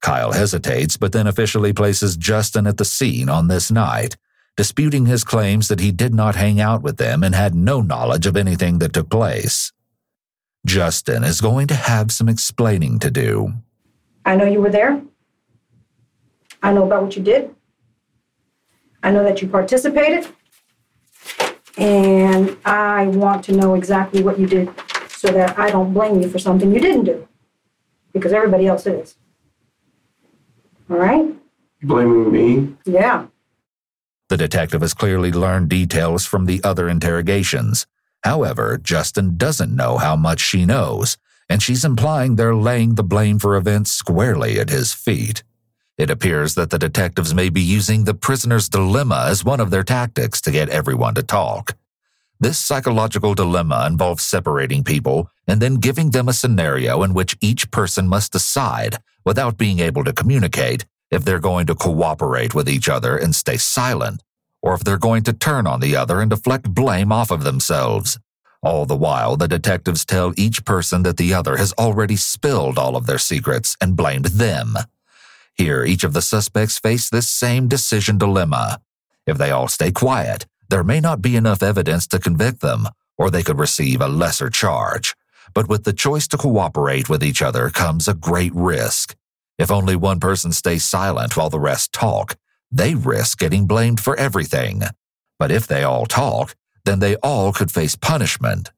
Kyle 0.02 0.32
hesitates, 0.32 0.98
but 0.98 1.12
then 1.12 1.28
officially 1.28 1.74
places 1.74 2.18
Justin 2.18 2.66
at 2.68 2.78
the 2.78 2.86
scene 2.86 3.30
on 3.30 3.48
this 3.48 3.72
night, 3.72 4.18
disputing 4.62 5.08
his 5.08 5.24
claims 5.24 5.69
that 5.69 5.80
he 5.80 5.91
did 5.91 6.13
not 6.13 6.36
hang 6.36 6.62
out 6.62 6.84
with 6.84 6.97
them 6.97 7.24
and 7.24 7.34
had 7.34 7.56
no 7.56 7.82
knowledge 7.82 8.28
of 8.28 8.38
anything 8.38 8.78
that 8.78 8.93
took 8.93 9.10
place. 9.10 9.74
Justin 10.67 11.24
is 11.24 11.41
going 11.41 11.65
to 11.65 11.74
have 11.74 12.12
some 12.12 12.30
explaining 12.30 13.00
to 13.00 13.09
do. 13.09 13.51
I 14.24 14.36
know 14.36 14.45
you 14.45 14.62
were 14.62 14.70
there. 14.70 15.01
I 16.62 16.72
know 16.74 16.86
about 16.86 17.01
what 17.01 17.18
you 17.18 17.24
did. 17.24 17.55
I 19.01 19.09
know 19.09 19.24
that 19.24 19.41
you 19.41 19.47
participated. 19.47 20.28
And 21.76 22.55
I 22.64 23.07
want 23.07 23.43
to 23.45 23.53
know 23.53 23.74
exactly 23.74 24.22
what 24.22 24.38
you 24.38 24.45
did 24.45 24.70
so 25.07 25.30
that 25.30 25.57
I 25.57 25.72
don't 25.72 25.91
blame 25.91 26.22
you 26.22 26.30
for 26.30 26.38
something 26.38 26.72
you 26.72 26.80
didn't 26.80 27.05
do. 27.05 27.28
Because 28.14 28.32
everybody 28.32 28.68
else 28.68 28.86
is. 28.86 29.16
All 30.88 30.97
right? 30.97 31.26
You 31.80 31.88
blaming 31.88 32.32
me? 32.32 32.76
Yeah. 32.86 33.26
The 34.32 34.38
detective 34.38 34.80
has 34.80 34.94
clearly 34.94 35.34
learned 35.34 35.68
details 35.68 36.26
from 36.26 36.46
the 36.46 36.64
other 36.64 36.88
interrogations. 36.88 37.86
However, 38.24 38.80
Justin 38.82 39.36
doesn't 39.36 39.76
know 39.76 39.98
how 39.98 40.16
much 40.16 40.40
she 40.40 40.66
knows, 40.66 41.18
and 41.50 41.62
she's 41.62 41.84
implying 41.84 42.38
they're 42.38 42.56
laying 42.56 42.96
the 42.96 43.04
blame 43.04 43.40
for 43.40 43.58
events 43.58 43.92
squarely 43.92 44.58
at 44.58 44.70
his 44.70 44.94
feet. 44.94 45.44
It 45.98 46.10
appears 46.10 46.56
that 46.56 46.70
the 46.70 46.80
detectives 46.80 47.34
may 47.34 47.50
be 47.50 47.60
using 47.60 48.06
the 48.06 48.14
prisoner's 48.14 48.70
dilemma 48.70 49.26
as 49.28 49.44
one 49.44 49.60
of 49.60 49.70
their 49.70 49.84
tactics 49.84 50.40
to 50.44 50.52
get 50.52 50.70
everyone 50.70 51.16
to 51.16 51.24
talk. 51.24 51.76
This 52.40 52.58
psychological 52.58 53.34
dilemma 53.34 53.86
involves 53.86 54.24
separating 54.24 54.86
people 54.86 55.30
and 55.46 55.62
then 55.62 55.76
giving 55.76 56.12
them 56.12 56.30
a 56.30 56.34
scenario 56.34 57.04
in 57.04 57.14
which 57.14 57.36
each 57.42 57.70
person 57.70 58.08
must 58.08 58.32
decide, 58.32 59.00
without 59.26 59.58
being 59.58 59.80
able 59.80 60.06
to 60.06 60.14
communicate, 60.14 60.86
if 61.12 61.26
they're 61.26 61.39
going 61.39 61.68
to 61.68 61.76
cooperate 61.76 62.55
with 62.55 62.70
each 62.70 62.88
other 62.89 63.18
and 63.18 63.36
stay 63.36 63.57
silent, 63.57 64.24
or 64.62 64.74
if 64.74 64.84
they're 64.84 64.97
going 64.97 65.24
to 65.24 65.34
turn 65.34 65.68
on 65.68 65.80
the 65.80 65.95
other 65.95 66.22
and 66.22 66.30
deflect 66.30 66.74
blame 66.74 67.12
off 67.12 67.32
of 67.32 67.43
themselves. 67.43 68.18
All 68.64 68.86
the 68.86 68.95
while, 68.95 69.36
the 69.38 69.47
detectives 69.47 70.05
tell 70.05 70.34
each 70.38 70.64
person 70.66 71.03
that 71.03 71.18
the 71.18 71.34
other 71.34 71.57
has 71.57 71.74
already 71.74 72.16
spilled 72.16 72.78
all 72.78 72.95
of 72.95 73.07
their 73.07 73.18
secrets 73.18 73.76
and 73.82 73.97
blamed 73.97 74.26
them. 74.26 74.76
Here, 75.55 75.84
each 75.84 76.03
of 76.03 76.14
the 76.14 76.22
suspects 76.22 76.80
face 76.80 77.09
this 77.09 77.28
same 77.28 77.68
decision 77.68 78.18
dilemma. 78.18 78.80
If 79.26 79.38
they 79.38 79.51
all 79.51 79.68
stay 79.68 79.91
quiet, 79.91 80.45
there 80.70 80.84
may 80.84 80.99
not 80.99 81.22
be 81.22 81.36
enough 81.36 81.62
evidence 81.62 82.07
to 82.07 82.20
convict 82.20 82.62
them, 82.62 82.88
or 83.18 83.30
they 83.30 83.43
could 83.43 83.59
receive 83.59 83.99
a 83.99 84.07
lesser 84.07 84.49
charge. 84.49 85.16
But 85.53 85.68
with 85.68 85.84
the 85.84 85.93
choice 85.93 86.28
to 86.30 86.38
cooperate 86.38 87.09
with 87.09 87.24
each 87.24 87.41
other 87.41 87.70
comes 87.70 88.07
a 88.07 88.14
great 88.14 88.53
risk. 88.55 89.16
If 89.58 89.72
only 89.72 89.95
one 89.95 90.20
person 90.20 90.52
stays 90.52 90.86
silent 90.86 91.38
while 91.38 91.49
the 91.49 91.60
rest 91.60 91.93
talk, 91.93 92.36
they 92.72 92.95
risk 92.95 93.39
getting 93.39 93.68
blamed 93.68 93.99
for 93.99 94.16
everything. 94.16 94.84
But 95.38 95.52
if 95.52 95.68
they 95.68 95.84
all 95.84 96.06
talk, 96.06 96.56
then 96.86 96.99
they 96.99 97.16
all 97.18 97.52
could 97.52 97.72
face 97.72 97.95
punishment. 97.95 98.72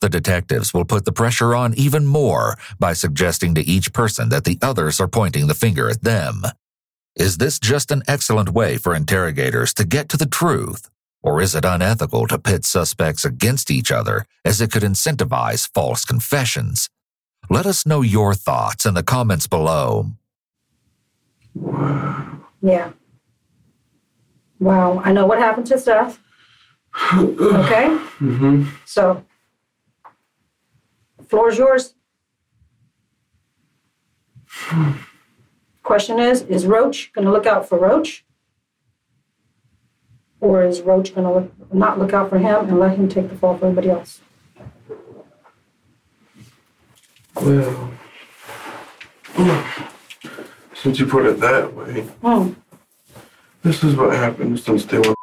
The 0.00 0.08
detectives 0.08 0.74
will 0.74 0.84
put 0.84 1.04
the 1.04 1.12
pressure 1.12 1.54
on 1.54 1.72
even 1.74 2.06
more 2.06 2.56
by 2.78 2.92
suggesting 2.92 3.54
to 3.54 3.62
each 3.62 3.92
person 3.92 4.28
that 4.28 4.44
the 4.44 4.58
others 4.60 5.00
are 5.00 5.08
pointing 5.08 5.46
the 5.46 5.54
finger 5.54 5.88
at 5.88 6.02
them. 6.02 6.42
Is 7.14 7.38
this 7.38 7.58
just 7.58 7.90
an 7.90 8.02
excellent 8.06 8.50
way 8.50 8.76
for 8.76 8.94
interrogators 8.94 9.72
to 9.74 9.84
get 9.84 10.10
to 10.10 10.18
the 10.18 10.26
truth? 10.26 10.90
Or 11.22 11.40
is 11.40 11.54
it 11.54 11.64
unethical 11.64 12.26
to 12.28 12.38
pit 12.38 12.64
suspects 12.66 13.24
against 13.24 13.70
each 13.70 13.90
other 13.90 14.26
as 14.44 14.60
it 14.60 14.70
could 14.70 14.82
incentivize 14.82 15.68
false 15.72 16.04
confessions? 16.04 16.90
Let 17.48 17.66
us 17.66 17.86
know 17.86 18.02
your 18.02 18.34
thoughts 18.34 18.86
in 18.86 18.94
the 18.94 19.02
comments 19.02 19.46
below. 19.46 20.06
Yeah. 22.62 22.92
Wow, 24.58 25.00
I 25.04 25.12
know 25.12 25.26
what 25.26 25.38
happened 25.38 25.66
to 25.68 25.78
Seth. 25.78 26.18
Okay, 27.12 27.88
Mm-hmm. 28.20 28.64
so 28.86 29.22
floor 31.28 31.50
is 31.50 31.58
yours. 31.58 31.94
Question 35.82 36.18
is, 36.18 36.42
is 36.42 36.66
Roach 36.66 37.12
gonna 37.12 37.30
look 37.30 37.46
out 37.46 37.68
for 37.68 37.78
Roach? 37.78 38.24
Or 40.40 40.64
is 40.64 40.80
Roach 40.80 41.14
gonna 41.14 41.48
not 41.72 41.98
look 41.98 42.12
out 42.14 42.30
for 42.30 42.38
him 42.38 42.66
and 42.68 42.80
let 42.80 42.96
him 42.96 43.08
take 43.08 43.28
the 43.28 43.36
fall 43.36 43.56
for 43.58 43.66
everybody 43.66 43.90
else? 43.90 44.20
Well, 47.40 47.92
since 50.74 50.98
you 50.98 51.06
put 51.06 51.26
it 51.26 51.40
that 51.40 51.74
way, 51.74 52.02
Hmm, 52.22 52.52
this 53.62 53.82
is 53.84 53.94
what 53.96 54.14
happens 54.14 54.64
since 54.64 54.84
they 54.86 54.98
were. 54.98 55.14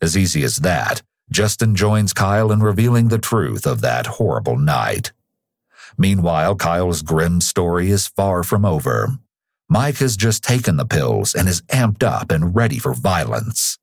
As 0.00 0.16
easy 0.16 0.42
as 0.42 0.56
that, 0.58 1.02
Justin 1.30 1.74
joins 1.74 2.12
Kyle 2.12 2.52
in 2.52 2.60
revealing 2.60 3.08
the 3.08 3.18
truth 3.18 3.66
of 3.66 3.80
that 3.80 4.06
horrible 4.06 4.58
night. 4.58 5.12
Meanwhile, 5.96 6.56
Kyle's 6.56 7.02
grim 7.02 7.40
story 7.40 7.90
is 7.90 8.06
far 8.06 8.42
from 8.42 8.64
over. 8.64 9.18
Mike 9.68 9.96
has 9.98 10.16
just 10.16 10.42
taken 10.42 10.76
the 10.76 10.84
pills 10.84 11.34
and 11.34 11.48
is 11.48 11.62
amped 11.62 12.02
up 12.02 12.30
and 12.30 12.54
ready 12.54 12.78
for 12.78 12.92
violence. 12.94 13.78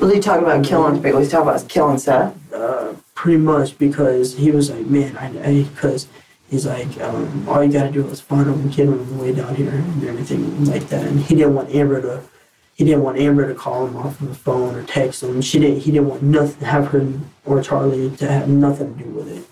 Was 0.00 0.12
he 0.12 0.20
talking 0.20 0.44
about 0.44 0.64
killing? 0.64 1.00
Was 1.02 1.26
he 1.26 1.30
talking 1.30 1.48
about 1.48 1.68
killing 1.68 1.98
Seth? 1.98 2.34
uh, 2.52 2.94
pretty 3.24 3.38
much 3.38 3.78
because 3.78 4.36
he 4.36 4.50
was 4.50 4.70
like, 4.70 4.84
man, 4.84 5.16
I, 5.16 5.62
because 5.62 6.08
he's 6.50 6.66
like, 6.66 7.00
um, 7.00 7.48
all 7.48 7.64
you 7.64 7.72
gotta 7.72 7.90
do 7.90 8.06
is 8.08 8.20
find 8.20 8.46
him 8.46 8.60
and 8.60 8.70
get 8.70 8.86
him 8.86 9.00
on 9.00 9.16
the 9.16 9.22
way 9.24 9.32
down 9.32 9.54
here 9.54 9.70
and 9.70 10.04
everything 10.04 10.66
like 10.66 10.88
that. 10.88 11.06
And 11.06 11.20
he 11.20 11.34
didn't 11.34 11.54
want 11.54 11.74
Amber 11.74 12.02
to, 12.02 12.22
he 12.74 12.84
didn't 12.84 13.02
want 13.02 13.16
Amber 13.16 13.48
to 13.48 13.54
call 13.54 13.86
him 13.86 13.96
off 13.96 14.20
of 14.20 14.28
the 14.28 14.34
phone 14.34 14.74
or 14.74 14.82
text 14.82 15.22
him. 15.22 15.40
She 15.40 15.58
didn't, 15.58 15.80
he 15.80 15.90
didn't 15.90 16.08
want 16.08 16.22
nothing, 16.22 16.58
to 16.58 16.66
have 16.66 16.88
her 16.88 17.08
or 17.46 17.62
Charlie 17.62 18.14
to 18.14 18.30
have 18.30 18.46
nothing 18.46 18.94
to 18.98 19.04
do 19.04 19.08
with 19.08 19.32
it. 19.32 19.46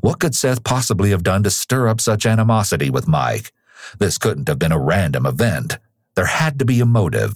What 0.00 0.18
could 0.18 0.34
Seth 0.34 0.64
possibly 0.64 1.10
have 1.10 1.22
done 1.22 1.42
to 1.42 1.50
stir 1.50 1.88
up 1.88 2.00
such 2.00 2.24
animosity 2.24 2.88
with 2.88 3.06
Mike? 3.06 3.52
This 3.98 4.16
couldn't 4.16 4.48
have 4.48 4.58
been 4.58 4.72
a 4.72 4.78
random 4.78 5.26
event. 5.26 5.76
There 6.14 6.24
had 6.24 6.58
to 6.58 6.64
be 6.64 6.80
a 6.80 6.86
motive. 6.86 7.34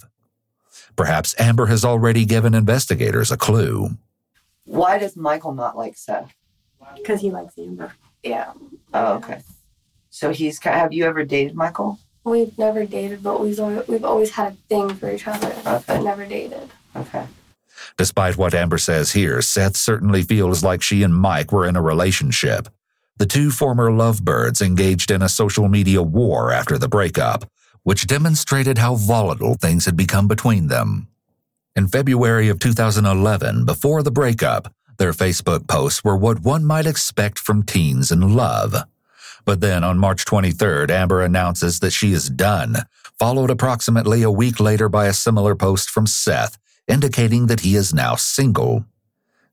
Perhaps 0.95 1.35
Amber 1.37 1.67
has 1.67 1.85
already 1.85 2.25
given 2.25 2.55
investigators 2.55 3.31
a 3.31 3.37
clue. 3.37 3.91
Why 4.69 4.97
does 4.99 5.15
Michael 5.15 5.53
not 5.53 5.75
like 5.77 5.97
Seth? 5.97 6.33
Because 6.95 7.21
he 7.21 7.31
likes 7.31 7.57
Amber. 7.57 7.93
Yeah. 8.23 8.53
Oh, 8.93 9.13
okay. 9.15 9.41
So 10.09 10.31
he's. 10.31 10.59
ki- 10.59 10.69
Have 10.69 10.93
you 10.93 11.05
ever 11.05 11.23
dated 11.25 11.55
Michael? 11.55 11.99
We've 12.23 12.57
never 12.57 12.85
dated, 12.85 13.23
but 13.23 13.39
we've 13.41 13.59
always, 13.59 13.87
we've 13.87 14.03
always 14.05 14.31
had 14.31 14.53
a 14.53 14.57
thing 14.67 14.89
for 14.95 15.11
each 15.11 15.27
other, 15.27 15.53
Okay. 15.65 15.83
but 15.87 16.01
never 16.03 16.25
dated. 16.25 16.69
Okay. 16.95 17.25
Despite 17.97 18.37
what 18.37 18.53
Amber 18.53 18.77
says 18.77 19.11
here, 19.13 19.41
Seth 19.41 19.75
certainly 19.75 20.21
feels 20.21 20.63
like 20.63 20.81
she 20.81 21.01
and 21.03 21.15
Mike 21.15 21.51
were 21.51 21.65
in 21.65 21.75
a 21.75 21.81
relationship. 21.81 22.67
The 23.17 23.25
two 23.25 23.51
former 23.51 23.91
lovebirds 23.91 24.61
engaged 24.61 25.11
in 25.11 25.21
a 25.21 25.29
social 25.29 25.67
media 25.67 26.01
war 26.01 26.51
after 26.51 26.77
the 26.77 26.87
breakup, 26.87 27.45
which 27.83 28.07
demonstrated 28.07 28.77
how 28.77 28.95
volatile 28.95 29.55
things 29.55 29.85
had 29.85 29.97
become 29.97 30.27
between 30.27 30.67
them. 30.67 31.07
In 31.79 31.87
February 31.87 32.49
of 32.49 32.59
2011, 32.59 33.63
before 33.63 34.03
the 34.03 34.11
breakup, 34.11 34.73
their 34.97 35.13
Facebook 35.13 35.65
posts 35.65 36.03
were 36.03 36.17
what 36.17 36.41
one 36.41 36.65
might 36.65 36.85
expect 36.85 37.39
from 37.39 37.63
teens 37.63 38.11
in 38.11 38.35
love. 38.35 38.75
But 39.45 39.61
then 39.61 39.85
on 39.85 39.97
March 39.97 40.25
23rd, 40.25 40.91
Amber 40.91 41.21
announces 41.21 41.79
that 41.79 41.91
she 41.91 42.11
is 42.11 42.29
done, 42.29 42.79
followed 43.17 43.49
approximately 43.49 44.23
a 44.23 44.29
week 44.29 44.59
later 44.59 44.89
by 44.89 45.05
a 45.05 45.13
similar 45.13 45.55
post 45.55 45.89
from 45.89 46.05
Seth, 46.05 46.57
indicating 46.85 47.47
that 47.47 47.61
he 47.61 47.77
is 47.77 47.93
now 47.93 48.15
single. 48.15 48.83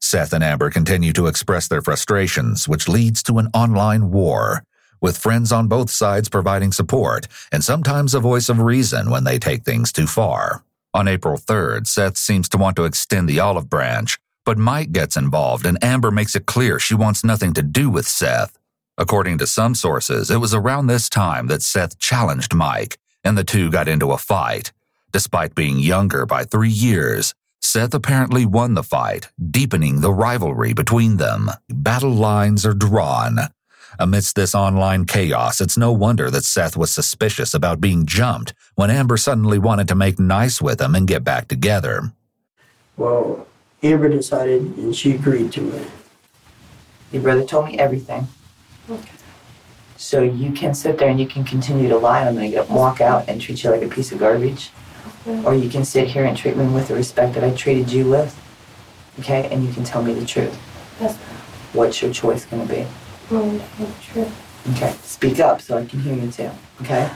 Seth 0.00 0.32
and 0.32 0.42
Amber 0.42 0.68
continue 0.68 1.12
to 1.12 1.28
express 1.28 1.68
their 1.68 1.80
frustrations, 1.80 2.66
which 2.66 2.88
leads 2.88 3.22
to 3.22 3.38
an 3.38 3.50
online 3.54 4.10
war, 4.10 4.64
with 5.00 5.16
friends 5.16 5.52
on 5.52 5.68
both 5.68 5.92
sides 5.92 6.28
providing 6.28 6.72
support 6.72 7.28
and 7.52 7.62
sometimes 7.62 8.14
a 8.14 8.18
voice 8.18 8.48
of 8.48 8.58
reason 8.58 9.10
when 9.10 9.22
they 9.22 9.38
take 9.38 9.62
things 9.62 9.92
too 9.92 10.08
far. 10.08 10.64
On 10.96 11.06
April 11.06 11.36
3rd, 11.36 11.86
Seth 11.86 12.16
seems 12.16 12.48
to 12.48 12.56
want 12.56 12.74
to 12.76 12.86
extend 12.86 13.28
the 13.28 13.38
olive 13.38 13.68
branch, 13.68 14.16
but 14.46 14.56
Mike 14.56 14.92
gets 14.92 15.14
involved 15.14 15.66
and 15.66 15.76
Amber 15.84 16.10
makes 16.10 16.34
it 16.34 16.46
clear 16.46 16.78
she 16.78 16.94
wants 16.94 17.22
nothing 17.22 17.52
to 17.52 17.62
do 17.62 17.90
with 17.90 18.08
Seth. 18.08 18.56
According 18.96 19.36
to 19.38 19.46
some 19.46 19.74
sources, 19.74 20.30
it 20.30 20.38
was 20.38 20.54
around 20.54 20.86
this 20.86 21.10
time 21.10 21.48
that 21.48 21.60
Seth 21.60 21.98
challenged 21.98 22.54
Mike, 22.54 22.96
and 23.22 23.36
the 23.36 23.44
two 23.44 23.70
got 23.70 23.88
into 23.88 24.12
a 24.12 24.16
fight. 24.16 24.72
Despite 25.12 25.54
being 25.54 25.78
younger 25.80 26.24
by 26.24 26.44
three 26.44 26.70
years, 26.70 27.34
Seth 27.60 27.92
apparently 27.92 28.46
won 28.46 28.72
the 28.72 28.82
fight, 28.82 29.28
deepening 29.50 30.00
the 30.00 30.14
rivalry 30.14 30.72
between 30.72 31.18
them. 31.18 31.50
Battle 31.68 32.14
lines 32.14 32.64
are 32.64 32.72
drawn. 32.72 33.36
Amidst 33.98 34.36
this 34.36 34.54
online 34.54 35.06
chaos, 35.06 35.60
it's 35.60 35.78
no 35.78 35.90
wonder 35.90 36.30
that 36.30 36.44
Seth 36.44 36.76
was 36.76 36.92
suspicious 36.92 37.54
about 37.54 37.80
being 37.80 38.04
jumped 38.04 38.52
when 38.74 38.90
Amber 38.90 39.16
suddenly 39.16 39.58
wanted 39.58 39.88
to 39.88 39.94
make 39.94 40.18
nice 40.18 40.60
with 40.60 40.80
him 40.80 40.94
and 40.94 41.06
get 41.06 41.24
back 41.24 41.48
together. 41.48 42.12
Well, 42.98 43.46
Amber 43.82 44.08
decided 44.08 44.62
and 44.76 44.94
she 44.94 45.12
agreed 45.12 45.52
to 45.52 45.76
it. 45.76 45.88
Your 47.12 47.22
brother 47.22 47.44
told 47.44 47.66
me 47.66 47.78
everything. 47.78 48.26
Okay. 48.90 49.10
So 49.96 50.22
you 50.22 50.52
can 50.52 50.74
sit 50.74 50.98
there 50.98 51.08
and 51.08 51.18
you 51.18 51.26
can 51.26 51.44
continue 51.44 51.88
to 51.88 51.96
lie. 51.96 52.26
I'm 52.26 52.68
walk 52.68 53.00
out 53.00 53.28
and 53.28 53.40
treat 53.40 53.64
you 53.64 53.70
like 53.70 53.82
a 53.82 53.88
piece 53.88 54.12
of 54.12 54.18
garbage, 54.18 54.70
or 55.44 55.54
you 55.54 55.70
can 55.70 55.86
sit 55.86 56.08
here 56.08 56.24
and 56.24 56.36
treat 56.36 56.56
me 56.56 56.66
with 56.66 56.88
the 56.88 56.94
respect 56.94 57.34
that 57.34 57.44
I 57.44 57.52
treated 57.52 57.90
you 57.90 58.10
with. 58.10 58.38
Okay, 59.20 59.48
and 59.50 59.64
you 59.64 59.72
can 59.72 59.84
tell 59.84 60.02
me 60.02 60.12
the 60.12 60.26
truth. 60.26 60.54
Yes, 61.00 61.16
What's 61.72 62.02
your 62.02 62.12
choice 62.12 62.44
gonna 62.44 62.66
be? 62.66 62.86
Ma'am. 63.30 63.60
Mm, 63.60 64.12
True. 64.12 64.30
Okay, 64.74 64.94
speak 65.02 65.38
up 65.40 65.60
so 65.60 65.78
I 65.78 65.84
can 65.84 66.00
hear 66.00 66.14
you 66.14 66.30
too. 66.30 66.50
Okay. 66.82 67.08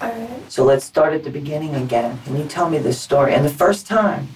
All 0.00 0.10
right. 0.10 0.52
So 0.52 0.64
let's 0.64 0.84
start 0.84 1.12
at 1.12 1.22
the 1.24 1.30
beginning 1.30 1.74
again. 1.74 2.18
And 2.26 2.38
you 2.38 2.44
tell 2.46 2.68
me 2.70 2.78
this 2.78 3.00
story. 3.00 3.34
And 3.34 3.44
the 3.44 3.50
first 3.50 3.86
time 3.86 4.28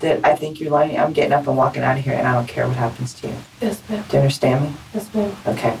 that 0.00 0.24
I 0.24 0.34
think 0.34 0.60
you're 0.60 0.70
lying, 0.70 0.98
I'm 0.98 1.12
getting 1.12 1.32
up 1.32 1.46
and 1.46 1.56
walking 1.56 1.82
out 1.82 1.96
of 1.98 2.04
here, 2.04 2.14
and 2.14 2.26
I 2.26 2.34
don't 2.34 2.48
care 2.48 2.66
what 2.66 2.76
happens 2.76 3.14
to 3.14 3.28
you. 3.28 3.34
Yes, 3.60 3.80
ma'am. 3.88 4.04
Do 4.08 4.16
you 4.16 4.22
understand 4.22 4.64
me? 4.64 4.74
Yes, 4.92 5.14
ma'am. 5.14 5.36
Okay. 5.46 5.78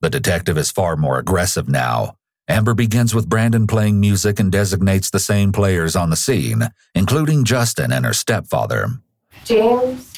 The 0.00 0.10
detective 0.10 0.56
is 0.58 0.70
far 0.70 0.96
more 0.96 1.18
aggressive 1.18 1.68
now. 1.68 2.16
Amber 2.48 2.74
begins 2.74 3.14
with 3.14 3.28
Brandon 3.28 3.66
playing 3.66 4.00
music 4.00 4.40
and 4.40 4.50
designates 4.50 5.10
the 5.10 5.20
same 5.20 5.52
players 5.52 5.94
on 5.94 6.10
the 6.10 6.16
scene, 6.16 6.62
including 6.94 7.44
Justin 7.44 7.92
and 7.92 8.04
her 8.04 8.12
stepfather. 8.12 8.88
James 9.44 10.12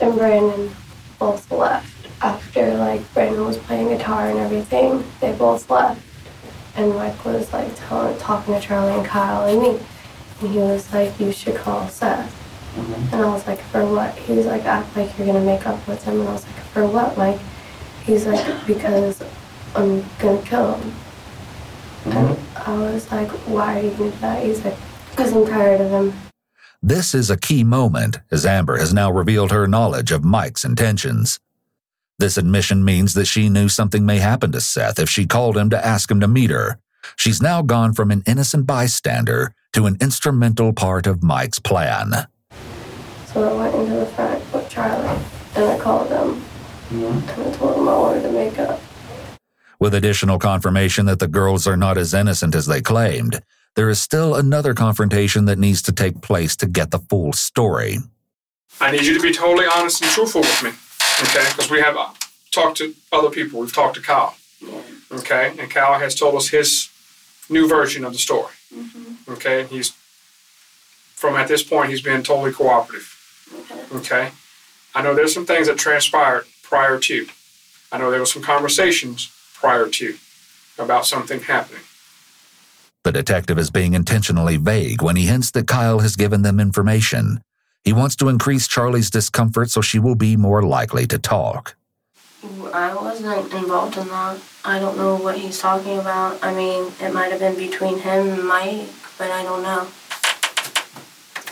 and 0.00 0.16
Brandon 0.16 0.74
both 1.18 1.50
left 1.52 1.97
after 2.20 2.74
like 2.74 3.12
Brandon 3.14 3.44
was 3.44 3.58
playing 3.58 3.88
guitar 3.88 4.30
and 4.30 4.38
everything. 4.38 5.04
They 5.20 5.32
both 5.32 5.68
left, 5.70 6.00
and 6.76 6.94
Mike 6.94 7.24
was 7.24 7.52
like 7.52 7.70
telling, 7.76 8.18
talking 8.18 8.54
to 8.54 8.60
Charlie 8.60 8.98
and 8.98 9.06
Kyle 9.06 9.48
and 9.48 9.60
me, 9.60 9.80
and 10.40 10.50
he 10.50 10.58
was 10.58 10.92
like, 10.92 11.18
"You 11.20 11.32
should 11.32 11.56
call 11.56 11.88
Seth." 11.88 12.34
Mm-hmm. 12.78 13.14
And 13.14 13.24
I 13.24 13.32
was 13.32 13.46
like, 13.46 13.60
for 13.60 13.84
what? 13.84 14.16
He 14.18 14.34
was 14.34 14.46
like, 14.46 14.64
act 14.64 14.96
like 14.96 15.16
you're 15.18 15.26
gonna 15.26 15.44
make 15.44 15.66
up 15.66 15.86
with 15.88 16.04
him. 16.04 16.20
And 16.20 16.28
I 16.28 16.32
was 16.32 16.46
like, 16.46 16.56
for 16.66 16.86
what, 16.86 17.16
Mike? 17.16 17.40
He's 18.04 18.26
like, 18.26 18.66
because 18.66 19.20
I'm 19.74 20.04
gonna 20.18 20.42
kill 20.42 20.74
him. 20.74 20.92
And 22.04 22.36
mm-hmm. 22.36 22.70
I 22.70 22.92
was 22.92 23.10
like, 23.10 23.30
why 23.48 23.80
are 23.80 23.82
you 23.82 23.90
gonna 23.92 24.10
do 24.10 24.18
that? 24.18 24.44
He's 24.44 24.64
like, 24.64 24.76
because 25.10 25.32
I'm 25.32 25.46
tired 25.46 25.80
of 25.80 25.90
him. 25.90 26.12
This 26.80 27.14
is 27.14 27.30
a 27.30 27.36
key 27.36 27.64
moment 27.64 28.20
as 28.30 28.46
Amber 28.46 28.76
has 28.76 28.94
now 28.94 29.10
revealed 29.10 29.50
her 29.50 29.66
knowledge 29.66 30.12
of 30.12 30.22
Mike's 30.24 30.64
intentions. 30.64 31.40
This 32.18 32.36
admission 32.36 32.84
means 32.84 33.14
that 33.14 33.26
she 33.26 33.48
knew 33.48 33.68
something 33.68 34.04
may 34.04 34.18
happen 34.18 34.50
to 34.50 34.60
Seth 34.60 34.98
if 34.98 35.08
she 35.08 35.24
called 35.24 35.56
him 35.56 35.70
to 35.70 35.86
ask 35.86 36.10
him 36.10 36.18
to 36.18 36.26
meet 36.26 36.50
her. 36.50 36.80
She's 37.14 37.40
now 37.40 37.62
gone 37.62 37.92
from 37.92 38.10
an 38.10 38.24
innocent 38.26 38.66
bystander 38.66 39.54
to 39.72 39.86
an 39.86 39.96
instrumental 40.00 40.72
part 40.72 41.06
of 41.06 41.22
Mike's 41.22 41.60
plan. 41.60 42.26
So 43.26 43.48
I 43.48 43.52
went 43.52 43.74
into 43.76 44.00
the 44.00 44.06
front 44.06 44.52
with 44.52 44.68
Charlie 44.68 45.06
and 45.54 45.64
I 45.64 45.78
called 45.78 46.08
him 46.08 46.42
mm-hmm. 46.90 47.04
and 47.40 47.54
I 47.54 47.56
told 47.56 47.76
him 47.78 47.88
I 47.88 47.96
wanted 47.96 48.22
to 48.22 48.32
make 48.32 48.58
up. 48.58 48.80
With 49.78 49.94
additional 49.94 50.40
confirmation 50.40 51.06
that 51.06 51.20
the 51.20 51.28
girls 51.28 51.68
are 51.68 51.76
not 51.76 51.96
as 51.96 52.14
innocent 52.14 52.56
as 52.56 52.66
they 52.66 52.80
claimed, 52.80 53.40
there 53.76 53.88
is 53.88 54.00
still 54.00 54.34
another 54.34 54.74
confrontation 54.74 55.44
that 55.44 55.58
needs 55.58 55.82
to 55.82 55.92
take 55.92 56.20
place 56.20 56.56
to 56.56 56.66
get 56.66 56.90
the 56.90 56.98
full 56.98 57.32
story. 57.32 57.98
I 58.80 58.90
need 58.90 59.06
you 59.06 59.14
to 59.14 59.22
be 59.22 59.32
totally 59.32 59.66
honest 59.72 60.02
and 60.02 60.10
truthful 60.10 60.40
with 60.40 60.64
me, 60.64 60.70
okay? 61.22 61.46
Because 61.50 61.70
we 61.70 61.80
have 61.80 61.96
uh, 61.96 62.10
talked 62.50 62.78
to 62.78 62.94
other 63.12 63.30
people. 63.30 63.60
We've 63.60 63.72
talked 63.72 63.96
to 63.96 64.02
Kyle, 64.02 64.36
okay? 65.12 65.54
And 65.58 65.70
Kyle 65.70 65.98
has 65.98 66.14
told 66.14 66.34
us 66.34 66.48
his 66.48 66.88
new 67.48 67.68
version 67.68 68.04
of 68.04 68.12
the 68.12 68.18
story, 68.18 68.52
okay? 69.28 69.64
He's 69.64 69.92
from 71.14 71.34
at 71.34 71.48
this 71.48 71.64
point 71.64 71.90
he's 71.90 72.02
been 72.02 72.22
totally 72.22 72.52
cooperative, 72.52 73.14
okay? 73.92 74.30
I 74.94 75.02
know 75.02 75.14
there's 75.14 75.34
some 75.34 75.46
things 75.46 75.66
that 75.66 75.76
transpired 75.78 76.44
prior 76.62 76.98
to. 76.98 77.26
I 77.90 77.98
know 77.98 78.10
there 78.10 78.20
were 78.20 78.26
some 78.26 78.42
conversations 78.42 79.30
prior 79.54 79.88
to 79.88 80.16
about 80.78 81.06
something 81.06 81.40
happening. 81.40 81.82
The 83.04 83.12
detective 83.12 83.58
is 83.58 83.70
being 83.70 83.94
intentionally 83.94 84.56
vague 84.58 85.02
when 85.02 85.16
he 85.16 85.26
hints 85.26 85.50
that 85.52 85.66
Kyle 85.66 86.00
has 86.00 86.14
given 86.14 86.42
them 86.42 86.60
information. 86.60 87.40
He 87.84 87.92
wants 87.92 88.16
to 88.16 88.28
increase 88.28 88.68
Charlie's 88.68 89.10
discomfort 89.10 89.70
so 89.70 89.80
she 89.80 89.98
will 89.98 90.14
be 90.14 90.36
more 90.36 90.62
likely 90.62 91.06
to 91.06 91.18
talk. 91.18 91.76
I 92.72 92.94
wasn't 92.94 93.52
involved 93.52 93.96
in 93.96 94.06
that. 94.08 94.38
I 94.64 94.78
don't 94.78 94.96
know 94.96 95.16
what 95.16 95.38
he's 95.38 95.58
talking 95.58 95.98
about. 95.98 96.38
I 96.42 96.54
mean, 96.54 96.92
it 97.00 97.12
might 97.12 97.32
have 97.32 97.40
been 97.40 97.56
between 97.56 97.98
him 97.98 98.28
and 98.28 98.46
Mike, 98.46 98.88
but 99.16 99.30
I 99.30 99.42
don't 99.42 99.62
know. 99.62 99.88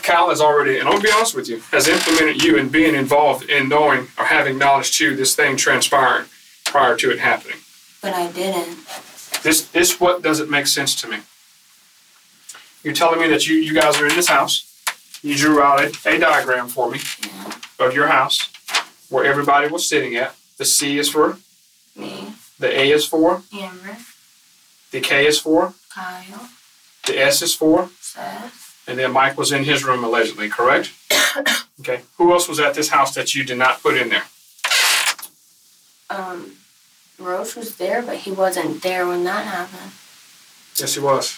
Cal 0.03 0.29
has 0.29 0.39
already, 0.39 0.77
and 0.79 0.87
I'll 0.87 1.01
be 1.01 1.11
honest 1.11 1.35
with 1.35 1.49
you, 1.49 1.59
has 1.71 1.89
implemented 1.89 2.41
you 2.41 2.57
in 2.57 2.69
being 2.69 2.95
involved 2.95 3.49
in 3.49 3.67
knowing 3.67 4.07
or 4.17 4.25
having 4.25 4.57
knowledge 4.57 4.97
to 4.99 5.15
this 5.15 5.35
thing 5.35 5.57
transpiring 5.57 6.27
prior 6.63 6.95
to 6.95 7.11
it 7.11 7.19
happening. 7.19 7.57
But 8.01 8.13
I 8.13 8.31
didn't. 8.31 8.77
This 9.43 9.67
this 9.67 9.99
what 9.99 10.21
doesn't 10.21 10.49
make 10.49 10.67
sense 10.67 10.95
to 11.01 11.09
me. 11.09 11.17
You're 12.83 12.93
telling 12.93 13.19
me 13.19 13.27
that 13.27 13.47
you, 13.47 13.57
you 13.57 13.73
guys 13.73 13.99
are 13.99 14.07
in 14.07 14.15
this 14.15 14.29
house. 14.29 14.63
You 15.23 15.35
drew 15.35 15.61
out 15.61 15.81
a, 15.81 15.91
a 16.09 16.19
diagram 16.19 16.67
for 16.67 16.91
me 16.91 16.99
of 17.79 17.93
your 17.93 18.07
house 18.07 18.49
where 19.09 19.25
everybody 19.25 19.67
was 19.67 19.87
sitting 19.87 20.15
at. 20.15 20.35
The 20.57 20.65
C 20.65 20.97
is 20.97 21.09
for, 21.09 21.37
Me, 21.95 22.33
the 22.59 22.67
A 22.79 22.91
is 22.91 23.05
for, 23.05 23.43
Amber, 23.53 23.97
the 24.91 25.01
K 25.01 25.27
is 25.27 25.39
for, 25.39 25.73
Kyle, 25.93 26.49
the 27.05 27.19
S 27.19 27.41
is 27.41 27.53
for, 27.53 27.89
Seth, 28.01 28.83
and 28.87 28.97
then 28.97 29.11
Mike 29.11 29.37
was 29.37 29.51
in 29.51 29.63
his 29.65 29.83
room 29.83 30.03
allegedly, 30.03 30.49
correct? 30.49 30.93
okay. 31.79 32.01
Who 32.17 32.31
else 32.31 32.47
was 32.47 32.59
at 32.59 32.73
this 32.73 32.89
house 32.89 33.13
that 33.15 33.35
you 33.35 33.43
did 33.43 33.57
not 33.57 33.81
put 33.83 33.97
in 33.97 34.09
there? 34.09 34.23
um, 36.09 36.53
Roach 37.19 37.55
was 37.55 37.75
there, 37.77 38.01
but 38.01 38.17
he 38.17 38.31
wasn't 38.31 38.81
there 38.81 39.07
when 39.07 39.23
that 39.25 39.45
happened. 39.45 39.91
Yes, 40.79 40.93
he 40.95 40.99
was. 40.99 41.37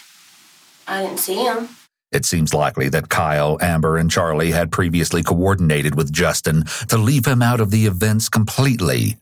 I 0.88 1.04
didn't 1.04 1.20
see 1.20 1.44
him. 1.44 1.70
It 2.12 2.26
seems 2.26 2.53
likely 2.53 2.89
that 2.89 3.10
Kyle, 3.10 3.57
Amber, 3.62 3.95
and 3.97 4.10
Charlie 4.10 4.51
had 4.51 4.72
previously 4.72 5.22
coordinated 5.22 5.95
with 5.95 6.12
Justin 6.12 6.64
to 6.88 6.97
leave 6.97 7.26
him 7.26 7.41
out 7.41 7.62
of 7.62 7.70
the 7.70 7.86
events 7.86 8.30
completely. 8.30 9.18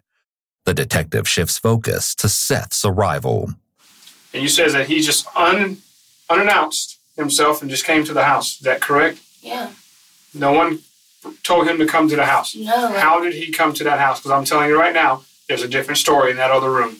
The 0.66 0.74
detective 0.74 1.28
shifts 1.28 1.58
focus 1.58 2.16
to 2.16 2.30
Seth's 2.30 2.86
arrival. 2.86 3.54
And 4.34 4.44
you 4.44 4.50
says 4.50 4.74
that 4.74 4.88
he 4.88 5.02
just 5.02 5.28
un, 5.36 5.78
unannounced 6.30 7.00
himself 7.18 7.62
and 7.62 7.70
just 7.70 7.86
came 7.86 8.06
to 8.06 8.14
the 8.14 8.24
house. 8.24 8.56
Is 8.56 8.60
that 8.62 8.82
correct? 8.82 9.20
Yeah. 9.42 9.72
No 10.34 10.54
one 10.54 10.80
told 11.44 11.68
him 11.68 11.78
to 11.80 11.86
come 11.86 12.08
to 12.08 12.16
the 12.16 12.26
house. 12.26 12.56
No. 12.56 12.90
How 12.90 13.22
did 13.22 13.34
he 13.34 13.52
come 13.52 13.74
to 13.74 13.84
that 13.84 14.00
house? 14.00 14.20
Because 14.20 14.32
I'm 14.32 14.46
telling 14.46 14.70
you 14.70 14.80
right 14.80 14.94
now, 14.94 15.24
there's 15.48 15.64
a 15.64 15.68
different 15.68 15.98
story 15.98 16.32
in 16.32 16.38
that 16.38 16.52
other 16.52 16.72
room. 16.72 16.98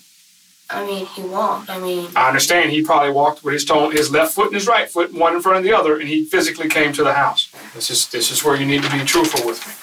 I 0.70 0.86
mean, 0.86 1.06
he 1.06 1.22
walked. 1.22 1.70
I 1.70 1.80
mean, 1.80 2.10
I 2.16 2.28
understand 2.28 2.72
he 2.72 2.84
probably 2.84 3.12
walked 3.12 3.44
with 3.44 3.54
his 3.54 3.66
toe, 3.66 3.90
his 3.90 4.12
left 4.12 4.34
foot 4.34 4.48
and 4.48 4.56
his 4.56 4.68
right 4.68 4.90
foot, 4.90 5.14
one 5.14 5.34
in 5.36 5.42
front 5.42 5.58
of 5.58 5.64
the 5.64 5.74
other, 5.74 5.98
and 6.00 6.10
he 6.10 6.26
physically 6.26 6.68
came 6.68 6.92
to 6.94 7.04
the 7.04 7.14
house. 7.14 7.50
This 7.74 7.90
is 7.90 8.10
this 8.10 8.32
is 8.32 8.44
where 8.44 8.56
you 8.56 8.66
need 8.66 8.84
to 8.84 8.92
be 8.92 9.04
truthful 9.06 9.46
with 9.48 9.66
me. 9.66 9.74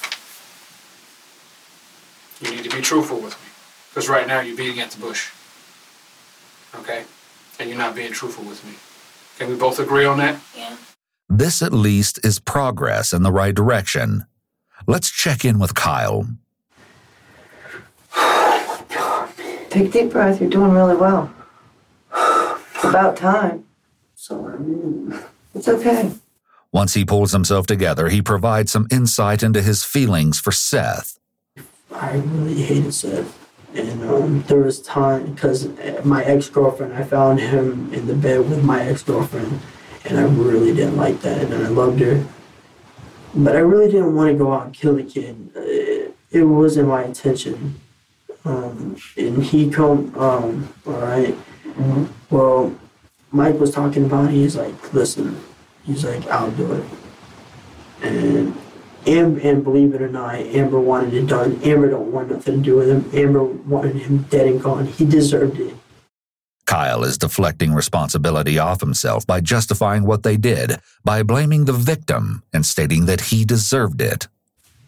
You 2.49 2.57
need 2.57 2.69
to 2.69 2.77
be 2.77 2.83
truthful 2.83 3.19
with 3.21 3.33
me, 3.41 3.49
because 3.91 4.09
right 4.09 4.27
now 4.27 4.41
you're 4.41 4.57
beating 4.57 4.81
at 4.81 4.91
the 4.91 5.01
bush. 5.01 5.31
Okay, 6.75 7.05
and 7.59 7.69
you're 7.69 7.79
not 7.79 7.95
being 7.95 8.13
truthful 8.13 8.45
with 8.45 8.65
me. 8.65 8.75
Can 9.39 9.49
we 9.49 9.57
both 9.57 9.79
agree 9.79 10.05
on 10.05 10.19
that? 10.19 10.39
yeah. 10.57 10.77
This, 11.29 11.63
at 11.63 11.73
least, 11.73 12.25
is 12.25 12.39
progress 12.39 13.13
in 13.13 13.23
the 13.23 13.33
right 13.33 13.55
direction. 13.55 14.27
Let's 14.87 15.11
check 15.11 15.45
in 15.45 15.59
with 15.59 15.75
Kyle. 15.75 16.27
Take 19.75 19.89
a 19.89 19.91
deep 19.91 20.13
breath. 20.13 20.41
You're 20.41 20.51
doing 20.51 20.71
really 20.71 20.95
well. 20.95 21.35
It's 22.77 22.85
about 22.85 23.17
time. 23.17 23.65
Sorry, 24.15 24.57
man. 24.61 25.25
It's 25.53 25.67
okay. 25.67 26.13
Once 26.71 26.95
he 26.95 27.05
pulls 27.05 27.33
himself 27.33 27.67
together, 27.67 28.09
he 28.09 28.23
provides 28.23 28.71
some 28.71 28.87
insight 28.93 29.43
into 29.43 29.61
his 29.61 29.83
feelings 29.83 30.39
for 30.39 30.53
Seth. 30.53 31.19
I 31.91 32.19
really 32.19 32.63
hated 32.63 32.95
Seth. 32.95 33.37
And 33.75 34.05
um, 34.05 34.43
there 34.43 34.61
was 34.61 34.81
time 34.81 35.33
because 35.33 35.67
my 36.05 36.23
ex 36.23 36.49
girlfriend, 36.49 36.93
I 36.93 37.03
found 37.03 37.41
him 37.41 37.93
in 37.93 38.07
the 38.07 38.15
bed 38.15 38.49
with 38.49 38.63
my 38.63 38.87
ex 38.87 39.03
girlfriend, 39.03 39.61
and 40.05 40.19
I 40.19 40.23
really 40.23 40.73
didn't 40.73 40.97
like 40.97 41.21
that, 41.23 41.43
and 41.43 41.53
I 41.53 41.69
loved 41.69 41.99
her. 41.99 42.25
But 43.35 43.57
I 43.57 43.61
really 43.61 43.91
didn't 43.91 44.15
want 44.15 44.31
to 44.31 44.39
go 44.39 44.53
out 44.53 44.67
and 44.67 44.75
kill 44.75 44.95
the 44.95 45.03
kid. 45.03 45.51
It, 45.57 46.17
it 46.31 46.45
wasn't 46.45 46.87
my 46.87 47.05
intention. 47.05 47.81
Um, 48.45 48.97
and 49.17 49.43
he 49.43 49.71
come, 49.71 50.15
um, 50.19 50.73
all 50.87 50.93
right. 51.01 51.37
Well, 52.31 52.75
Mike 53.33 53.59
was 53.59 53.71
talking 53.71 54.05
about. 54.05 54.31
He's 54.31 54.57
like, 54.57 54.93
listen. 54.93 55.41
He's 55.85 56.05
like, 56.05 56.27
I'll 56.29 56.51
do 56.53 56.73
it. 56.73 56.85
And 58.03 58.57
Am- 59.07 59.39
and 59.43 59.63
believe 59.63 59.93
it 59.95 60.01
or 60.01 60.09
not, 60.09 60.37
Amber 60.37 60.81
wanted 60.81 61.13
it 61.13 61.27
done. 61.27 61.61
Amber 61.63 61.91
don't 61.91 62.11
want 62.11 62.31
nothing 62.31 62.57
to 62.57 62.63
do 62.63 62.77
with 62.77 62.89
him. 62.89 63.11
Amber 63.13 63.45
wanted 63.45 63.97
him 63.97 64.23
dead 64.31 64.47
and 64.47 64.63
gone. 64.63 64.87
He 64.87 65.05
deserved 65.05 65.61
it. 65.61 65.75
Kyle 66.67 67.05
is 67.05 67.19
deflecting 67.19 67.75
responsibility 67.75 68.59
off 68.59 68.81
himself 68.81 69.27
by 69.27 69.43
justifying 69.43 70.05
what 70.05 70.23
they 70.23 70.39
did 70.39 70.81
by 71.05 71.23
blaming 71.23 71.67
the 71.67 71.75
victim 71.75 72.43
and 72.55 72.65
stating 72.65 73.05
that 73.05 73.21
he 73.21 73.45
deserved 73.45 74.01
it. 74.01 74.29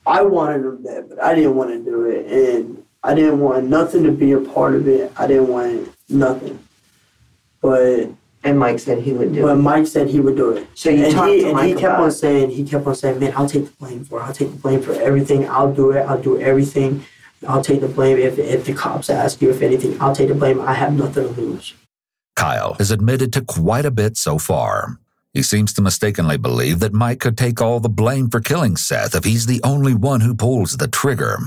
I 0.07 0.23
wanted 0.23 0.65
him 0.65 0.83
dead, 0.83 1.11
but 1.11 1.23
I 1.23 1.35
didn't 1.35 1.55
want 1.57 1.71
to 1.71 1.85
do 1.85 2.05
it, 2.07 2.27
and 2.27 2.83
I 3.07 3.15
didn't 3.15 3.39
want 3.39 3.67
nothing 3.67 4.03
to 4.03 4.11
be 4.11 4.33
a 4.33 4.41
part 4.41 4.75
of 4.75 4.89
it. 4.89 5.13
I 5.17 5.29
didn't 5.29 5.47
want 5.47 5.95
nothing. 6.09 6.59
But 7.63 8.11
And 8.43 8.59
Mike 8.59 8.81
said 8.81 8.99
he 8.99 9.13
would 9.13 9.33
do 9.33 9.43
but 9.43 9.49
it. 9.49 9.55
But 9.55 9.63
Mike 9.63 9.87
said 9.87 10.09
he 10.09 10.19
would 10.19 10.37
do 10.37 10.51
it. 10.57 10.67
So 10.75 10.91
you 10.91 11.05
and 11.05 11.15
talked 11.15 11.31
he 11.31 11.41
to 11.43 11.47
and 11.47 11.55
Mike 11.55 11.69
he 11.69 11.73
kept 11.75 11.95
about 11.95 12.01
on 12.01 12.11
saying 12.11 12.51
he 12.51 12.65
kept 12.65 12.85
on 12.85 12.95
saying, 12.97 13.21
man, 13.21 13.33
I'll 13.37 13.49
take 13.49 13.67
the 13.67 13.77
blame 13.79 14.05
for 14.05 14.21
it. 14.21 14.25
I'll 14.25 14.33
take 14.33 14.51
the 14.51 14.59
blame 14.59 14.83
for 14.83 14.93
everything. 14.93 15.49
I'll 15.49 15.73
do 15.73 15.93
it. 15.93 16.01
I'll 16.01 16.21
do 16.21 16.41
everything. 16.41 17.05
I'll 17.47 17.63
take 17.63 17.81
the 17.81 17.89
blame 17.89 18.19
if 18.19 18.39
if 18.39 18.65
the 18.65 18.75
cops 18.75 19.09
ask 19.09 19.41
you 19.41 19.51
if 19.51 19.63
anything. 19.63 20.01
I'll 20.01 20.15
take 20.15 20.29
the 20.29 20.35
blame. 20.35 20.61
I 20.61 20.75
have 20.75 20.93
nothing 20.93 21.33
to 21.33 21.41
lose. 21.41 21.75
Kyle 22.35 22.75
has 22.75 22.91
admitted 22.91 23.33
to 23.35 23.41
quite 23.41 23.87
a 23.87 23.91
bit 23.91 24.17
so 24.17 24.39
far. 24.39 24.99
He 25.33 25.43
seems 25.43 25.73
to 25.75 25.83
mistakenly 25.83 26.39
believe 26.39 26.81
that 26.81 26.93
Mike 26.93 27.21
could 27.21 27.39
take 27.39 27.61
all 27.61 27.79
the 27.79 27.89
blame 27.89 28.31
for 28.31 28.41
killing 28.41 28.77
Seth 28.77 29.15
if 29.15 29.25
he's 29.25 29.47
the 29.47 29.61
only 29.63 29.95
one 29.95 30.23
who 30.23 30.35
pulls 30.35 30.77
the 30.77 30.89
trigger. 30.89 31.39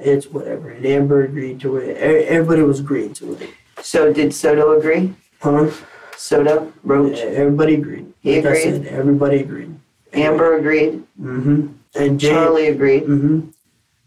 It's 0.00 0.26
whatever. 0.28 0.70
And 0.70 0.84
Amber 0.86 1.24
agreed 1.24 1.60
to 1.60 1.76
it. 1.76 1.96
Everybody 1.96 2.62
was 2.62 2.80
agreeing 2.80 3.14
to 3.14 3.34
it. 3.34 3.50
So 3.82 4.12
did 4.12 4.32
Soto 4.34 4.78
agree? 4.78 5.14
Huh? 5.40 5.70
Soto, 6.16 6.72
Roach, 6.84 7.18
Everybody 7.18 7.74
agreed. 7.74 8.12
He 8.20 8.36
Like 8.36 8.44
I 8.46 8.48
agreed? 8.50 8.62
said, 8.84 8.86
everybody 8.86 9.40
agreed. 9.40 9.74
Amber 10.12 10.56
agreed. 10.56 11.02
Mm-hmm. 11.20 11.66
And 11.94 12.20
Jay, 12.20 12.30
Charlie 12.30 12.68
agreed. 12.68 13.04
Mm-hmm. 13.04 13.50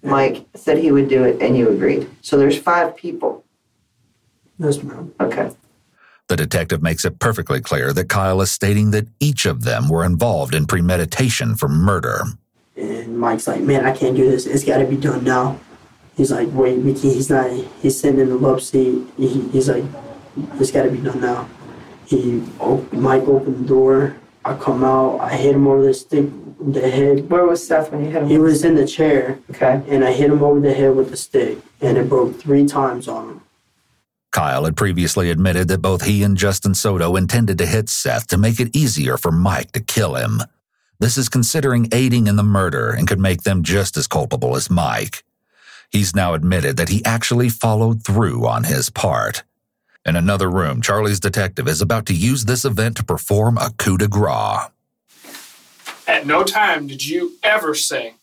Mike 0.10 0.46
said 0.56 0.78
he 0.78 0.92
would 0.92 1.10
do 1.10 1.24
it, 1.24 1.42
and 1.42 1.58
you 1.58 1.70
agreed. 1.70 2.08
So 2.22 2.38
there's 2.38 2.58
five 2.58 2.96
people. 2.96 3.44
Yes, 4.60 4.82
ma'am. 4.84 5.14
Okay. 5.20 5.50
The 6.28 6.36
detective 6.36 6.82
makes 6.82 7.06
it 7.06 7.20
perfectly 7.20 7.60
clear 7.60 7.92
that 7.94 8.08
Kyle 8.10 8.40
is 8.42 8.50
stating 8.52 8.92
that 8.92 9.08
each 9.20 9.46
of 9.46 9.64
them 9.64 9.90
were 9.90 10.06
involved 10.06 10.56
in 10.56 10.66
premeditation 10.66 11.56
for 11.56 11.68
murder. 11.68 12.22
and 12.78 13.18
Mike's 13.20 13.48
like, 13.48 13.62
man, 13.62 13.86
I 13.86 13.92
can't 13.96 14.16
do 14.16 14.30
this. 14.30 14.46
It's 14.46 14.64
got 14.64 14.78
to 14.80 14.86
be 14.86 14.96
done 14.98 15.24
now. 15.24 15.60
He's 16.16 16.32
like, 16.32 16.48
wait, 16.52 16.78
we 16.80 16.94
can't. 16.94 17.04
He's 17.14 17.30
not. 17.30 17.50
He's 17.82 18.00
sitting 18.00 18.20
in 18.20 18.30
the 18.30 18.36
love 18.38 18.62
seat. 18.64 19.06
He, 19.18 19.42
he's 19.50 19.70
like, 19.70 19.84
it's 20.60 20.72
got 20.72 20.84
to 20.84 20.92
be 20.92 20.98
done 21.00 21.20
now. 21.22 21.50
He, 22.06 22.44
op- 22.60 22.92
Mike 22.94 23.24
opened 23.24 23.66
the 23.66 23.68
door. 23.68 24.16
I 24.46 24.56
come 24.56 24.84
out. 24.84 25.20
I 25.20 25.36
hit 25.36 25.56
him 25.56 25.68
over 25.68 25.84
the 25.86 25.94
stick, 25.94 26.28
the 26.60 26.90
head. 26.90 27.30
Where 27.30 27.46
was 27.46 27.66
Seth 27.66 27.92
when 27.92 28.06
you 28.06 28.12
hit 28.12 28.22
him? 28.24 28.30
He 28.30 28.38
was 28.38 28.64
in 28.64 28.76
the 28.76 28.86
chair, 28.88 29.40
Okay. 29.50 29.82
and 29.90 30.06
I 30.06 30.12
hit 30.14 30.30
him 30.32 30.42
over 30.44 30.60
the 30.60 30.74
head 30.74 30.96
with 30.96 31.10
the 31.10 31.18
stick, 31.18 31.58
and 31.82 31.98
it 31.98 32.08
broke 32.08 32.40
three 32.40 32.66
times 32.66 33.08
on 33.08 33.30
him. 33.30 33.42
Kyle 34.32 34.66
had 34.66 34.78
previously 34.78 35.32
admitted 35.32 35.68
that 35.70 35.82
both 35.82 36.04
he 36.04 36.22
and 36.22 36.38
Justin 36.38 36.76
Soto 36.76 37.16
intended 37.16 37.58
to 37.58 37.66
hit 37.66 37.90
Seth 37.90 38.28
to 38.28 38.38
make 38.38 38.60
it 38.60 38.76
easier 38.76 39.18
for 39.18 39.32
Mike 39.32 39.72
to 39.72 39.80
kill 39.80 40.16
him. 40.16 40.42
This 41.00 41.18
is 41.18 41.28
considering 41.28 41.90
aiding 41.92 42.28
in 42.28 42.36
the 42.36 42.44
murder 42.44 42.90
and 42.92 43.08
could 43.08 43.20
make 43.20 43.44
them 43.44 43.64
just 43.64 43.98
as 43.98 44.08
culpable 44.08 44.56
as 44.56 44.70
Mike. 44.70 45.24
He's 45.96 46.14
now 46.14 46.34
admitted 46.34 46.76
that 46.76 46.90
he 46.90 47.06
actually 47.06 47.48
followed 47.48 48.04
through 48.04 48.46
on 48.46 48.66
his 48.66 48.90
part. 48.90 49.44
In 50.06 50.18
another 50.18 50.50
room, 50.52 50.82
Charlie's 50.82 51.22
detective 51.22 51.70
is 51.70 51.82
about 51.82 52.06
to 52.08 52.14
use 52.14 52.44
this 52.44 52.66
event 52.66 52.98
to 52.98 53.06
perform 53.06 53.58
a 53.58 53.70
coup 53.78 53.98
de 53.98 54.10
grace. 54.10 54.68
At 56.06 56.28
no 56.28 56.44
time 56.44 56.88
did 56.88 57.08
you 57.08 57.38
ever 57.42 57.74
say, 57.74 58.16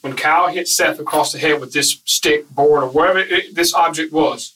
when 0.00 0.16
Kyle 0.16 0.48
hit 0.48 0.66
Seth 0.66 0.98
across 0.98 1.30
the 1.30 1.38
head 1.38 1.60
with 1.60 1.72
this 1.72 2.02
stick, 2.04 2.50
board, 2.50 2.82
or 2.82 2.88
whatever 2.88 3.20
it, 3.20 3.54
this 3.54 3.72
object 3.72 4.12
was, 4.12 4.52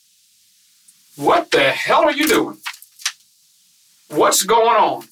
what 1.15 1.53
the 1.53 1.71
hell 1.71 2.03
are 2.03 2.13
you 2.13 2.27
doing? 2.27 2.57
What's 4.09 4.43
going 4.43 4.77
on? 4.77 5.05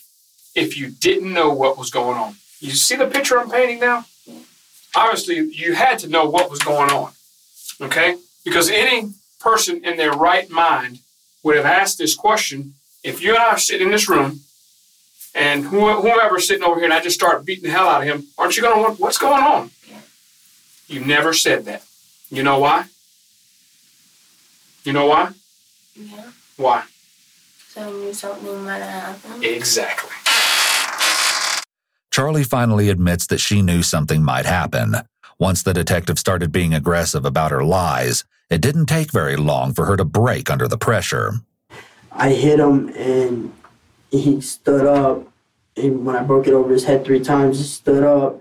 If 0.57 0.77
you 0.77 0.91
didn't 0.91 1.33
know 1.33 1.51
what 1.51 1.79
was 1.79 1.91
going 1.91 2.19
on, 2.19 2.35
you 2.59 2.73
see 2.73 2.97
the 2.97 3.07
picture 3.07 3.39
I'm 3.39 3.53
painting 3.53 3.79
now? 3.79 4.05
Obviously, 4.97 5.37
you 5.39 5.75
had 5.75 5.99
to 6.01 6.09
know 6.09 6.25
what 6.27 6.51
was 6.51 6.61
going 6.61 6.91
on, 6.91 7.13
okay? 7.81 8.17
Because 8.45 8.71
any 8.71 9.13
person 9.41 9.85
in 9.85 9.97
their 9.97 10.13
right 10.13 10.49
mind 10.51 10.99
would 11.43 11.57
have 11.57 11.67
asked 11.67 11.99
this 11.99 12.15
question 12.15 12.75
if 13.03 13.21
you 13.21 13.31
and 13.35 13.43
I 13.43 13.49
are 13.49 13.59
sitting 13.59 13.89
in 13.89 13.93
this 13.93 14.09
room 14.09 14.41
and 15.35 15.65
who- 15.65 16.01
whoever's 16.01 16.47
sitting 16.47 16.63
over 16.63 16.77
here 16.77 16.85
and 16.85 16.95
I 16.95 17.01
just 17.01 17.17
start 17.17 17.45
beating 17.45 17.65
the 17.65 17.71
hell 17.71 17.89
out 17.89 18.03
of 18.03 18.09
him, 18.09 18.29
aren't 18.39 18.57
you 18.57 18.63
going 18.63 18.77
to 18.77 18.83
want 18.83 19.01
what's 19.01 19.19
going 19.19 19.43
on? 19.43 19.71
You 20.87 21.01
never 21.01 21.33
said 21.35 21.65
that. 21.65 21.83
You 22.31 22.43
know 22.43 22.59
why? 22.59 22.85
You 24.85 24.93
know 24.93 25.07
why? 25.07 25.33
Yeah. 25.97 26.31
Why? 26.57 26.85
So 27.73 27.81
I 27.83 27.91
knew 27.91 28.13
something 28.15 28.65
might 28.65 28.79
have 28.83 29.19
happened. 29.23 29.45
Exactly. 29.45 30.11
Charlie 32.15 32.45
finally 32.45 32.91
admits 32.91 33.27
that 33.27 33.41
she 33.41 33.61
knew 33.61 33.83
something 33.83 34.23
might 34.23 34.47
happen. 34.47 34.95
Once 35.41 35.65
the 35.65 35.75
detective 35.75 36.17
started 36.17 36.53
being 36.53 36.73
aggressive 36.73 37.25
about 37.25 37.51
her 37.51 37.65
lies, 37.65 38.23
it 38.49 38.61
didn't 38.61 38.87
take 38.87 39.11
very 39.11 39.35
long 39.35 39.75
for 39.75 39.87
her 39.87 39.97
to 39.97 40.05
break 40.05 40.49
under 40.49 40.69
the 40.69 40.79
pressure. 40.79 41.33
I 42.13 42.31
hit 42.31 42.61
him 42.61 42.91
and 42.91 43.53
he 44.13 44.41
stood 44.41 44.87
up. 44.87 45.27
And 45.77 46.07
when 46.07 46.15
I 46.15 46.23
broke 46.23 46.47
it 46.47 46.55
over 46.55 46.73
his 46.73 46.85
head 46.85 47.05
three 47.05 47.19
times, 47.19 47.59
he 47.59 47.65
stood 47.65 48.05
up. 48.05 48.41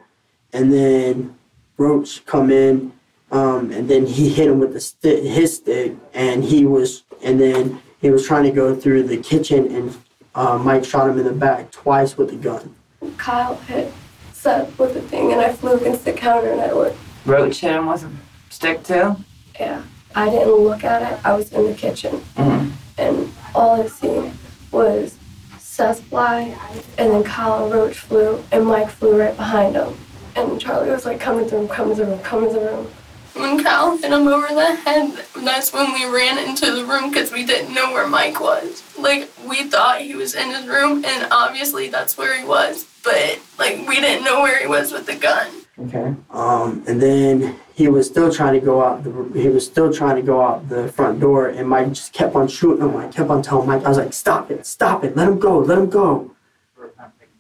And 0.53 0.71
then 0.71 1.35
Roach 1.79 2.23
come 2.27 2.51
in, 2.51 2.93
um, 3.31 3.71
and 3.71 3.89
then 3.89 4.05
he 4.05 4.29
hit 4.29 4.49
him 4.49 4.59
with 4.59 4.79
stick, 4.83 5.23
his 5.23 5.55
stick, 5.55 5.95
and 6.13 6.43
he 6.43 6.63
was, 6.67 7.01
and 7.23 7.41
then 7.41 7.81
he 8.01 8.11
was 8.11 8.27
trying 8.27 8.43
to 8.43 8.51
go 8.51 8.75
through 8.75 9.07
the 9.07 9.17
kitchen, 9.17 9.65
and 9.75 9.97
uh, 10.35 10.59
Mike 10.59 10.85
shot 10.85 11.09
him 11.09 11.17
in 11.17 11.25
the 11.25 11.33
back 11.33 11.71
twice 11.71 12.15
with 12.15 12.31
a 12.31 12.35
gun. 12.35 12.75
Kyle 13.23 13.55
hit 13.55 13.89
Seth 14.33 14.77
with 14.77 14.93
the 14.95 15.01
thing, 15.01 15.31
and 15.31 15.39
I 15.39 15.53
flew 15.53 15.75
against 15.75 16.03
the 16.03 16.11
counter, 16.11 16.51
and 16.51 16.59
I 16.59 16.73
looked. 16.73 16.97
Roach 17.25 17.59
hit 17.61 17.71
him 17.71 17.87
with 17.87 18.03
a 18.03 18.11
stick 18.49 18.83
too? 18.83 19.15
Yeah, 19.57 19.81
I 20.13 20.29
didn't 20.29 20.51
look 20.51 20.83
at 20.83 21.01
it. 21.13 21.25
I 21.25 21.31
was 21.33 21.49
in 21.53 21.65
the 21.65 21.73
kitchen, 21.73 22.21
Mm-hmm. 22.35 22.71
and 22.97 23.31
all 23.55 23.81
I 23.81 23.87
seen 23.87 24.33
was 24.71 25.17
Seth 25.57 26.01
fly, 26.01 26.53
and 26.97 27.11
then 27.11 27.23
Kyle 27.23 27.63
and 27.63 27.73
Roach 27.73 27.99
flew, 27.99 28.43
and 28.51 28.65
Mike 28.65 28.89
flew 28.89 29.17
right 29.17 29.37
behind 29.37 29.75
him. 29.75 29.93
And 30.35 30.59
Charlie 30.59 30.89
was 30.91 31.05
like, 31.05 31.21
"Come 31.21 31.39
to 31.41 31.49
the 31.49 31.55
room, 31.55 31.69
come 31.69 31.89
to 31.91 31.95
the 31.95 32.05
room, 32.05 32.19
come 32.19 32.45
to 32.45 32.51
the 32.53 32.59
room." 32.59 32.87
When 33.35 33.63
Kyle 33.63 33.95
hit 33.97 34.11
him 34.11 34.27
over 34.27 34.53
the 34.53 34.75
head, 34.75 35.13
that's 35.37 35.71
when 35.71 35.93
we 35.93 36.05
ran 36.13 36.37
into 36.45 36.73
the 36.73 36.83
room 36.83 37.09
because 37.09 37.31
we 37.31 37.45
didn't 37.45 37.73
know 37.73 37.93
where 37.93 38.05
Mike 38.05 38.41
was. 38.41 38.83
Like 38.99 39.29
we 39.47 39.63
thought 39.63 40.01
he 40.01 40.13
was 40.13 40.35
in 40.35 40.49
his 40.49 40.67
room, 40.67 41.05
and 41.05 41.27
obviously 41.31 41.87
that's 41.87 42.17
where 42.17 42.37
he 42.37 42.43
was, 42.45 42.85
but 43.03 43.39
like 43.59 43.87
we 43.87 43.99
didn't 43.99 44.23
know 44.23 44.41
where 44.41 44.59
he 44.59 44.67
was 44.67 44.91
with 44.91 45.05
the 45.05 45.15
gun. 45.15 45.51
Okay. 45.79 46.15
Um, 46.29 46.83
and 46.87 47.01
then 47.01 47.59
he 47.73 47.87
was 47.87 48.07
still 48.07 48.31
trying 48.31 48.53
to 48.53 48.65
go 48.65 48.83
out. 48.83 49.03
The, 49.03 49.39
he 49.39 49.49
was 49.49 49.65
still 49.65 49.91
trying 49.91 50.15
to 50.17 50.21
go 50.21 50.41
out 50.41 50.69
the 50.69 50.87
front 50.89 51.19
door, 51.19 51.47
and 51.47 51.67
Mike 51.67 51.89
just 51.89 52.13
kept 52.13 52.35
on 52.35 52.47
shooting 52.47 52.83
him. 52.87 52.95
I 52.95 53.07
kept 53.07 53.29
on 53.29 53.41
telling 53.41 53.67
Mike, 53.67 53.83
I 53.83 53.89
was 53.89 53.97
like, 53.97 54.13
"Stop 54.13 54.51
it! 54.51 54.65
Stop 54.65 55.03
it! 55.03 55.15
Let 55.15 55.27
him 55.27 55.39
go! 55.39 55.59
Let 55.59 55.77
him 55.77 55.89
go!" 55.89 56.31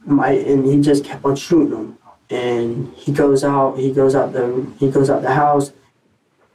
Mike, 0.05 0.45
and 0.45 0.65
he 0.65 0.81
just 0.81 1.05
kept 1.05 1.23
on 1.23 1.35
shooting 1.35 1.77
him. 1.77 1.97
And 2.29 2.93
he 2.95 3.11
goes 3.11 3.43
out. 3.43 3.77
He 3.77 3.91
goes 3.91 4.15
out 4.15 4.33
the. 4.33 4.65
He 4.79 4.89
goes 4.89 5.09
out 5.09 5.21
the 5.21 5.33
house. 5.33 5.71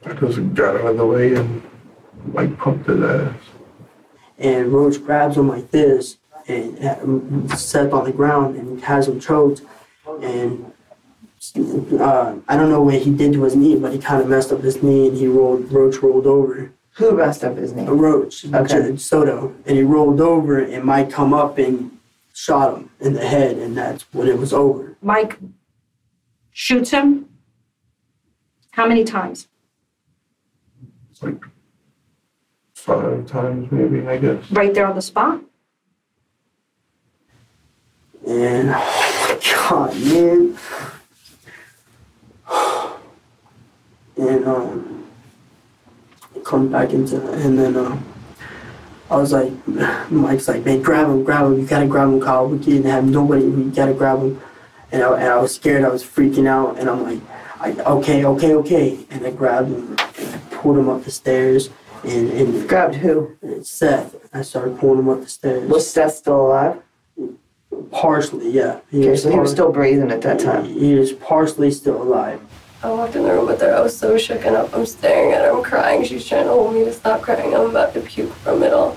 I 0.04 0.12
just 0.14 0.54
got 0.54 0.76
out 0.76 0.86
of 0.86 0.96
the 0.96 1.06
way 1.06 1.34
and 1.34 1.62
Mike 2.32 2.56
pumped 2.58 2.88
his 2.88 3.02
ass. 3.02 3.34
and 4.38 4.72
Roach 4.72 5.02
grabs 5.04 5.36
him 5.36 5.48
like 5.48 5.70
this 5.70 6.18
and 6.48 7.50
uh, 7.50 7.56
set 7.56 7.92
on 7.92 8.04
the 8.04 8.12
ground 8.12 8.56
and 8.56 8.80
has 8.82 9.06
him 9.06 9.20
choked. 9.20 9.62
And 10.22 10.72
uh, 12.00 12.36
I 12.48 12.56
don't 12.56 12.70
know 12.70 12.82
what 12.82 12.94
he 12.94 13.14
did 13.14 13.34
to 13.34 13.44
his 13.44 13.54
knee, 13.54 13.76
but 13.76 13.92
he 13.92 13.98
kind 13.98 14.22
of 14.22 14.28
messed 14.28 14.50
up 14.50 14.60
his 14.62 14.82
knee 14.82 15.08
and 15.08 15.16
he 15.16 15.26
rolled. 15.26 15.70
Roach 15.70 16.02
rolled 16.02 16.26
over. 16.26 16.72
Who 16.96 17.16
messed 17.16 17.44
up 17.44 17.56
his 17.56 17.72
A 17.72 17.76
knee? 17.76 17.86
Roach, 17.88 18.44
Okay. 18.52 18.96
Soto, 18.96 19.54
and 19.66 19.76
he 19.76 19.82
rolled 19.82 20.20
over 20.20 20.58
and 20.58 20.84
Mike 20.84 21.10
come 21.10 21.32
up 21.32 21.58
and 21.58 21.96
shot 22.34 22.76
him 22.76 22.90
in 23.00 23.12
the 23.14 23.24
head, 23.26 23.56
and 23.58 23.76
that's 23.76 24.02
when 24.12 24.26
it 24.28 24.38
was 24.38 24.52
over. 24.52 24.96
Mike 25.02 25.38
shoots 26.52 26.90
him. 26.90 27.28
How 28.72 28.86
many 28.86 29.04
times? 29.04 29.48
It's 31.10 31.22
like 31.22 31.42
five 32.74 33.26
times 33.26 33.70
maybe, 33.70 34.06
I 34.06 34.18
guess. 34.18 34.50
Right 34.50 34.72
there 34.72 34.86
on 34.86 34.94
the 34.96 35.02
spot? 35.02 35.40
And 38.28 38.70
oh 38.74 39.26
my 39.28 39.38
god, 39.52 39.94
man. 40.04 40.58
And 44.18 44.46
um 44.46 45.06
come 46.44 46.70
back 46.70 46.90
into 46.90 47.16
and 47.32 47.58
then 47.58 47.76
um 47.76 48.04
I 49.10 49.16
was 49.16 49.32
like 49.32 49.52
Mike's 50.10 50.46
like, 50.46 50.62
man, 50.64 50.82
grab 50.82 51.08
him, 51.08 51.24
grab 51.24 51.46
him, 51.46 51.58
you 51.58 51.66
gotta 51.66 51.86
grab 51.86 52.08
him, 52.08 52.20
Kyle. 52.20 52.46
We 52.46 52.58
can't 52.58 52.84
have 52.84 53.04
nobody, 53.04 53.44
we 53.46 53.70
gotta 53.70 53.94
grab 53.94 54.18
him. 54.18 54.40
And 54.92 55.02
I, 55.02 55.20
and 55.20 55.28
I 55.28 55.38
was 55.38 55.54
scared, 55.54 55.84
I 55.84 55.88
was 55.88 56.02
freaking 56.02 56.46
out, 56.46 56.78
and 56.78 56.88
I'm 56.88 57.02
like, 57.02 57.20
I, 57.60 57.72
okay, 57.72 58.24
okay, 58.24 58.54
okay. 58.54 59.06
And 59.10 59.26
I 59.26 59.30
grabbed 59.30 59.68
him 59.68 59.88
and 59.88 60.00
I 60.00 60.38
pulled 60.50 60.78
him 60.78 60.88
up 60.88 61.04
the 61.04 61.10
stairs 61.10 61.70
and, 62.04 62.30
and, 62.30 62.68
Grabbed 62.68 62.96
who? 62.96 63.36
and 63.42 63.66
Seth, 63.66 64.14
I 64.32 64.42
started 64.42 64.78
pulling 64.78 65.00
him 65.00 65.08
up 65.08 65.20
the 65.20 65.28
stairs. 65.28 65.68
Was 65.68 65.90
Seth 65.90 66.14
still 66.14 66.46
alive? 66.46 66.82
Partially, 67.90 68.50
yeah. 68.50 68.80
He 68.90 69.00
Okay, 69.00 69.16
so 69.16 69.30
he 69.30 69.38
was 69.38 69.50
still 69.50 69.70
breathing 69.72 70.10
at 70.10 70.22
that 70.22 70.40
time. 70.40 70.64
He 70.64 70.92
is 70.92 71.12
partially 71.12 71.70
still 71.70 72.02
alive. 72.02 72.40
I 72.82 72.90
walked 72.90 73.16
in 73.16 73.24
the 73.24 73.32
room 73.32 73.46
with 73.46 73.60
her. 73.60 73.74
I 73.74 73.80
was 73.80 73.96
so 73.96 74.14
shooken 74.14 74.54
up. 74.54 74.72
I'm 74.74 74.86
staring 74.86 75.32
at 75.32 75.42
her. 75.42 75.50
I'm 75.50 75.64
crying. 75.64 76.04
She's 76.04 76.26
trying 76.26 76.44
to 76.44 76.50
hold 76.50 76.74
me 76.74 76.84
to 76.84 76.92
stop 76.92 77.22
crying. 77.22 77.54
I'm 77.54 77.70
about 77.70 77.92
to 77.94 78.00
puke 78.00 78.32
from 78.34 78.62
it 78.62 78.72
all. 78.72 78.96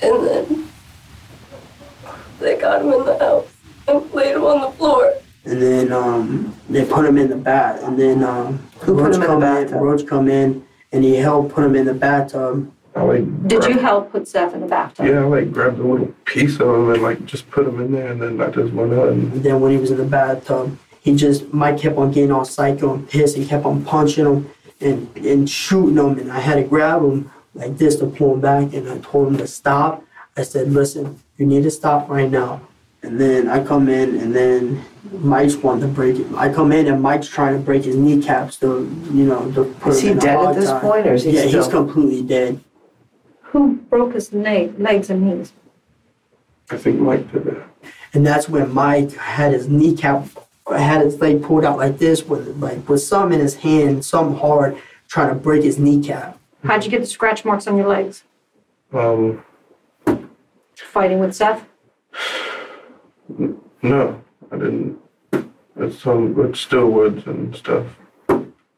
And 0.00 0.26
then 0.26 0.68
they 2.38 2.56
got 2.56 2.82
him 2.82 2.92
in 2.92 3.04
the 3.04 3.18
house 3.18 3.48
and 3.88 4.12
laid 4.12 4.36
him 4.36 4.44
on 4.44 4.60
the 4.60 4.70
floor. 4.76 5.12
And 5.44 5.60
then 5.60 5.92
um, 5.92 6.54
they 6.68 6.84
put 6.84 7.04
him 7.04 7.18
in 7.18 7.28
the 7.28 7.36
bath. 7.36 7.82
And 7.82 7.98
then 7.98 8.22
um, 8.22 8.58
Who 8.80 8.94
put 8.94 9.06
him 9.06 9.14
in 9.14 9.20
the 9.20 9.26
come 9.26 9.40
bathtub? 9.40 9.80
Roach 9.80 10.06
come 10.06 10.28
in 10.28 10.64
and 10.92 11.02
he 11.02 11.16
helped 11.16 11.52
put 11.52 11.64
him 11.64 11.74
in 11.74 11.84
the 11.84 11.94
bathtub. 11.94 12.72
I 12.98 13.02
like 13.02 13.48
Did 13.48 13.60
grabbed- 13.60 13.74
you 13.74 13.80
help 13.80 14.10
put 14.12 14.26
Seth 14.26 14.54
in 14.54 14.60
the 14.60 14.66
bathtub? 14.66 15.06
Yeah, 15.06 15.20
I 15.20 15.24
like 15.24 15.52
grabbed 15.52 15.78
a 15.78 15.82
little 15.82 16.12
piece 16.24 16.58
of 16.58 16.68
him 16.68 16.90
and 16.90 17.02
like 17.02 17.24
just 17.26 17.48
put 17.50 17.66
him 17.66 17.80
in 17.80 17.92
there 17.92 18.08
and 18.10 18.20
then 18.20 18.40
I 18.40 18.50
just 18.50 18.72
went 18.72 18.92
out 18.92 19.08
and 19.10 19.32
And 19.32 19.42
then 19.42 19.60
when 19.60 19.70
he 19.72 19.78
was 19.78 19.90
in 19.90 19.98
the 19.98 20.04
bathtub, 20.04 20.76
he 21.00 21.14
just 21.14 21.52
Mike 21.54 21.78
kept 21.78 21.96
on 21.96 22.10
getting 22.10 22.32
all 22.32 22.44
psycho 22.44 22.94
and 22.94 23.08
pissed. 23.08 23.36
He 23.36 23.46
kept 23.46 23.64
on 23.64 23.84
punching 23.84 24.24
him 24.26 24.50
and 24.80 25.08
and 25.16 25.48
shooting 25.48 25.96
him. 25.96 26.18
And 26.18 26.32
I 26.32 26.40
had 26.40 26.56
to 26.56 26.64
grab 26.64 27.02
him 27.02 27.30
like 27.54 27.78
this 27.78 27.96
to 27.96 28.06
pull 28.06 28.34
him 28.34 28.40
back. 28.40 28.72
And 28.74 28.88
I 28.90 28.98
told 28.98 29.28
him 29.28 29.38
to 29.38 29.46
stop. 29.46 30.02
I 30.36 30.42
said, 30.42 30.72
"Listen, 30.72 31.18
you 31.36 31.46
need 31.46 31.62
to 31.62 31.70
stop 31.70 32.08
right 32.08 32.30
now." 32.30 32.60
And 33.02 33.20
then 33.20 33.48
I 33.48 33.62
come 33.64 33.88
in, 33.88 34.16
and 34.18 34.34
then 34.34 34.84
Mike's 35.12 35.54
wanting 35.54 35.82
to 35.82 35.88
break 35.88 36.16
it. 36.18 36.26
I 36.36 36.52
come 36.52 36.72
in, 36.72 36.88
and 36.88 37.00
Mike's 37.00 37.28
trying 37.28 37.54
to 37.56 37.60
break 37.60 37.84
his 37.84 37.94
kneecaps 37.94 38.56
to, 38.56 38.90
you 39.12 39.24
know, 39.24 39.48
to 39.52 39.64
put 39.80 39.92
Is 39.92 40.00
he 40.00 40.14
dead 40.14 40.36
at 40.36 40.54
this 40.56 40.68
tie. 40.68 40.80
point, 40.80 41.06
or 41.06 41.14
is 41.14 41.22
he 41.22 41.30
yeah, 41.30 41.46
still? 41.46 41.62
he's 41.62 41.68
completely 41.72 42.22
dead. 42.22 42.60
Who 43.48 43.76
broke 43.76 44.14
his 44.14 44.32
leg, 44.32 44.78
legs 44.78 45.10
and 45.10 45.22
knees? 45.22 45.52
I 46.70 46.76
think 46.76 47.00
Mike 47.00 47.30
did 47.32 47.44
that. 47.44 47.68
And 48.14 48.26
that's 48.26 48.48
when 48.48 48.72
Mike 48.72 49.12
had 49.12 49.52
his 49.52 49.68
kneecap 49.68 50.28
had 50.76 51.00
his 51.00 51.18
leg 51.18 51.42
pulled 51.42 51.64
out 51.64 51.78
like 51.78 51.98
this 51.98 52.24
with 52.24 52.56
like 52.58 52.86
with 52.88 53.02
some 53.02 53.32
in 53.32 53.40
his 53.40 53.56
hand, 53.56 54.04
some 54.04 54.36
hard, 54.36 54.76
trying 55.08 55.30
to 55.30 55.34
break 55.34 55.62
his 55.62 55.78
kneecap. 55.78 56.38
How'd 56.64 56.84
you 56.84 56.90
get 56.90 57.00
the 57.00 57.06
scratch 57.06 57.44
marks 57.44 57.66
on 57.66 57.76
your 57.76 57.88
legs? 57.88 58.24
Um, 58.92 59.42
Fighting 60.74 61.18
with 61.18 61.34
Seth? 61.34 61.64
no, 63.82 64.22
I 64.50 64.56
didn't. 64.56 64.98
It's 65.76 66.02
some 66.02 66.34
with 66.34 66.56
still 66.56 66.90
woods 66.90 67.26
and 67.26 67.54
stuff. 67.54 67.86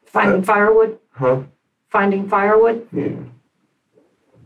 Finding 0.05 0.43
firewood? 0.43 0.99
Huh? 1.13 1.41
Finding 1.89 2.27
firewood 2.29 2.87
Yeah, 2.91 3.15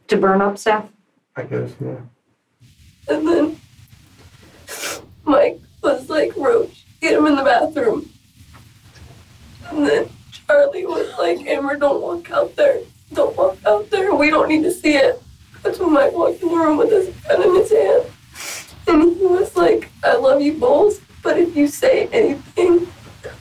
to 0.08 0.18
burn 0.18 0.42
up 0.42 0.58
Seth? 0.58 0.90
I 1.36 1.44
guess, 1.44 1.74
yeah. 1.84 1.98
And 3.08 3.28
then 3.28 3.60
Mike 5.24 5.60
was 5.82 6.10
like, 6.10 6.36
Roach, 6.36 6.86
get 7.02 7.14
him 7.14 7.26
in 7.28 7.36
the 7.36 7.44
bathroom. 7.44 8.10
And 9.70 9.86
then 9.86 10.10
Charlie 10.32 10.86
was 10.86 11.12
like, 11.18 11.46
Amber, 11.48 11.76
don't 11.76 12.02
walk 12.02 12.32
out 12.32 12.56
there. 12.56 12.80
Don't 13.14 13.36
walk 13.36 13.58
out 13.66 13.90
there. 13.90 14.14
We 14.14 14.30
don't 14.30 14.50
need 14.50 14.64
to 14.64 14.72
see 14.72 14.96
it. 14.96 15.22
That's 15.64 15.80
when 15.80 15.94
Mike 15.94 16.14
walked 16.14 16.42
in 16.42 16.50
the 16.50 16.56
room 16.56 16.78
with 16.78 16.92
his 16.92 17.10
gun 17.28 17.42
in 17.42 17.56
his 17.56 17.72
hand. 17.72 18.06
And 18.88 19.18
he 19.18 19.26
was 19.26 19.56
like, 19.56 19.90
I 20.04 20.16
love 20.16 20.42
you 20.42 20.54
both, 20.54 21.04
but 21.24 21.40
if 21.40 21.56
you 21.56 21.68
say 21.68 22.08
anything, 22.08 22.88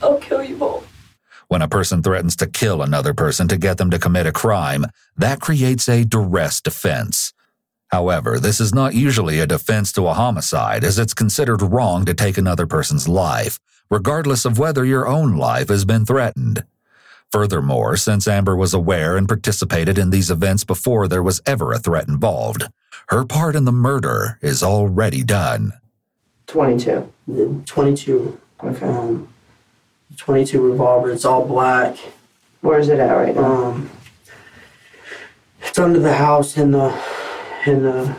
I'll 0.01 0.17
kill 0.17 0.43
you 0.43 0.57
both. 0.57 0.87
When 1.47 1.61
a 1.61 1.67
person 1.67 2.01
threatens 2.01 2.35
to 2.37 2.47
kill 2.47 2.81
another 2.81 3.13
person 3.13 3.47
to 3.49 3.57
get 3.57 3.77
them 3.77 3.91
to 3.91 3.99
commit 3.99 4.25
a 4.25 4.31
crime, 4.31 4.85
that 5.15 5.39
creates 5.41 5.87
a 5.87 6.03
duress 6.03 6.59
defense. 6.59 7.33
However, 7.89 8.39
this 8.39 8.59
is 8.59 8.73
not 8.73 8.95
usually 8.95 9.39
a 9.39 9.47
defense 9.47 9.91
to 9.93 10.07
a 10.07 10.13
homicide, 10.13 10.83
as 10.83 10.97
it's 10.97 11.13
considered 11.13 11.61
wrong 11.61 12.03
to 12.05 12.13
take 12.15 12.37
another 12.37 12.65
person's 12.65 13.07
life, 13.07 13.59
regardless 13.91 14.43
of 14.43 14.57
whether 14.57 14.83
your 14.83 15.07
own 15.07 15.37
life 15.37 15.69
has 15.69 15.85
been 15.85 16.03
threatened. 16.05 16.63
Furthermore, 17.31 17.95
since 17.95 18.27
Amber 18.27 18.55
was 18.55 18.73
aware 18.73 19.15
and 19.15 19.27
participated 19.27 19.97
in 19.99 20.09
these 20.09 20.31
events 20.31 20.63
before 20.63 21.07
there 21.07 21.23
was 21.23 21.41
ever 21.45 21.71
a 21.73 21.79
threat 21.79 22.07
involved, 22.07 22.63
her 23.09 23.23
part 23.23 23.55
in 23.55 23.65
the 23.65 23.71
murder 23.71 24.39
is 24.41 24.63
already 24.63 25.23
done. 25.23 25.73
22. 26.47 27.11
22, 27.65 28.39
Okay. 28.63 28.87
um, 28.87 29.27
22 30.17 30.61
revolver. 30.61 31.11
It's 31.11 31.25
all 31.25 31.45
black. 31.45 31.97
Where 32.61 32.79
is 32.79 32.89
it 32.89 32.99
at 32.99 33.11
right 33.13 33.35
now? 33.35 33.43
Um, 33.43 33.89
it's 35.61 35.77
under 35.77 35.99
the 35.99 36.13
house 36.13 36.57
in 36.57 36.71
the 36.71 36.97
in 37.65 37.83
the 37.83 38.15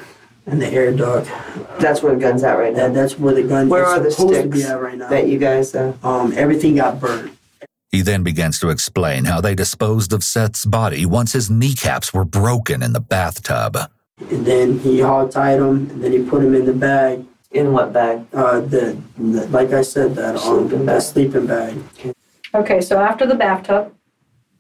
in 0.47 0.59
the 0.59 0.69
air 0.69 0.93
duct. 0.93 1.29
That's 1.81 2.03
where 2.03 2.15
the 2.15 2.21
gun's 2.21 2.45
at 2.45 2.53
right 2.59 2.75
That, 2.75 2.89
now. 2.89 2.95
that's 2.95 3.19
where 3.19 3.35
the 3.35 3.43
gun 3.43 3.69
Where 3.69 3.83
is 3.83 3.89
are 3.89 4.01
the 4.01 4.11
to 4.43 4.49
be 4.49 4.59
sticks 4.61 4.71
at 4.71 4.81
right 4.81 4.97
now. 4.99 5.09
That 5.09 5.27
you 5.29 5.39
guys, 5.39 5.75
uh, 5.75 5.95
um, 6.03 6.33
everything 6.37 6.77
got 6.77 7.01
burnt. 7.01 7.33
He 7.93 8.03
then 8.03 8.23
begins 8.23 8.59
to 8.61 8.69
explain 8.69 9.25
how 9.25 9.41
they 9.41 9.55
disposed 9.55 10.13
of 10.13 10.23
Seth's 10.23 10.65
body 10.67 11.07
once 11.07 11.33
his 11.33 11.51
kneecaps 11.51 12.13
were 12.13 12.25
broken 12.25 12.83
in 12.83 12.93
the 12.93 13.01
bathtub. 13.01 13.77
And 14.31 14.45
then 14.47 14.79
he 14.81 15.01
hog 15.01 15.31
tied 15.31 15.59
him, 15.59 15.91
and 15.91 16.03
then 16.05 16.13
he 16.13 16.23
put 16.23 16.43
him 16.43 16.55
in 16.55 16.67
the 16.67 16.73
bag. 16.73 17.25
In 17.53 17.73
what 17.73 17.93
bag? 17.93 18.27
Uh, 18.33 18.61
the, 18.61 18.97
the 19.19 19.47
like 19.49 19.73
I 19.73 19.83
said, 19.83 20.15
that 20.17 20.37
um, 20.37 20.69
Sleeping 20.69 20.87
that 20.87 20.93
bag. 20.99 21.03
sleeping 21.03 21.47
bag. 21.47 21.79
Okay, 22.55 22.81
so 22.81 22.99
after 23.01 23.27
the 23.27 23.35
bathtub, 23.35 23.93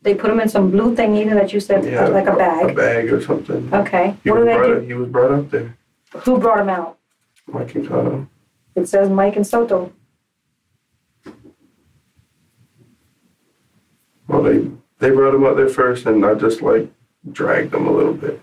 they 0.02 0.14
put 0.14 0.30
him 0.30 0.40
in 0.40 0.48
some 0.48 0.70
blue 0.70 0.94
thingy 0.94 1.28
that 1.30 1.52
you 1.52 1.60
said, 1.60 1.84
Yeah, 1.84 2.06
like 2.08 2.26
a 2.26 2.32
A 2.32 2.36
bag. 2.36 2.76
bag 2.76 3.12
or 3.12 3.20
something. 3.22 3.72
Okay, 3.74 4.16
He 4.22 4.30
what 4.30 4.40
was, 4.40 4.46
do 4.46 4.50
they 4.50 4.56
brought, 4.56 4.80
do? 4.80 4.86
he 4.86 4.94
was 4.94 5.08
brought 5.08 5.32
up 5.32 5.50
there. 5.50 5.76
Who 6.24 6.38
brought 6.38 6.60
him 6.60 6.68
out? 6.68 6.98
Mike 7.48 7.74
and 7.74 7.88
Kyle. 7.88 8.28
It 8.74 8.88
says 8.88 9.08
Mike 9.08 9.36
and 9.36 9.46
Soto. 9.46 9.92
Well, 14.28 14.42
they 14.42 14.68
they 14.98 15.10
brought 15.10 15.34
him 15.34 15.44
up 15.44 15.56
there 15.56 15.68
first, 15.68 16.06
and 16.06 16.24
I 16.24 16.34
just 16.34 16.60
like 16.62 16.90
dragged 17.32 17.70
them 17.72 17.86
a 17.86 17.92
little 17.92 18.12
bit. 18.14 18.40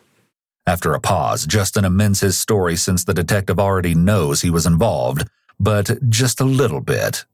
After 0.65 0.93
a 0.93 0.99
pause, 0.99 1.45
Justin 1.45 1.83
amends 1.83 2.21
his 2.21 2.37
story 2.37 2.77
since 2.77 3.03
the 3.03 3.13
detective 3.13 3.59
already 3.59 3.93
knows 3.93 4.41
he 4.41 4.49
was 4.49 4.65
involved, 4.65 5.27
but 5.59 6.09
just 6.09 6.39
a 6.39 6.45
little 6.45 6.79
bit. 6.79 7.25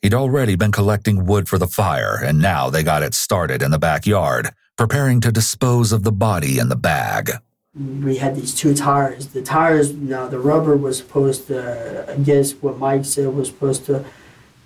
He'd 0.00 0.14
already 0.14 0.54
been 0.54 0.70
collecting 0.70 1.26
wood 1.26 1.48
for 1.48 1.58
the 1.58 1.66
fire, 1.66 2.16
and 2.22 2.40
now 2.40 2.70
they 2.70 2.84
got 2.84 3.02
it 3.02 3.14
started 3.14 3.62
in 3.62 3.72
the 3.72 3.80
backyard, 3.80 4.50
preparing 4.76 5.20
to 5.22 5.32
dispose 5.32 5.90
of 5.90 6.04
the 6.04 6.12
body 6.12 6.60
in 6.60 6.68
the 6.68 6.76
bag. 6.76 7.32
we 7.74 8.16
had 8.18 8.36
these 8.36 8.54
two 8.54 8.74
tires. 8.74 9.26
The 9.28 9.42
tires 9.42 9.92
now 9.92 10.28
the 10.28 10.38
rubber 10.38 10.76
was 10.76 10.98
supposed 10.98 11.48
to 11.48 12.06
I 12.12 12.16
guess 12.16 12.52
what 12.52 12.78
Mike 12.78 13.04
said 13.04 13.28
was 13.34 13.48
supposed 13.48 13.86
to 13.86 14.04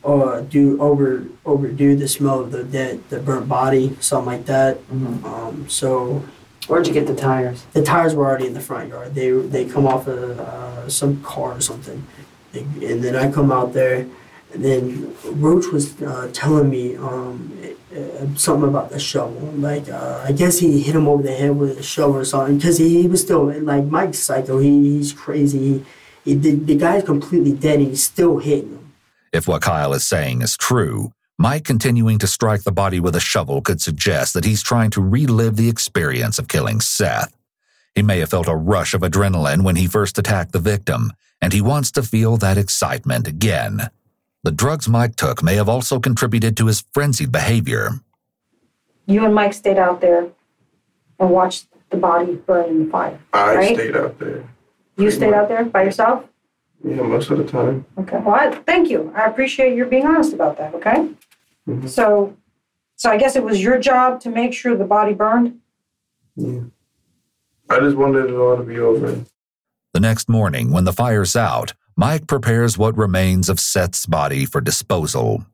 uh 0.04 0.40
do 0.40 0.80
over 0.80 1.24
overdo 1.44 1.96
the 1.96 2.08
smell 2.08 2.40
of 2.40 2.52
the 2.52 2.62
dead 2.64 3.02
the 3.10 3.18
burnt 3.20 3.48
body, 3.48 3.96
something 4.00 4.26
like 4.34 4.46
that. 4.46 4.78
Mhm. 4.88 5.24
Um 5.24 5.68
so 5.68 6.22
Where'd 6.68 6.86
you 6.86 6.92
get 6.92 7.06
the 7.06 7.16
tires? 7.16 7.64
the 7.72 7.82
tires 7.82 8.14
were 8.14 8.24
already 8.24 8.46
in 8.46 8.54
the 8.54 8.60
front 8.60 8.88
yard. 8.88 9.14
They 9.14 9.30
they 9.30 9.64
come 9.64 9.86
off 9.86 10.06
of 10.06 10.38
uh, 10.38 10.88
some 10.88 11.22
car 11.22 11.52
or 11.56 11.60
something, 11.60 12.06
and 12.54 13.02
then 13.02 13.16
I 13.16 13.30
come 13.32 13.50
out 13.50 13.72
there, 13.72 14.06
and 14.52 14.64
then 14.64 15.14
Roach 15.24 15.66
was 15.72 16.00
uh, 16.02 16.30
telling 16.32 16.70
me 16.70 16.96
um, 16.96 17.52
uh, 17.94 18.26
something 18.36 18.68
about 18.68 18.90
the 18.90 18.98
shovel. 18.98 19.40
Like 19.56 19.88
uh, 19.88 20.24
I 20.26 20.32
guess 20.32 20.58
he 20.58 20.80
hit 20.80 20.94
him 20.94 21.08
over 21.08 21.22
the 21.22 21.34
head 21.34 21.56
with 21.56 21.78
a 21.78 21.82
shovel 21.82 22.16
or 22.16 22.24
something 22.24 22.58
because 22.58 22.78
he, 22.78 23.02
he 23.02 23.08
was 23.08 23.20
still 23.20 23.52
like 23.60 23.84
Mike's 23.84 24.18
psycho. 24.20 24.58
He, 24.58 24.98
he's 24.98 25.12
crazy. 25.12 25.58
He, 25.58 25.84
he, 26.24 26.34
the, 26.34 26.54
the 26.54 26.76
guy's 26.76 27.02
completely 27.02 27.52
dead. 27.52 27.80
and 27.80 27.88
he's 27.88 28.04
still 28.04 28.38
hitting 28.38 28.70
him. 28.70 28.92
If 29.32 29.48
what 29.48 29.62
Kyle 29.62 29.94
is 29.94 30.06
saying 30.06 30.42
is 30.42 30.56
true, 30.56 31.12
Mike 31.42 31.64
continuing 31.64 32.18
to 32.20 32.26
strike 32.28 32.62
the 32.62 32.70
body 32.70 33.00
with 33.00 33.16
a 33.16 33.20
shovel 33.20 33.60
could 33.60 33.80
suggest 33.80 34.32
that 34.32 34.44
he's 34.44 34.62
trying 34.62 34.90
to 34.90 35.00
relive 35.02 35.56
the 35.56 35.68
experience 35.68 36.38
of 36.38 36.46
killing 36.46 36.80
Seth. 36.80 37.36
He 37.96 38.02
may 38.02 38.20
have 38.20 38.30
felt 38.30 38.46
a 38.46 38.54
rush 38.54 38.94
of 38.94 39.00
adrenaline 39.00 39.64
when 39.64 39.74
he 39.74 39.88
first 39.88 40.16
attacked 40.18 40.52
the 40.52 40.60
victim, 40.60 41.12
and 41.40 41.52
he 41.52 41.60
wants 41.60 41.90
to 41.92 42.02
feel 42.04 42.36
that 42.36 42.58
excitement 42.58 43.26
again. 43.26 43.90
The 44.44 44.52
drugs 44.52 44.88
Mike 44.88 45.16
took 45.16 45.42
may 45.42 45.56
have 45.56 45.68
also 45.68 45.98
contributed 45.98 46.56
to 46.58 46.66
his 46.68 46.84
frenzied 46.94 47.32
behavior. 47.32 47.90
You 49.06 49.24
and 49.24 49.34
Mike 49.34 49.54
stayed 49.54 49.78
out 49.78 50.00
there 50.00 50.28
and 51.18 51.30
watched 51.30 51.66
the 51.90 51.96
body 51.96 52.36
burn 52.36 52.68
in 52.70 52.84
the 52.84 52.90
fire. 52.92 53.18
I 53.32 53.54
Right. 53.56 53.74
stayed 53.76 53.96
out 53.96 54.16
there. 54.20 54.44
You 54.96 55.10
stayed 55.10 55.30
much. 55.30 55.34
out 55.40 55.48
there 55.48 55.64
by 55.64 55.82
yourself? 55.82 56.24
Yeah, 56.84 57.02
most 57.02 57.30
of 57.30 57.38
the 57.38 57.44
time. 57.44 57.84
Okay. 57.98 58.18
Well, 58.24 58.36
I, 58.36 58.50
thank 58.64 58.90
you. 58.90 59.12
I 59.16 59.24
appreciate 59.24 59.74
your 59.74 59.86
being 59.86 60.06
honest 60.06 60.32
about 60.32 60.56
that. 60.58 60.72
Okay. 60.74 61.08
Mhm. 61.68 61.88
So, 61.88 62.36
so 62.96 63.10
I 63.10 63.16
guess 63.16 63.36
it 63.36 63.44
was 63.44 63.62
your 63.62 63.78
job 63.78 64.20
to 64.20 64.30
make 64.30 64.52
sure 64.52 64.76
the 64.76 64.84
body 64.84 65.14
burned. 65.14 65.58
Yeah. 66.36 66.60
I 67.70 67.80
just 67.80 67.96
wanted 67.96 68.30
it 68.30 68.34
all 68.34 68.56
to 68.56 68.62
be 68.62 68.78
over. 68.78 69.20
The 69.94 70.00
next 70.00 70.28
morning, 70.28 70.70
when 70.72 70.84
the 70.84 70.92
fire's 70.92 71.36
out, 71.36 71.74
Mike 71.96 72.26
prepares 72.26 72.76
what 72.78 72.96
remains 72.96 73.48
of 73.48 73.60
Seth's 73.60 74.06
body 74.06 74.44
for 74.44 74.60
disposal. 74.60 75.44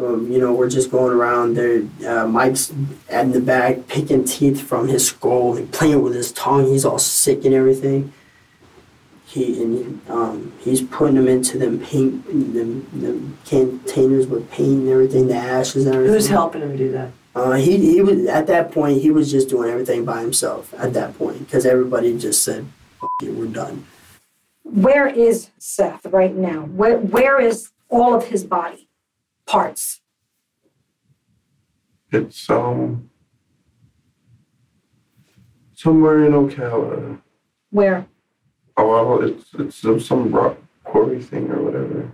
Um, 0.00 0.28
you 0.30 0.40
know, 0.40 0.52
we're 0.52 0.68
just 0.68 0.90
going 0.90 1.12
around 1.12 1.54
there. 1.54 1.82
Uh, 2.04 2.26
Mike's 2.26 2.70
in 3.08 3.30
the 3.30 3.40
bag 3.40 3.86
picking 3.86 4.24
teeth 4.24 4.60
from 4.60 4.88
his 4.88 5.06
skull 5.06 5.56
and 5.56 5.70
playing 5.72 6.02
with 6.02 6.14
his 6.14 6.32
tongue. 6.32 6.66
He's 6.66 6.84
all 6.84 6.98
sick 6.98 7.44
and 7.44 7.54
everything. 7.54 8.12
He 9.26 9.62
and 9.62 10.00
um, 10.10 10.45
he's 10.66 10.82
putting 10.82 11.14
them 11.14 11.28
into 11.28 11.58
them 11.58 11.78
paint, 11.78 12.26
them, 12.26 12.86
them 12.92 13.38
containers 13.46 14.26
with 14.26 14.50
paint 14.50 14.80
and 14.80 14.88
everything, 14.88 15.28
the 15.28 15.34
ashes 15.36 15.86
and 15.86 15.94
everything. 15.94 16.14
Who's 16.14 16.28
helping 16.28 16.62
him 16.62 16.76
do 16.76 16.90
that? 16.92 17.12
Uh, 17.34 17.52
he 17.52 17.76
he 17.78 18.02
was 18.02 18.26
at 18.26 18.46
that 18.48 18.72
point. 18.72 19.00
He 19.00 19.10
was 19.10 19.30
just 19.30 19.48
doing 19.48 19.70
everything 19.70 20.04
by 20.04 20.20
himself 20.20 20.74
at 20.74 20.92
that 20.94 21.16
point 21.16 21.38
because 21.40 21.64
everybody 21.64 22.18
just 22.18 22.42
said, 22.42 22.66
"F- 23.02 23.08
it, 23.22 23.34
"We're 23.34 23.46
done." 23.46 23.86
Where 24.62 25.06
is 25.06 25.50
Seth 25.58 26.06
right 26.06 26.34
now? 26.34 26.62
Where 26.62 26.98
where 26.98 27.40
is 27.40 27.70
all 27.88 28.14
of 28.14 28.28
his 28.28 28.42
body 28.44 28.88
parts? 29.44 30.00
It's 32.10 32.48
um 32.48 33.10
somewhere 35.74 36.24
in 36.24 36.32
Ocala. 36.32 37.20
Where? 37.70 38.06
Oh, 38.76 38.86
well, 39.18 39.22
it's 39.28 39.44
it's 39.58 39.76
some- 39.76 40.00
some 40.00 40.30
rock 40.32 40.56
quarry 40.84 41.22
thing 41.22 41.50
or 41.50 41.62
whatever. 41.62 42.10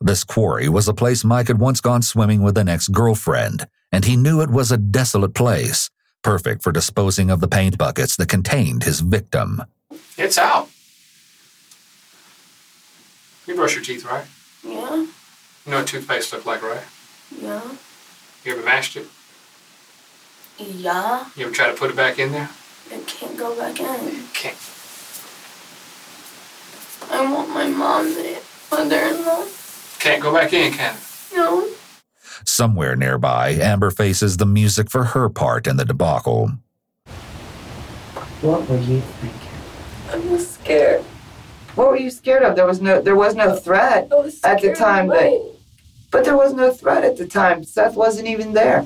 This 0.00 0.24
quarry 0.24 0.68
was 0.68 0.88
a 0.88 0.94
place 0.94 1.24
Mike 1.24 1.46
had 1.48 1.60
once 1.60 1.80
gone 1.80 2.02
swimming 2.02 2.42
with 2.42 2.58
an 2.58 2.68
ex 2.68 2.88
girlfriend, 2.88 3.66
and 3.92 4.04
he 4.04 4.16
knew 4.16 4.40
it 4.40 4.50
was 4.50 4.72
a 4.72 4.76
desolate 4.76 5.32
place, 5.34 5.90
perfect 6.22 6.62
for 6.62 6.72
disposing 6.72 7.30
of 7.30 7.40
the 7.40 7.46
paint 7.48 7.78
buckets 7.78 8.16
that 8.16 8.28
contained 8.28 8.82
his 8.82 9.00
victim. 9.00 9.62
It's 10.18 10.38
out. 10.38 10.68
You 13.46 13.54
brush 13.54 13.74
your 13.74 13.84
teeth, 13.84 14.04
right? 14.04 14.24
Yeah, 14.64 14.96
You 14.96 15.70
know 15.70 15.78
what 15.78 15.86
toothpaste 15.86 16.32
look 16.32 16.46
like, 16.46 16.62
right? 16.62 16.82
yeah, 17.40 17.62
You 18.44 18.52
ever 18.54 18.62
mashed 18.62 18.96
it? 18.96 19.06
yeah. 20.58 21.26
You 21.36 21.46
ever 21.46 21.54
try 21.54 21.68
to 21.68 21.74
put 21.76 21.90
it 21.90 21.96
back 21.96 22.18
in 22.18 22.32
there? 22.32 22.50
It 22.90 23.06
can't 23.06 23.36
go 23.36 23.56
back 23.56 23.78
in. 23.80 24.24
Can't. 24.34 24.56
I 27.12 27.30
want 27.32 27.50
my 27.50 27.68
mom 27.68 28.06
to 28.14 28.36
mother-in-law. 28.70 29.44
Can't 29.98 30.22
go 30.22 30.32
back 30.32 30.52
in, 30.52 30.72
can 30.72 30.94
it? 30.96 31.00
No. 31.36 31.68
Somewhere 32.44 32.96
nearby, 32.96 33.50
Amber 33.50 33.90
faces 33.90 34.38
the 34.38 34.46
music 34.46 34.90
for 34.90 35.04
her 35.04 35.28
part 35.28 35.66
in 35.66 35.76
the 35.76 35.84
debacle. 35.84 36.52
What 38.40 38.68
were 38.68 38.78
you 38.78 39.00
thinking? 39.00 39.38
I 40.10 40.16
was 40.32 40.50
scared. 40.50 41.02
What 41.76 41.88
were 41.88 41.96
you 41.96 42.10
scared 42.10 42.42
of? 42.42 42.56
There 42.56 42.66
was 42.66 42.80
no 42.80 43.00
there 43.00 43.14
was 43.16 43.34
no 43.34 43.56
threat. 43.56 44.08
Was 44.10 44.40
At 44.42 44.60
the 44.60 44.74
time 44.74 45.10
of 45.10 45.18
that- 45.18 45.52
But 46.10 46.24
there 46.24 46.36
was 46.36 46.52
no 46.52 46.70
threat 46.72 47.04
at 47.04 47.16
the 47.16 47.26
time. 47.26 47.64
Seth 47.64 47.94
wasn't 47.94 48.28
even 48.28 48.52
there. 48.52 48.84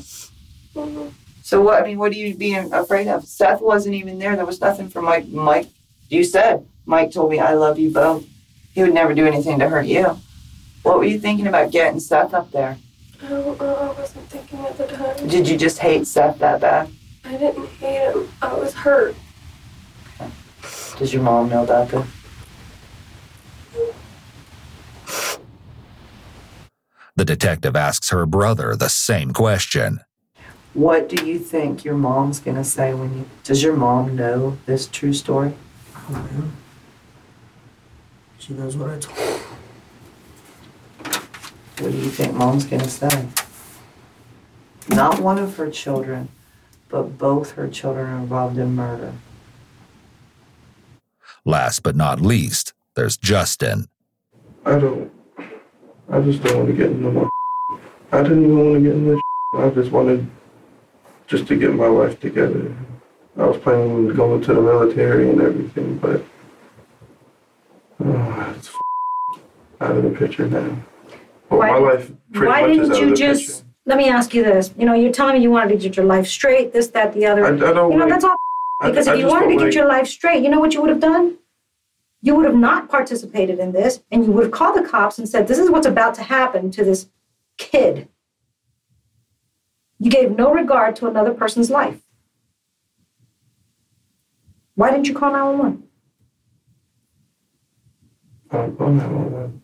Mhm. 0.77 1.13
So 1.43 1.61
what 1.63 1.83
I 1.83 1.87
mean, 1.87 1.99
what 1.99 2.13
are 2.13 2.17
you 2.17 2.35
being 2.37 2.73
afraid 2.73 3.09
of? 3.09 3.25
Seth 3.25 3.61
wasn't 3.61 3.95
even 3.95 4.19
there. 4.19 4.37
There 4.37 4.47
was 4.47 4.61
nothing 4.61 4.89
for 4.89 5.01
Mike. 5.03 5.29
Mike, 5.29 5.69
you 6.11 6.23
said 6.23 6.67
Mike 6.87 7.11
told 7.11 7.31
me 7.31 7.41
I 7.41 7.55
love 7.55 7.79
you 7.79 7.91
both. 7.91 8.25
He 8.73 8.83
would 8.83 8.95
never 8.95 9.13
do 9.13 9.27
anything 9.27 9.59
to 9.59 9.69
hurt 9.69 9.87
you. 9.87 10.19
What 10.83 10.99
were 10.99 11.05
you 11.05 11.19
thinking 11.19 11.49
about 11.49 11.73
getting 11.73 11.99
Seth 11.99 12.33
up 12.33 12.53
there? 12.53 12.79
I 13.23 13.29
don't 13.29 13.59
know. 13.59 13.75
I 13.75 14.01
wasn't 14.01 14.29
thinking 14.29 14.61
at 14.61 14.79
the 14.79 14.87
time. 14.87 15.29
Did 15.29 15.49
you 15.49 15.57
just 15.57 15.79
hate 15.79 16.07
Seth 16.07 16.39
that 16.39 16.61
bad? 16.61 16.89
I 17.25 17.37
didn't 17.37 17.67
hate 17.81 18.13
him. 18.13 18.29
I 18.41 18.55
was 18.55 18.73
hurt. 18.73 19.17
Does 20.99 21.13
your 21.13 21.23
mom 21.23 21.49
know 21.49 21.65
about 21.65 21.89
this? 21.89 22.07
The 27.17 27.25
detective 27.25 27.75
asks 27.75 28.11
her 28.11 28.27
brother 28.27 28.77
the 28.77 28.89
same 28.89 29.33
question. 29.33 30.01
What 30.75 31.09
do 31.09 31.27
you 31.27 31.39
think 31.39 31.85
your 31.85 31.97
mom's 31.97 32.39
gonna 32.39 32.65
say 32.65 32.93
when 32.93 33.17
you? 33.17 33.25
Does 33.43 33.63
your 33.63 33.75
mom 33.75 34.15
know 34.15 34.59
this 34.67 34.87
true 34.87 35.15
story? 35.15 35.55
Oh, 35.97 36.29
yeah. 36.31 36.45
She 38.47 38.55
knows 38.55 38.77
what 38.77 38.91
I 38.91 38.99
told 38.99 39.19
her. 39.19 39.57
What 41.79 41.91
do 41.91 41.99
you 41.99 42.11
think 42.11 42.35
mom's 42.35 42.65
gonna 42.65 42.89
say? 42.89 43.27
Not 44.89 45.21
one 45.21 45.39
of 45.39 45.57
her 45.57 45.69
children, 45.69 46.29
but 46.89 47.19
both 47.19 47.53
her 47.53 47.69
children 47.69 48.09
are 48.09 48.19
involved 48.19 48.57
in 48.57 48.77
murder. 48.77 49.15
Last 51.45 51.83
but 51.83 51.97
not 51.97 52.21
least, 52.21 52.73
there's 52.95 53.17
Justin. 53.17 53.89
I 54.65 54.79
don't. 54.79 55.11
I 56.09 56.21
just 56.21 56.43
don't 56.45 56.57
want 56.57 56.69
to 56.69 56.75
get 56.75 56.93
into 56.93 57.11
more. 57.11 57.31
I 58.13 58.23
didn't 58.23 58.45
even 58.45 58.59
want 58.59 58.75
to 58.75 58.81
get 58.81 58.95
into. 58.95 59.11
This. 59.11 59.21
I 59.55 59.71
just 59.71 59.91
wanted 59.91 60.25
just 61.27 61.49
to 61.49 61.57
get 61.57 61.75
my 61.75 61.89
life 61.89 62.21
together. 62.21 62.77
I 63.37 63.47
was 63.47 63.59
planning 63.59 63.91
on 63.91 64.15
going 64.15 64.41
to 64.43 64.55
the 64.55 64.61
military 64.61 65.31
and 65.31 65.41
everything, 65.41 65.99
but 65.99 66.25
oh, 68.05 68.55
it's 68.57 68.71
out 69.81 69.97
of 69.97 70.03
the 70.03 70.11
picture 70.11 70.47
now. 70.47 70.77
But 71.49 71.59
Why- 71.59 71.71
my 71.71 71.79
life 71.79 72.11
pretty 72.33 72.47
Why 72.53 72.61
much 72.63 72.71
didn't 72.77 72.93
out 72.93 72.99
you 72.99 73.05
of 73.05 73.11
the 73.11 73.17
just, 73.17 73.47
picture. 73.47 73.65
let 73.87 73.99
me 73.99 74.09
ask 74.09 74.35
you 74.35 74.43
this, 74.43 74.73
you 74.77 74.85
know, 74.85 74.95
you're 74.95 75.13
telling 75.13 75.35
me 75.37 75.43
you 75.43 75.51
wanted 75.51 75.71
to 75.71 75.77
get 75.89 75.97
your 75.97 76.07
life 76.07 76.27
straight, 76.27 76.73
this, 76.73 76.89
that, 76.89 77.13
the 77.13 77.27
other. 77.27 77.45
I 77.47 77.51
don't. 77.57 77.93
You 77.93 77.99
know, 77.99 78.05
like, 78.05 78.09
that's 78.09 78.25
all, 78.25 78.37
I- 78.81 78.91
because 78.91 79.09
I 79.09 79.15
if 79.15 79.21
you 79.21 79.27
wanted 79.29 79.49
to 79.51 79.55
get 79.57 79.65
like- 79.67 79.75
your 79.75 79.87
life 79.89 80.07
straight, 80.09 80.43
you 80.43 80.49
know 80.51 80.61
what 80.61 80.75
you 80.75 80.81
would 80.81 80.91
have 80.91 81.01
done? 81.01 81.37
You 82.23 82.35
would 82.35 82.47
have 82.47 82.57
not 82.57 82.89
participated 82.89 83.59
in 83.61 83.73
this, 83.73 84.03
and 84.11 84.25
you 84.25 84.33
would 84.33 84.45
have 84.45 84.53
called 84.53 84.77
the 84.77 84.83
cops 84.89 85.19
and 85.19 85.29
said, 85.29 85.47
this 85.47 85.59
is 85.59 85.71
what's 85.71 85.87
about 85.87 86.15
to 86.15 86.23
happen 86.23 86.71
to 86.73 86.83
this 86.85 87.09
kid. 87.59 88.09
You 89.99 90.11
gave 90.11 90.33
no 90.37 90.53
regard 90.53 90.97
to 90.97 91.07
another 91.07 91.33
person's 91.33 91.71
life. 91.71 92.01
Why 94.75 94.91
didn't 94.91 95.09
you 95.09 95.15
call 95.15 95.31
911? 95.33 95.85
I 98.51 98.57
don't 98.57 99.01
I 99.01 99.05
don't 99.05 99.31
know. 99.33 99.61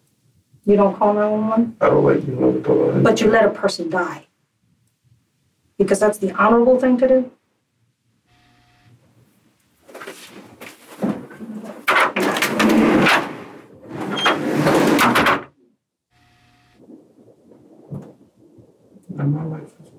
You 0.65 0.77
don't 0.77 0.97
call 0.97 1.15
911, 1.15 1.77
I 1.81 1.87
don't 1.89 2.05
like 2.05 2.25
you 2.25 2.35
know 2.37 2.49
with 2.51 2.63
the 2.65 2.73
lie. 2.73 3.01
but 3.01 3.21
you 3.21 3.29
let 3.29 3.45
a 3.45 3.51
person 3.51 3.91
die. 3.91 4.27
Because 5.77 5.99
that's 5.99 6.19
the 6.19 6.31
honorable 6.33 6.79
thing 6.79 6.97
to 6.99 7.09
do. 7.09 7.31
And 19.19 19.35
my 19.35 19.45
life 19.45 19.65
is 19.83 19.91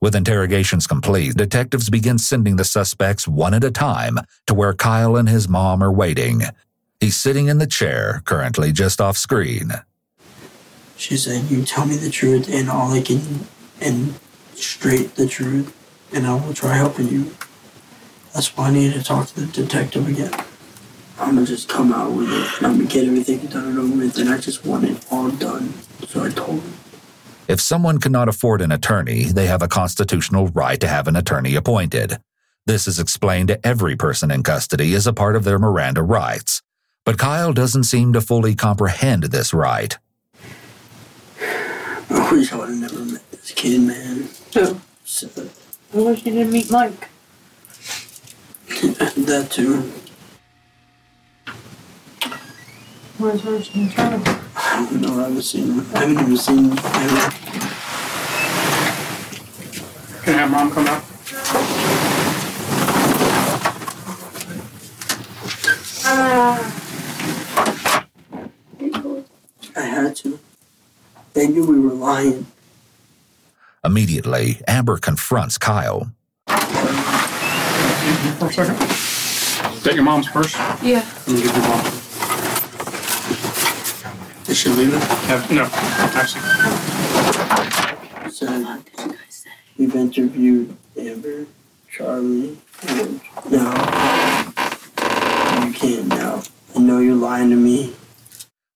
With 0.00 0.14
interrogations 0.14 0.86
complete, 0.86 1.34
detectives 1.34 1.88
begin 1.88 2.18
sending 2.18 2.56
the 2.56 2.64
suspects 2.64 3.26
one 3.26 3.54
at 3.54 3.64
a 3.64 3.70
time 3.70 4.18
to 4.46 4.54
where 4.54 4.74
Kyle 4.74 5.16
and 5.16 5.28
his 5.28 5.48
mom 5.48 5.82
are 5.82 5.92
waiting. 5.92 6.42
He's 7.04 7.16
sitting 7.16 7.48
in 7.48 7.58
the 7.58 7.66
chair, 7.66 8.22
currently 8.24 8.72
just 8.72 8.98
off 8.98 9.18
screen. 9.18 9.74
She 10.96 11.18
said, 11.18 11.50
"You 11.50 11.62
tell 11.62 11.84
me 11.84 11.96
the 11.96 12.08
truth 12.08 12.48
and 12.48 12.70
all 12.70 12.94
I 12.94 13.02
can, 13.02 13.46
and 13.78 14.14
straight 14.54 15.14
the 15.14 15.26
truth, 15.26 15.70
and 16.14 16.26
I 16.26 16.32
will 16.32 16.54
try 16.54 16.78
helping 16.78 17.10
you." 17.10 17.36
That's 18.32 18.56
why 18.56 18.68
I 18.68 18.70
need 18.70 18.94
to 18.94 19.02
talk 19.02 19.26
to 19.34 19.40
the 19.40 19.44
detective 19.44 20.08
again. 20.08 20.32
I'm 21.20 21.34
gonna 21.34 21.44
just 21.44 21.68
come 21.68 21.92
out 21.92 22.12
with 22.12 22.30
it, 22.30 22.48
and 22.56 22.66
I'm 22.68 22.78
gonna 22.78 22.88
get 22.88 23.04
everything 23.04 23.40
done 23.48 23.66
and 23.66 23.78
over 23.78 23.96
with, 23.96 24.16
and 24.16 24.30
I 24.30 24.38
just 24.38 24.64
want 24.64 24.84
it 24.84 24.96
all 25.10 25.28
done. 25.28 25.74
So 26.08 26.24
I 26.24 26.30
told 26.30 26.62
him. 26.62 26.72
If 27.48 27.60
someone 27.60 27.98
cannot 27.98 28.30
afford 28.30 28.62
an 28.62 28.72
attorney, 28.72 29.24
they 29.24 29.46
have 29.46 29.60
a 29.60 29.68
constitutional 29.68 30.48
right 30.48 30.80
to 30.80 30.88
have 30.88 31.06
an 31.06 31.16
attorney 31.16 31.54
appointed. 31.54 32.16
This 32.64 32.88
is 32.88 32.98
explained 32.98 33.48
to 33.48 33.60
every 33.66 33.94
person 33.94 34.30
in 34.30 34.42
custody 34.42 34.94
as 34.94 35.06
a 35.06 35.12
part 35.12 35.36
of 35.36 35.44
their 35.44 35.58
Miranda 35.58 36.02
rights. 36.02 36.62
But 37.04 37.18
Kyle 37.18 37.52
doesn't 37.52 37.84
seem 37.84 38.14
to 38.14 38.22
fully 38.22 38.54
comprehend 38.54 39.24
this 39.24 39.52
right. 39.52 39.98
I 41.38 42.28
wish 42.32 42.50
I 42.50 42.56
would 42.56 42.70
have 42.70 42.78
never 42.78 43.00
met 43.00 43.30
this 43.30 43.50
kid, 43.50 43.82
man. 43.82 44.30
Who? 44.54 44.80
So, 45.04 45.28
I 45.92 45.98
wish 45.98 46.24
you 46.24 46.32
didn't 46.32 46.50
meet 46.50 46.70
Mike. 46.70 47.08
that 48.68 49.48
too. 49.50 49.92
Where's 53.18 53.42
hers 53.42 53.70
in 53.74 53.90
town? 53.90 54.22
I 54.56 54.88
don't 54.90 55.02
know. 55.02 55.20
I 55.20 55.24
haven't 55.24 55.42
seen 55.42 55.66
him. 55.72 55.86
I 55.94 55.98
haven't 55.98 56.20
even 56.20 56.36
seen 56.38 56.70
him. 56.70 56.72
ever. 56.72 57.30
Can 60.22 60.34
I 60.34 60.38
have 60.38 60.50
mom 60.50 60.70
come 60.70 60.86
out? 60.86 61.04
Ah. 66.06 66.83
I 69.76 69.80
had 69.82 70.16
to. 70.16 70.38
They 71.34 71.46
knew 71.48 71.64
we 71.66 71.78
were 71.80 71.92
lying. 71.94 72.46
Immediately, 73.84 74.60
Amber 74.68 74.96
confronts 74.98 75.58
Kyle. 75.58 76.12
For 76.46 76.54
a 78.46 78.52
second. 78.52 78.80
Is 78.80 79.82
that 79.82 79.94
your 79.94 80.04
mom's 80.04 80.28
purse? 80.28 80.54
Yeah. 80.82 81.04
Let 81.26 81.28
me 81.28 81.42
give 81.42 81.52
your 81.52 81.68
mom. 81.68 81.84
They 84.44 84.54
should 84.54 84.76
leave 84.76 84.94
it. 84.94 85.02
Uh, 85.02 85.06
Have, 85.26 85.50
no, 85.50 85.68
actually. 86.20 86.42
Said 88.30 88.82
we've 89.78 89.94
interviewed 89.94 90.76
Amber, 90.98 91.46
Charlie, 91.90 92.56
and 92.88 93.20
now 93.50 93.72
you 95.66 95.72
can't 95.72 96.06
now. 96.08 96.42
I 96.76 96.80
know 96.80 96.98
you're 97.00 97.14
lying 97.16 97.50
to 97.50 97.56
me. 97.56 97.94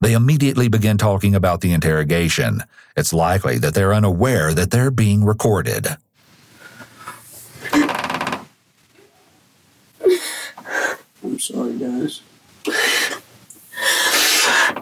They 0.00 0.12
immediately 0.12 0.68
begin 0.68 0.96
talking 0.96 1.34
about 1.34 1.60
the 1.60 1.72
interrogation. 1.72 2.62
It's 2.96 3.12
likely 3.12 3.58
that 3.58 3.74
they're 3.74 3.94
unaware 3.94 4.54
that 4.54 4.70
they're 4.70 4.92
being 4.92 5.24
recorded. 5.24 5.88
I'm 11.22 11.38
sorry, 11.38 11.76
guys. 11.78 12.20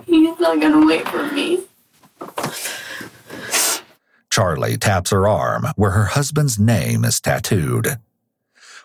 He's 0.07 0.39
not 0.39 0.61
gonna 0.61 0.87
wait 0.87 1.09
for 1.09 1.31
me. 1.33 1.65
Charlie 4.31 4.77
taps 4.77 5.11
her 5.13 5.27
arm 5.27 5.69
where 5.77 5.93
her 5.93 6.05
husband's 6.05 6.59
name 6.59 7.07
is 7.07 7.21
tattooed. 7.21 7.97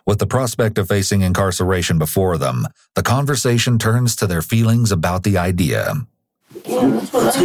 With 0.06 0.20
the 0.20 0.26
prospect 0.26 0.78
of 0.78 0.88
facing 0.88 1.22
incarceration 1.22 2.00
before 2.00 2.38
them, 2.38 2.68
the 2.96 3.04
conversation 3.04 3.78
turns 3.78 4.16
to 4.16 4.28
their 4.28 4.42
feelings 4.42 4.92
about 4.94 5.24
the 5.24 5.38
idea. 5.38 6.08
Yeah, 6.66 6.88
that's 6.88 7.14
what 7.14 7.36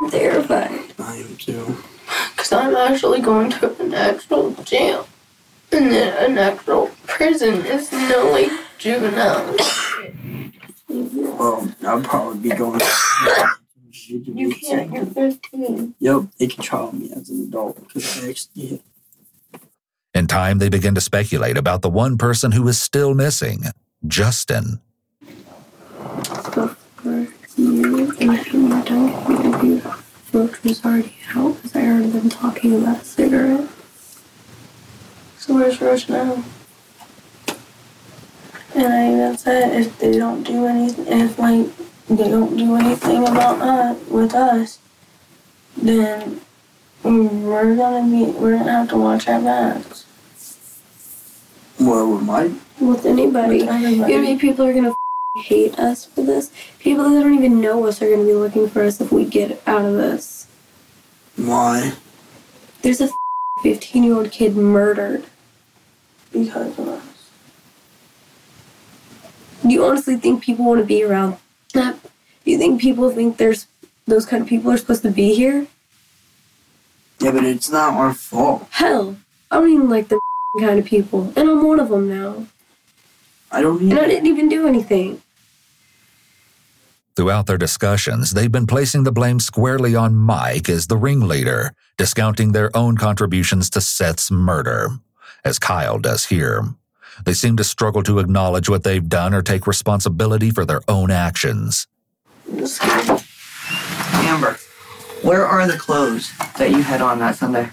I'm 0.00 0.10
terrified. 0.10 0.92
I 0.98 1.16
am 1.16 1.36
too. 1.36 1.76
Because 2.30 2.52
I'm 2.52 2.76
actually 2.76 3.20
going 3.20 3.50
to 3.50 3.82
an 3.82 3.94
actual 3.94 4.52
jail. 4.64 5.08
And 5.72 5.90
then 5.90 6.30
an 6.30 6.38
actual 6.38 6.90
prison. 7.06 7.64
is 7.66 7.90
no 7.92 8.30
like 8.30 8.52
juvenile. 8.78 9.56
Well, 10.88 11.68
I'll 11.86 12.02
probably 12.02 12.50
be 12.50 12.56
going. 12.56 12.80
You 14.06 14.54
can't, 14.54 14.92
you're 14.92 15.06
15. 15.06 15.94
Yep, 15.98 16.22
they 16.38 16.46
can 16.46 16.62
trial 16.62 16.92
me 16.92 17.10
as 17.12 17.30
an 17.30 17.44
adult 17.48 17.80
because 17.80 18.22
I 18.22 18.30
actually 18.30 18.66
hit. 18.66 18.82
In 20.14 20.26
time, 20.26 20.58
they 20.58 20.68
begin 20.68 20.94
to 20.94 21.00
speculate 21.00 21.56
about 21.56 21.82
the 21.82 21.90
one 21.90 22.18
person 22.18 22.52
who 22.52 22.68
is 22.68 22.80
still 22.80 23.14
missing 23.14 23.62
Justin. 24.06 24.80
For 26.24 26.76
you, 27.56 28.10
and 28.20 28.30
if 28.34 28.52
you 28.52 28.66
want 28.66 28.86
to 28.86 29.08
give 29.28 29.44
me 29.44 29.52
a 29.52 29.58
beautiful 29.58 29.94
Roach 30.32 30.62
was 30.64 30.84
already 30.84 31.14
out 31.36 31.54
because 31.56 31.76
I 31.76 31.80
heard 31.82 32.12
them 32.12 32.28
talking 32.28 32.74
about 32.74 33.02
a 33.02 33.04
cigarette. 33.04 33.68
So 35.38 35.54
where's 35.54 35.80
Roach 35.80 36.08
now? 36.08 36.42
And 38.74 38.92
I 38.92 39.12
even 39.12 39.38
said 39.38 39.80
if 39.80 39.96
they 40.00 40.18
don't 40.18 40.42
do 40.42 40.66
anything, 40.66 41.06
if 41.06 41.38
like 41.38 41.68
they 42.08 42.28
don't 42.28 42.56
do 42.56 42.74
anything 42.74 43.22
about 43.28 43.60
us 43.60 44.08
with 44.08 44.34
us, 44.34 44.80
then 45.76 46.40
we're 47.04 47.76
gonna 47.76 48.10
be 48.10 48.32
we're 48.32 48.58
gonna 48.58 48.72
have 48.72 48.88
to 48.88 48.96
watch 48.96 49.28
our 49.28 49.40
backs 49.40 50.06
Well, 51.78 52.10
with 52.14 52.22
my 52.22 52.50
with 52.80 53.06
anybody. 53.06 53.60
With 53.60 53.68
everybody. 53.68 54.16
Maybe 54.18 54.40
people 54.40 54.66
are 54.66 54.72
gonna 54.72 54.90
f- 54.90 54.96
hate 55.34 55.78
us 55.78 56.04
for 56.04 56.22
this. 56.22 56.50
People 56.78 57.10
that 57.10 57.20
don't 57.20 57.34
even 57.34 57.60
know 57.60 57.86
us 57.86 58.00
are 58.00 58.10
gonna 58.10 58.24
be 58.24 58.32
looking 58.32 58.68
for 58.68 58.82
us 58.82 59.00
if 59.00 59.10
we 59.10 59.24
get 59.24 59.60
out 59.66 59.84
of 59.84 59.94
this. 59.94 60.46
why? 61.36 61.92
There's 62.82 63.00
a 63.00 63.10
15 63.62 64.04
year 64.04 64.14
old 64.14 64.30
kid 64.30 64.56
murdered 64.56 65.24
because 66.32 66.78
of 66.78 66.88
us. 66.88 67.30
Do 69.62 69.70
you 69.70 69.84
honestly 69.84 70.16
think 70.16 70.42
people 70.42 70.64
want 70.66 70.80
to 70.80 70.86
be 70.86 71.02
around 71.02 71.38
that? 71.72 72.00
Do 72.44 72.50
you 72.50 72.58
think 72.58 72.80
people 72.80 73.10
think 73.10 73.38
there's 73.38 73.66
those 74.06 74.26
kind 74.26 74.42
of 74.42 74.48
people 74.48 74.70
are 74.70 74.76
supposed 74.76 75.02
to 75.02 75.10
be 75.10 75.34
here? 75.34 75.66
Yeah, 77.20 77.30
but 77.32 77.44
it's 77.44 77.70
not 77.70 77.94
our 77.94 78.12
fault. 78.12 78.68
Hell, 78.70 79.16
I 79.50 79.58
don't 79.58 79.70
even 79.70 79.88
like 79.88 80.08
the 80.08 80.20
kind 80.60 80.78
of 80.78 80.84
people, 80.84 81.32
and 81.34 81.48
I'm 81.48 81.66
one 81.66 81.80
of 81.80 81.88
them 81.88 82.08
now. 82.08 82.46
I 83.50 83.62
don't. 83.62 83.80
And 83.80 83.98
I 83.98 84.06
didn't 84.06 84.26
even 84.26 84.48
do 84.48 84.68
anything. 84.68 85.22
Throughout 87.16 87.46
their 87.46 87.58
discussions, 87.58 88.32
they've 88.32 88.50
been 88.50 88.66
placing 88.66 89.04
the 89.04 89.12
blame 89.12 89.38
squarely 89.38 89.94
on 89.94 90.16
Mike 90.16 90.68
as 90.68 90.88
the 90.88 90.96
ringleader, 90.96 91.72
discounting 91.96 92.50
their 92.50 92.76
own 92.76 92.96
contributions 92.96 93.70
to 93.70 93.80
Seth's 93.80 94.32
murder, 94.32 94.88
as 95.44 95.60
Kyle 95.60 96.00
does 96.00 96.26
here. 96.26 96.64
They 97.24 97.32
seem 97.32 97.56
to 97.58 97.64
struggle 97.64 98.02
to 98.02 98.18
acknowledge 98.18 98.68
what 98.68 98.82
they've 98.82 99.08
done 99.08 99.32
or 99.32 99.42
take 99.42 99.68
responsibility 99.68 100.50
for 100.50 100.64
their 100.64 100.80
own 100.88 101.12
actions. 101.12 101.86
Amber, 104.14 104.58
where 105.22 105.46
are 105.46 105.68
the 105.68 105.78
clothes 105.78 106.32
that 106.58 106.70
you 106.70 106.82
had 106.82 107.00
on 107.00 107.20
that 107.20 107.36
Sunday? 107.36 107.70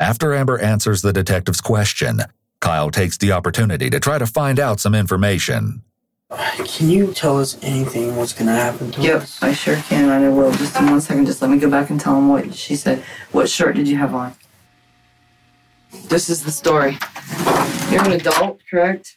After 0.00 0.34
Amber 0.34 0.58
answers 0.58 1.02
the 1.02 1.12
detective's 1.12 1.60
question, 1.60 2.22
Kyle 2.60 2.90
takes 2.90 3.16
the 3.16 3.30
opportunity 3.30 3.90
to 3.90 4.00
try 4.00 4.18
to 4.18 4.26
find 4.26 4.58
out 4.58 4.80
some 4.80 4.94
information. 4.94 5.82
Can 6.30 6.90
you 6.90 7.12
tell 7.12 7.38
us 7.38 7.56
anything? 7.62 8.16
What's 8.16 8.32
gonna 8.32 8.54
happen 8.54 8.90
to 8.92 9.00
Yep, 9.00 9.22
us? 9.22 9.42
I 9.42 9.52
sure 9.52 9.76
can. 9.76 10.10
I 10.10 10.28
will. 10.28 10.50
Just 10.52 10.76
in 10.76 10.90
one 10.90 11.00
second. 11.00 11.26
Just 11.26 11.40
let 11.40 11.50
me 11.50 11.58
go 11.58 11.70
back 11.70 11.90
and 11.90 12.00
tell 12.00 12.16
him 12.16 12.28
what 12.28 12.52
she 12.54 12.74
said. 12.74 13.02
What 13.32 13.48
shirt 13.48 13.76
did 13.76 13.86
you 13.86 13.96
have 13.96 14.14
on? 14.14 14.34
This 16.08 16.28
is 16.28 16.42
the 16.42 16.50
story. 16.50 16.98
You're 17.90 18.04
an 18.04 18.12
adult, 18.12 18.60
correct? 18.68 19.16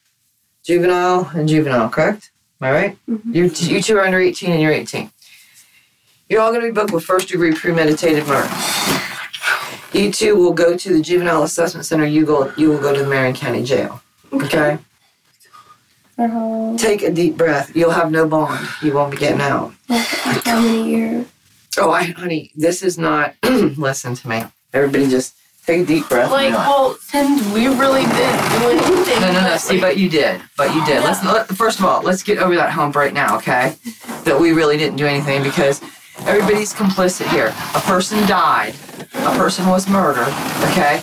Juvenile 0.63 1.31
and 1.33 1.49
juvenile, 1.49 1.89
correct? 1.89 2.31
Am 2.61 2.67
I 2.67 2.71
right? 2.71 2.97
Mm-hmm. 3.09 3.33
You 3.33 3.43
you 3.75 3.81
two 3.81 3.97
are 3.97 4.05
under 4.05 4.19
18 4.19 4.51
and 4.51 4.61
you're 4.61 4.71
18. 4.71 5.11
You're 6.29 6.41
all 6.41 6.51
going 6.51 6.61
to 6.61 6.67
be 6.67 6.73
booked 6.73 6.91
with 6.91 7.03
first 7.03 7.29
degree 7.29 7.53
premeditated 7.53 8.27
murder. 8.27 8.47
You 9.93 10.11
two 10.11 10.35
will 10.35 10.53
go 10.53 10.77
to 10.77 10.93
the 10.93 11.01
juvenile 11.01 11.41
assessment 11.41 11.87
center. 11.87 12.05
You 12.05 12.23
go. 12.23 12.53
You 12.55 12.69
will 12.69 12.79
go 12.79 12.93
to 12.93 13.01
the 13.01 13.09
Marion 13.09 13.33
County 13.33 13.63
Jail. 13.63 14.01
Okay. 14.31 14.77
For 14.77 14.88
how 16.27 16.47
long? 16.47 16.77
Take 16.77 17.01
a 17.01 17.11
deep 17.11 17.37
breath. 17.37 17.75
You'll 17.75 17.91
have 17.91 18.11
no 18.11 18.27
bond. 18.27 18.67
You 18.81 18.93
won't 18.93 19.11
be 19.11 19.17
getting 19.17 19.41
out. 19.41 19.73
Like, 19.87 20.05
how 20.45 20.61
many 20.61 20.89
years? 20.89 21.27
Oh, 21.77 21.91
I, 21.91 22.03
honey, 22.03 22.51
this 22.55 22.81
is 22.83 22.97
not. 22.97 23.35
listen 23.43 24.15
to 24.15 24.27
me. 24.27 24.43
Everybody, 24.73 25.07
just 25.09 25.35
take 25.65 25.81
a 25.81 25.85
deep 25.85 26.09
breath. 26.09 26.31
Like, 26.31 26.53
well, 26.53 26.95
since 26.95 27.45
we 27.53 27.67
really 27.67 28.01
didn't 28.01 28.59
do 28.59 28.69
anything. 28.69 29.21
no, 29.21 29.31
no, 29.31 29.41
no. 29.41 29.57
See, 29.57 29.79
but 29.79 29.97
you 29.97 30.09
did. 30.09 30.41
But 30.57 30.73
you 30.73 30.85
did. 30.85 31.03
Let's 31.03 31.23
let, 31.23 31.47
first 31.47 31.79
of 31.79 31.85
all, 31.85 32.01
let's 32.01 32.23
get 32.23 32.39
over 32.39 32.55
that 32.55 32.71
hump 32.71 32.95
right 32.95 33.13
now, 33.13 33.37
okay? 33.37 33.75
That 34.23 34.39
we 34.39 34.51
really 34.51 34.77
didn't 34.77 34.97
do 34.97 35.05
anything 35.05 35.43
because 35.43 35.81
everybody's 36.21 36.73
complicit 36.73 37.27
here. 37.29 37.53
A 37.75 37.79
person 37.81 38.19
died. 38.27 38.75
A 39.13 39.37
person 39.37 39.67
was 39.67 39.87
murdered. 39.87 40.33
Okay. 40.71 41.01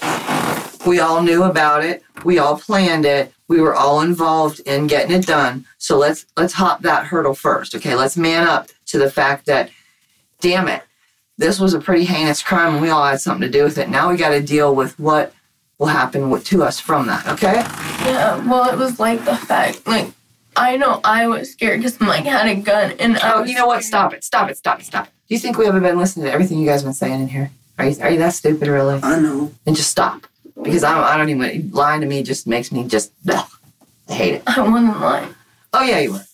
We 0.86 1.00
all 1.00 1.22
knew 1.22 1.42
about 1.42 1.84
it. 1.84 2.02
We 2.24 2.38
all 2.38 2.58
planned 2.58 3.04
it. 3.04 3.32
We 3.48 3.60
were 3.60 3.74
all 3.74 4.00
involved 4.00 4.60
in 4.60 4.86
getting 4.86 5.14
it 5.14 5.26
done. 5.26 5.66
So 5.78 5.98
let's 5.98 6.26
let's 6.36 6.54
hop 6.54 6.82
that 6.82 7.06
hurdle 7.06 7.34
first. 7.34 7.74
Okay. 7.74 7.94
Let's 7.94 8.16
man 8.16 8.46
up 8.46 8.68
to 8.86 8.98
the 8.98 9.10
fact 9.10 9.46
that, 9.46 9.70
damn 10.40 10.68
it, 10.68 10.82
this 11.38 11.60
was 11.60 11.74
a 11.74 11.80
pretty 11.80 12.04
heinous 12.04 12.42
crime 12.42 12.74
and 12.74 12.82
we 12.82 12.88
all 12.88 13.04
had 13.04 13.20
something 13.20 13.46
to 13.46 13.58
do 13.58 13.64
with 13.64 13.78
it. 13.78 13.88
Now 13.88 14.10
we 14.10 14.16
got 14.16 14.30
to 14.30 14.40
deal 14.40 14.74
with 14.74 14.98
what 14.98 15.32
will 15.78 15.88
happen 15.88 16.30
with, 16.30 16.44
to 16.46 16.62
us 16.62 16.80
from 16.80 17.06
that. 17.06 17.26
Okay. 17.28 17.52
Yeah, 17.52 18.48
well, 18.48 18.70
it 18.72 18.78
was 18.78 18.98
like 18.98 19.24
the 19.24 19.36
fact, 19.36 19.86
like, 19.86 20.10
I 20.56 20.78
know 20.78 21.00
I 21.04 21.26
was 21.26 21.52
scared 21.52 21.80
because 21.80 22.00
Mike 22.00 22.24
had 22.24 22.46
a 22.46 22.54
gun, 22.54 22.92
and 22.92 23.18
I 23.18 23.34
Oh, 23.34 23.40
was 23.42 23.50
you 23.50 23.56
know 23.56 23.66
what? 23.66 23.84
Stop 23.84 24.14
it! 24.14 24.24
Stop 24.24 24.48
it! 24.48 24.56
Stop 24.56 24.80
it! 24.80 24.86
Stop 24.86 25.06
it! 25.06 25.10
Do 25.28 25.34
you 25.34 25.38
think 25.38 25.58
we 25.58 25.66
haven't 25.66 25.82
been 25.82 25.98
listening 25.98 26.24
to 26.26 26.32
everything 26.32 26.58
you 26.58 26.66
guys 26.66 26.80
have 26.80 26.86
been 26.86 26.94
saying 26.94 27.20
in 27.20 27.28
here? 27.28 27.50
Are 27.78 27.86
you, 27.86 28.00
are 28.00 28.10
you 28.10 28.18
that 28.20 28.32
stupid, 28.32 28.68
really? 28.68 28.98
I 29.02 29.18
know. 29.18 29.52
And 29.66 29.76
just 29.76 29.90
stop. 29.90 30.26
Because 30.62 30.84
I 30.84 30.94
don't, 30.94 31.04
I 31.04 31.16
don't 31.16 31.28
even, 31.28 31.70
lying 31.70 32.00
to 32.00 32.06
me 32.06 32.22
just 32.22 32.46
makes 32.46 32.72
me 32.72 32.86
just, 32.88 33.12
ugh, 33.28 33.48
hate 34.08 34.34
it. 34.34 34.42
I 34.46 34.60
wasn't 34.60 35.00
lying. 35.00 35.34
Oh, 35.72 35.82
yeah, 35.82 35.98
you 36.00 36.12
were. 36.12 36.24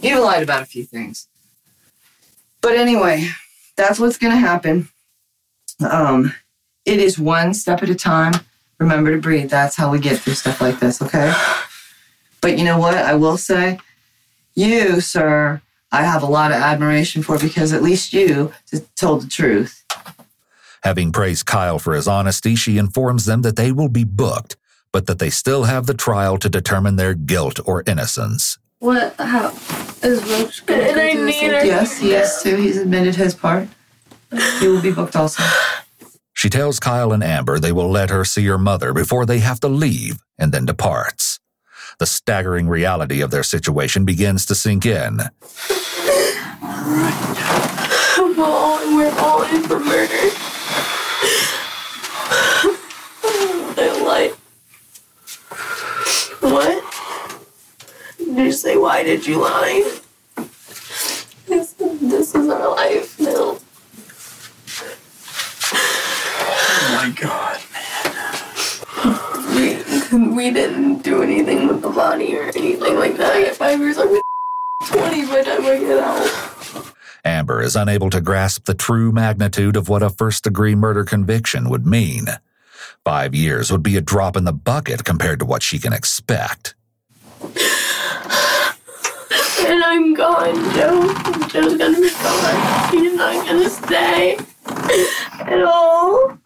You 0.00 0.22
lied 0.22 0.42
about 0.42 0.62
a 0.62 0.66
few 0.66 0.84
things. 0.84 1.28
But 2.60 2.76
anyway, 2.76 3.28
that's 3.76 3.98
what's 3.98 4.18
going 4.18 4.32
to 4.32 4.38
happen. 4.38 4.88
Um, 5.80 6.34
it 6.84 7.00
is 7.00 7.18
one 7.18 7.54
step 7.54 7.82
at 7.82 7.88
a 7.88 7.94
time. 7.94 8.34
Remember 8.78 9.12
to 9.12 9.20
breathe. 9.20 9.48
That's 9.48 9.76
how 9.76 9.90
we 9.90 9.98
get 9.98 10.18
through 10.18 10.34
stuff 10.34 10.60
like 10.60 10.80
this, 10.80 11.00
okay? 11.00 11.32
But 12.40 12.58
you 12.58 12.64
know 12.64 12.78
what? 12.78 12.98
I 12.98 13.14
will 13.14 13.38
say, 13.38 13.78
you, 14.54 15.00
sir, 15.00 15.62
I 15.90 16.02
have 16.02 16.22
a 16.22 16.26
lot 16.26 16.50
of 16.50 16.58
admiration 16.58 17.22
for 17.22 17.38
because 17.38 17.72
at 17.72 17.82
least 17.82 18.12
you 18.12 18.52
told 18.96 19.22
the 19.22 19.28
truth. 19.28 19.83
Having 20.84 21.12
praised 21.12 21.46
Kyle 21.46 21.78
for 21.78 21.94
his 21.94 22.06
honesty, 22.06 22.54
she 22.54 22.76
informs 22.78 23.24
them 23.24 23.40
that 23.42 23.56
they 23.56 23.72
will 23.72 23.88
be 23.88 24.04
booked, 24.04 24.56
but 24.92 25.06
that 25.06 25.18
they 25.18 25.30
still 25.30 25.64
have 25.64 25.86
the 25.86 25.94
trial 25.94 26.36
to 26.38 26.48
determine 26.48 26.96
their 26.96 27.14
guilt 27.14 27.58
or 27.64 27.82
innocence. 27.86 28.58
What? 28.80 29.14
How? 29.18 29.48
Is 30.02 30.22
Roach 30.28 30.66
gonna 30.66 30.82
And 30.82 30.94
go 30.96 31.00
I 31.02 31.16
the 31.16 31.24
need 31.24 31.32
same 31.32 31.50
her. 31.52 31.60
thing? 31.60 31.68
Yes, 31.68 31.98
he 31.98 32.12
is 32.12 32.40
too. 32.42 32.56
He's 32.56 32.76
admitted 32.76 33.14
his 33.14 33.34
part. 33.34 33.68
He 34.60 34.68
will 34.68 34.82
be 34.82 34.90
booked 34.92 35.16
also. 35.16 35.42
She 36.34 36.50
tells 36.50 36.78
Kyle 36.80 37.12
and 37.12 37.24
Amber 37.24 37.58
they 37.58 37.72
will 37.72 37.88
let 37.90 38.10
her 38.10 38.24
see 38.24 38.44
her 38.46 38.58
mother 38.58 38.92
before 38.92 39.24
they 39.24 39.38
have 39.38 39.60
to 39.60 39.68
leave 39.68 40.18
and 40.38 40.52
then 40.52 40.66
departs. 40.66 41.38
The 41.98 42.06
staggering 42.06 42.68
reality 42.68 43.22
of 43.22 43.30
their 43.30 43.44
situation 43.44 44.04
begins 44.04 44.44
to 44.46 44.54
sink 44.54 44.84
in. 44.84 45.20
Well, 48.36 48.96
we're 48.96 49.14
all 49.20 49.42
in 49.44 49.62
for 49.62 49.78
murder. 49.78 50.30
I 53.76 54.02
lied. 54.04 54.34
What? 56.44 56.84
Did 58.18 58.36
you 58.36 58.52
say 58.52 58.76
why 58.76 59.02
did 59.02 59.26
you 59.26 59.40
lie? 59.40 59.98
This, 61.46 61.72
this 61.72 62.34
is 62.34 62.48
our 62.50 62.68
life 62.76 63.18
now. 63.18 63.56
Oh 65.72 66.90
my 66.92 67.08
god. 67.18 67.60
man. 67.72 68.12
We, 69.56 69.80
we 70.36 70.50
didn't 70.50 71.02
do 71.02 71.22
anything 71.22 71.66
with 71.66 71.80
the 71.80 71.88
body 71.88 72.36
or 72.36 72.42
anything 72.42 72.98
like 72.98 73.16
that. 73.16 73.36
I 73.36 73.40
get 73.44 73.56
five 73.56 73.80
years. 73.80 73.96
I'm 73.96 74.20
20 74.86 75.24
by 75.26 75.36
the 75.38 75.44
time 75.44 75.64
I 75.64 75.78
get 75.78 75.98
out. 75.98 76.28
Amber 77.24 77.62
is 77.62 77.74
unable 77.74 78.10
to 78.10 78.20
grasp 78.20 78.66
the 78.66 78.74
true 78.74 79.12
magnitude 79.12 79.76
of 79.76 79.88
what 79.88 80.02
a 80.02 80.10
first 80.10 80.44
degree 80.44 80.74
murder 80.74 81.04
conviction 81.04 81.70
would 81.70 81.86
mean. 81.86 82.26
Five 83.04 83.34
years 83.34 83.70
would 83.70 83.82
be 83.82 83.98
a 83.98 84.00
drop 84.00 84.34
in 84.34 84.44
the 84.44 84.52
bucket 84.52 85.04
compared 85.04 85.38
to 85.40 85.44
what 85.44 85.62
she 85.62 85.78
can 85.78 85.92
expect. 85.92 86.74
And 89.60 89.84
I'm 89.84 90.14
gone, 90.14 90.54
Joe. 90.72 91.12
Joe's 91.48 91.76
gonna 91.76 92.00
be 92.00 92.08
gone. 92.08 92.90
He's 92.90 93.14
not 93.14 93.46
gonna 93.46 93.68
stay 93.68 94.38
at 94.66 95.62
all. 95.64 96.38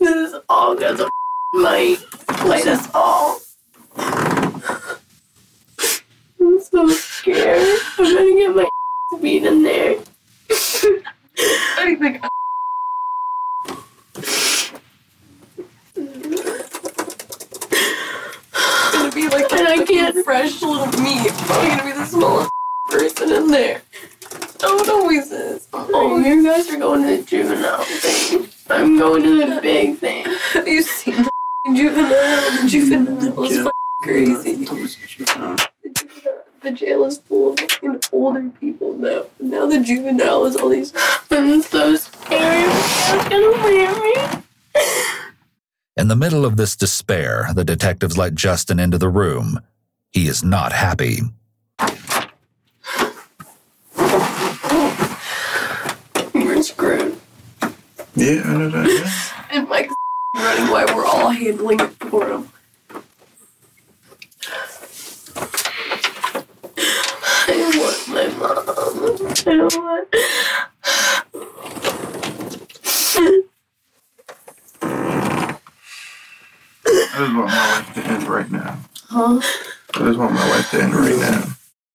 This 0.00 0.32
is 0.32 0.34
all 0.48 0.74
because 0.74 0.98
of 0.98 1.08
Mike. 1.52 2.00
Played 2.26 2.66
us 2.66 2.88
all. 2.92 3.38
I'm 6.40 6.60
so 6.60 6.88
scared. 6.88 7.78
I'm 7.96 8.12
gonna 8.12 8.34
get 8.34 8.56
my 8.56 8.68
beat 9.22 9.44
in 9.44 9.62
there. 9.62 10.00
I 10.50 11.94
think 12.00 12.20
gonna 18.92 19.07
be 19.18 19.28
like 19.28 19.52
and 19.52 19.66
I 19.68 19.84
can't 19.84 20.24
fresh 20.24 20.62
little 20.62 20.86
meat. 21.02 21.32
I'm 21.32 21.46
probably 21.46 21.68
gonna 21.70 21.84
be 21.84 21.92
the 21.92 22.04
smallest 22.06 22.50
person 22.88 23.32
in 23.32 23.48
there. 23.50 23.82
Oh, 24.62 24.84
Don't 24.84 24.88
always 24.88 25.30
this. 25.30 25.68
Oh, 25.72 26.18
you 26.18 26.44
guys 26.44 26.68
are 26.70 26.78
going 26.78 27.02
to 27.02 27.16
the 27.16 27.22
juvenile 27.22 27.82
thing. 27.84 28.48
I'm 28.70 28.98
going 28.98 29.22
to 29.22 29.46
the 29.54 29.60
big 29.60 29.98
thing. 29.98 30.24
Have 30.52 30.68
you 30.74 30.82
seen 30.82 31.14
the 31.16 31.30
juvenile? 31.74 32.62
The 32.62 32.68
juvenile 32.68 33.44
is 33.44 33.58
f- 33.66 33.72
crazy. 34.02 34.64
The 36.60 36.72
jail 36.72 37.04
is 37.04 37.18
full 37.18 37.52
of 37.52 37.60
fucking 37.60 38.00
older 38.12 38.50
people 38.60 38.94
now. 38.94 39.26
Now 39.40 39.66
the 39.66 39.80
juvenile 39.80 40.44
is 40.46 40.56
all 40.56 40.68
these. 40.68 40.92
I'm 41.30 41.62
so 41.62 41.94
scared. 41.96 42.68
It's 42.70 43.28
gonna 43.28 43.64
leave 43.64 43.96
me. 44.02 44.42
In 45.98 46.06
the 46.06 46.14
middle 46.14 46.44
of 46.46 46.56
this 46.56 46.76
despair, 46.76 47.48
the 47.54 47.64
detectives 47.64 48.16
let 48.16 48.36
Justin 48.36 48.78
into 48.78 48.98
the 48.98 49.08
room. 49.08 49.58
He 50.12 50.28
is 50.28 50.44
not 50.44 50.72
happy. 50.72 51.22
We're 56.32 56.62
screwed. 56.62 57.18
Yeah, 58.14 58.42
I 58.44 58.52
know 58.56 58.68
that. 58.70 58.86
Yeah. 58.88 59.12
And 59.50 59.68
Mike's 59.68 59.92
running 60.36 60.70
while 60.70 60.86
we're 60.94 61.04
all 61.06 61.30
handling 61.30 61.80
it 61.80 61.90
for 62.10 62.28
him. 62.28 62.48
I 67.48 67.72
want 67.74 68.08
my 68.08 68.28
mom. 68.38 68.58
I 69.46 69.76
want. 69.76 70.08
I 77.18 77.20
just 77.20 77.34
want 77.48 77.56
my 77.56 77.78
life 77.78 77.94
to 77.94 78.04
end 78.04 78.28
right 78.28 78.50
now. 78.50 78.78
Huh? 79.08 79.40
I 79.94 79.98
just 79.98 80.18
want 80.18 80.32
my 80.32 80.48
life 80.50 80.70
to 80.70 80.82
end 80.82 80.94
right 80.94 81.18
now. 81.18 81.44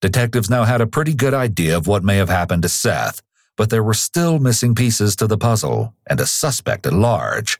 Detectives 0.00 0.50
now 0.50 0.64
had 0.64 0.80
a 0.80 0.86
pretty 0.86 1.14
good 1.14 1.34
idea 1.34 1.76
of 1.76 1.86
what 1.86 2.04
may 2.04 2.16
have 2.16 2.28
happened 2.28 2.62
to 2.62 2.68
Seth, 2.68 3.22
but 3.56 3.70
there 3.70 3.82
were 3.82 3.94
still 3.94 4.38
missing 4.38 4.74
pieces 4.74 5.16
to 5.16 5.26
the 5.26 5.38
puzzle 5.38 5.94
and 6.06 6.20
a 6.20 6.26
suspect 6.26 6.86
at 6.86 6.92
large. 6.92 7.58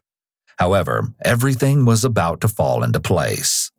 However, 0.59 1.09
everything 1.25 1.85
was 1.85 2.05
about 2.05 2.41
to 2.43 2.49
fall 2.49 2.83
into 2.83 3.01
place. 3.01 3.71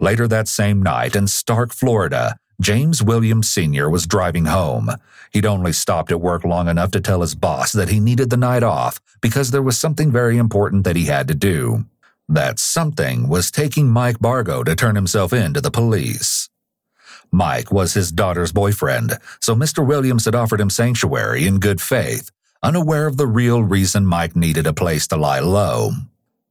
Later 0.00 0.28
that 0.28 0.48
same 0.48 0.82
night 0.82 1.16
in 1.16 1.24
Starke, 1.24 1.72
Florida, 1.72 2.36
James 2.60 3.02
Williams 3.02 3.48
Sr. 3.48 3.88
was 3.88 4.06
driving 4.06 4.46
home. 4.46 4.90
He'd 5.30 5.46
only 5.46 5.72
stopped 5.72 6.10
at 6.10 6.20
work 6.20 6.44
long 6.44 6.68
enough 6.68 6.90
to 6.92 7.00
tell 7.00 7.20
his 7.20 7.34
boss 7.34 7.72
that 7.72 7.88
he 7.88 8.00
needed 8.00 8.30
the 8.30 8.36
night 8.36 8.62
off 8.62 9.00
because 9.20 9.50
there 9.50 9.62
was 9.62 9.78
something 9.78 10.10
very 10.10 10.38
important 10.38 10.84
that 10.84 10.96
he 10.96 11.04
had 11.04 11.28
to 11.28 11.34
do. 11.34 11.84
That 12.28 12.58
something 12.58 13.28
was 13.28 13.50
taking 13.50 13.88
Mike 13.88 14.18
Bargo 14.18 14.64
to 14.64 14.74
turn 14.74 14.96
himself 14.96 15.32
in 15.32 15.54
to 15.54 15.60
the 15.60 15.70
police. 15.70 16.48
Mike 17.30 17.70
was 17.70 17.94
his 17.94 18.10
daughter's 18.10 18.52
boyfriend, 18.52 19.18
so 19.40 19.54
Mr. 19.54 19.86
Williams 19.86 20.24
had 20.24 20.34
offered 20.34 20.60
him 20.60 20.70
sanctuary 20.70 21.46
in 21.46 21.60
good 21.60 21.80
faith, 21.80 22.30
unaware 22.62 23.06
of 23.06 23.16
the 23.16 23.26
real 23.26 23.62
reason 23.62 24.06
Mike 24.06 24.34
needed 24.34 24.66
a 24.66 24.72
place 24.72 25.06
to 25.08 25.16
lie 25.16 25.40
low. 25.40 25.90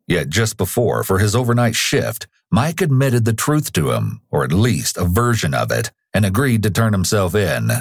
Yet 0.07 0.29
just 0.29 0.57
before, 0.57 1.03
for 1.03 1.19
his 1.19 1.35
overnight 1.35 1.75
shift, 1.75 2.27
Mike 2.51 2.81
admitted 2.81 3.25
the 3.25 3.33
truth 3.33 3.73
to 3.73 3.91
him, 3.91 4.21
or 4.29 4.43
at 4.43 4.53
least 4.53 4.97
a 4.97 5.05
version 5.05 5.53
of 5.53 5.71
it, 5.71 5.91
and 6.13 6.23
agreed 6.23 6.63
to 6.63 6.69
turn 6.69 6.93
himself 6.93 7.35
in. 7.35 7.71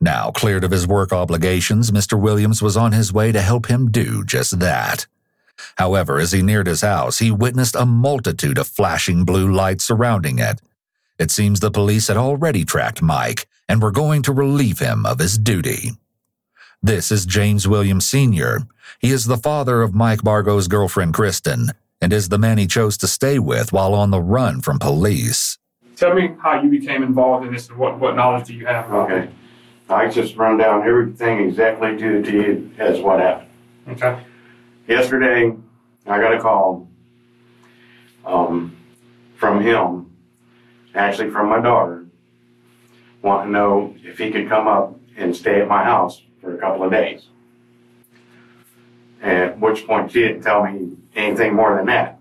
Now, 0.00 0.30
cleared 0.30 0.64
of 0.64 0.70
his 0.70 0.86
work 0.86 1.12
obligations, 1.12 1.90
Mr. 1.90 2.20
Williams 2.20 2.60
was 2.60 2.76
on 2.76 2.92
his 2.92 3.12
way 3.12 3.32
to 3.32 3.40
help 3.40 3.66
him 3.66 3.90
do 3.90 4.24
just 4.24 4.60
that. 4.60 5.06
However, 5.76 6.18
as 6.18 6.32
he 6.32 6.42
neared 6.42 6.66
his 6.66 6.82
house, 6.82 7.18
he 7.18 7.30
witnessed 7.30 7.74
a 7.74 7.86
multitude 7.86 8.58
of 8.58 8.66
flashing 8.66 9.24
blue 9.24 9.52
lights 9.52 9.84
surrounding 9.84 10.38
it. 10.38 10.60
It 11.18 11.30
seems 11.30 11.60
the 11.60 11.70
police 11.70 12.08
had 12.08 12.16
already 12.16 12.64
tracked 12.64 13.02
Mike 13.02 13.46
and 13.68 13.82
were 13.82 13.90
going 13.90 14.22
to 14.22 14.32
relieve 14.32 14.78
him 14.78 15.06
of 15.06 15.18
his 15.18 15.38
duty. 15.38 15.92
This 16.82 17.10
is 17.10 17.26
James 17.26 17.66
Williams 17.66 18.06
Sr. 18.06 18.60
He 19.00 19.10
is 19.10 19.24
the 19.24 19.38
father 19.38 19.82
of 19.82 19.94
Mike 19.94 20.22
Bargo's 20.22 20.68
girlfriend, 20.68 21.14
Kristen, 21.14 21.70
and 22.00 22.12
is 22.12 22.28
the 22.28 22.38
man 22.38 22.58
he 22.58 22.66
chose 22.66 22.96
to 22.98 23.06
stay 23.06 23.38
with 23.38 23.72
while 23.72 23.94
on 23.94 24.10
the 24.10 24.20
run 24.20 24.60
from 24.60 24.78
police. 24.78 25.58
Tell 25.96 26.14
me 26.14 26.34
how 26.42 26.62
you 26.62 26.68
became 26.68 27.02
involved 27.02 27.46
in 27.46 27.52
this 27.52 27.68
and 27.68 27.78
what, 27.78 27.98
what 27.98 28.14
knowledge 28.14 28.46
do 28.48 28.54
you 28.54 28.66
have? 28.66 28.92
Okay. 28.92 29.30
I 29.88 30.08
just 30.08 30.36
run 30.36 30.58
down 30.58 30.86
everything 30.86 31.40
exactly 31.40 31.96
to 31.96 32.22
the 32.22 32.30
T 32.30 32.70
as 32.78 33.00
what 33.00 33.20
happened. 33.20 33.48
Okay. 33.88 34.20
Yesterday, 34.88 35.52
I 36.06 36.20
got 36.20 36.34
a 36.34 36.40
call 36.40 36.88
um, 38.24 38.76
from 39.34 39.60
him, 39.60 40.16
actually 40.94 41.30
from 41.30 41.48
my 41.48 41.60
daughter, 41.60 42.06
wanting 43.20 43.52
to 43.52 43.58
know 43.58 43.94
if 44.04 44.18
he 44.18 44.30
could 44.30 44.48
come 44.48 44.68
up 44.68 44.96
and 45.16 45.34
stay 45.34 45.60
at 45.60 45.66
my 45.66 45.82
house 45.82 46.22
for 46.40 46.54
a 46.54 46.58
couple 46.58 46.84
of 46.84 46.92
days. 46.92 47.26
At 49.22 49.58
which 49.58 49.86
point, 49.88 50.12
she 50.12 50.20
didn't 50.20 50.42
tell 50.42 50.64
me 50.64 50.96
anything 51.16 51.54
more 51.54 51.74
than 51.74 51.86
that. 51.86 52.20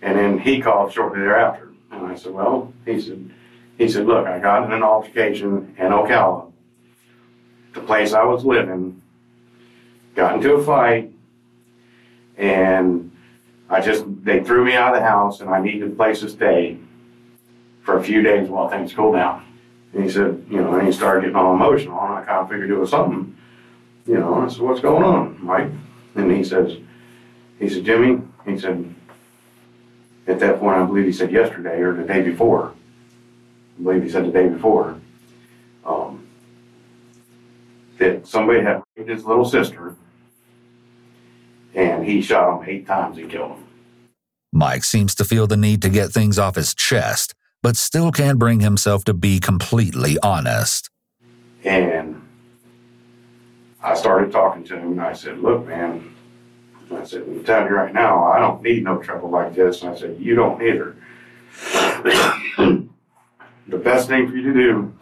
And 0.00 0.16
then 0.16 0.38
he 0.38 0.62
called 0.62 0.92
shortly 0.94 1.20
thereafter. 1.20 1.74
And 1.92 2.06
I 2.06 2.14
said, 2.14 2.32
well, 2.32 2.72
he 2.86 2.98
said, 3.02 3.30
he 3.76 3.86
said, 3.86 4.06
look, 4.06 4.26
I 4.26 4.38
got 4.38 4.64
in 4.64 4.72
an 4.72 4.82
altercation 4.82 5.74
in 5.76 5.86
Ocala, 5.88 6.50
the 7.74 7.80
place 7.80 8.14
I 8.14 8.24
was 8.24 8.46
living, 8.46 9.02
got 10.14 10.36
into 10.36 10.54
a 10.54 10.64
fight, 10.64 11.12
and 12.40 13.12
I 13.68 13.82
just, 13.82 14.04
they 14.24 14.42
threw 14.42 14.64
me 14.64 14.74
out 14.74 14.94
of 14.94 15.00
the 15.00 15.06
house 15.06 15.40
and 15.40 15.50
I 15.50 15.60
needed 15.60 15.92
a 15.92 15.94
place 15.94 16.20
to 16.20 16.28
stay 16.28 16.78
for 17.82 17.98
a 17.98 18.02
few 18.02 18.22
days 18.22 18.48
while 18.48 18.68
things 18.68 18.94
cool 18.94 19.12
down. 19.12 19.44
And 19.92 20.02
he 20.02 20.10
said, 20.10 20.46
you 20.48 20.56
know, 20.56 20.74
and 20.74 20.86
he 20.86 20.92
started 20.92 21.20
getting 21.20 21.36
all 21.36 21.54
emotional 21.54 22.00
and 22.00 22.14
I 22.14 22.24
kind 22.24 22.38
of 22.38 22.48
figured 22.48 22.70
it 22.70 22.76
was 22.76 22.90
something, 22.90 23.36
you 24.06 24.14
know, 24.14 24.40
I 24.40 24.48
said, 24.48 24.62
what's 24.62 24.80
going 24.80 25.04
on, 25.04 25.44
Mike? 25.44 25.68
And 26.14 26.32
he 26.32 26.42
says, 26.42 26.78
he 27.58 27.68
said, 27.68 27.84
Jimmy, 27.84 28.22
he 28.46 28.58
said, 28.58 28.94
at 30.26 30.40
that 30.40 30.60
point, 30.60 30.78
I 30.78 30.86
believe 30.86 31.04
he 31.04 31.12
said 31.12 31.30
yesterday 31.30 31.80
or 31.80 31.94
the 31.94 32.04
day 32.04 32.22
before, 32.22 32.72
I 33.78 33.82
believe 33.82 34.02
he 34.02 34.08
said 34.08 34.24
the 34.24 34.32
day 34.32 34.48
before, 34.48 34.98
um, 35.84 36.26
that 37.98 38.26
somebody 38.26 38.60
had 38.60 38.82
raped 38.96 39.10
his 39.10 39.26
little 39.26 39.44
sister 39.44 39.94
and 41.74 42.04
he 42.04 42.22
shot 42.22 42.62
him 42.62 42.68
eight 42.68 42.86
times 42.86 43.18
and 43.18 43.30
killed 43.30 43.52
him. 43.52 43.66
Mike 44.52 44.84
seems 44.84 45.14
to 45.14 45.24
feel 45.24 45.46
the 45.46 45.56
need 45.56 45.80
to 45.82 45.88
get 45.88 46.10
things 46.10 46.38
off 46.38 46.56
his 46.56 46.74
chest, 46.74 47.34
but 47.62 47.76
still 47.76 48.10
can't 48.10 48.38
bring 48.38 48.60
himself 48.60 49.04
to 49.04 49.14
be 49.14 49.38
completely 49.38 50.18
honest. 50.22 50.90
And 51.64 52.20
I 53.82 53.94
started 53.94 54.32
talking 54.32 54.64
to 54.64 54.76
him 54.76 54.92
and 54.92 55.00
I 55.00 55.12
said, 55.12 55.38
look, 55.38 55.66
man, 55.66 56.14
I 56.92 57.04
said, 57.04 57.22
I'm 57.22 57.44
telling 57.44 57.68
you 57.68 57.76
right 57.76 57.94
now, 57.94 58.24
I 58.24 58.40
don't 58.40 58.62
need 58.62 58.82
no 58.82 58.98
trouble 58.98 59.30
like 59.30 59.54
this. 59.54 59.82
And 59.82 59.90
I 59.90 59.96
said, 59.96 60.16
you 60.18 60.34
don't 60.34 60.60
either. 60.62 60.96
the 62.56 63.78
best 63.78 64.08
thing 64.08 64.28
for 64.28 64.36
you 64.36 64.52
to 64.52 64.52
do 64.52 64.92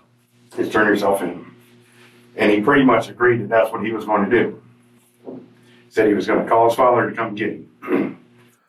is 0.59 0.71
turn 0.71 0.87
yourself 0.87 1.23
in. 1.23 1.47
And 2.37 2.53
he 2.53 2.61
pretty 2.61 2.85
much 2.85 3.09
agreed 3.09 3.41
that 3.41 3.49
that's 3.49 3.73
what 3.73 3.83
he 3.85 3.93
was 3.93 4.05
going 4.05 4.29
to 4.29 4.31
do. 4.31 4.63
Said 5.91 6.09
he 6.09 6.15
was 6.15 6.27
going 6.27 6.45
to 6.45 6.49
call 6.49 6.69
his 6.69 6.77
father 6.77 7.11
to 7.11 7.17
come 7.17 7.35
get 7.35 7.51
him. 7.51 8.19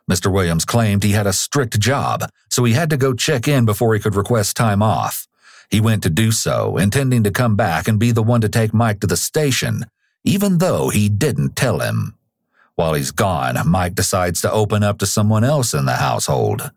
Mr. 0.09 0.31
Williams 0.31 0.65
claimed 0.65 1.03
he 1.03 1.11
had 1.11 1.27
a 1.27 1.33
strict 1.33 1.79
job, 1.79 2.29
so 2.49 2.63
he 2.63 2.73
had 2.73 2.89
to 2.89 2.97
go 2.97 3.13
check 3.13 3.47
in 3.47 3.65
before 3.65 3.93
he 3.93 3.99
could 3.99 4.15
request 4.15 4.57
time 4.57 4.81
off. 4.81 5.27
He 5.69 5.79
went 5.79 6.01
to 6.03 6.09
do 6.09 6.31
so, 6.31 6.77
intending 6.77 7.23
to 7.23 7.31
come 7.31 7.55
back 7.55 7.87
and 7.87 7.99
be 7.99 8.11
the 8.11 8.23
one 8.23 8.41
to 8.41 8.49
take 8.49 8.73
Mike 8.73 9.01
to 9.01 9.07
the 9.07 9.17
station, 9.17 9.85
even 10.23 10.57
though 10.57 10.89
he 10.89 11.09
didn't 11.09 11.55
tell 11.55 11.79
him. 11.79 12.15
While 12.73 12.95
he's 12.95 13.11
gone, 13.11 13.55
Mike 13.67 13.93
decides 13.93 14.41
to 14.41 14.51
open 14.51 14.81
up 14.81 14.97
to 14.99 15.05
someone 15.05 15.43
else 15.43 15.75
in 15.75 15.85
the 15.85 15.97
household. 15.97 16.71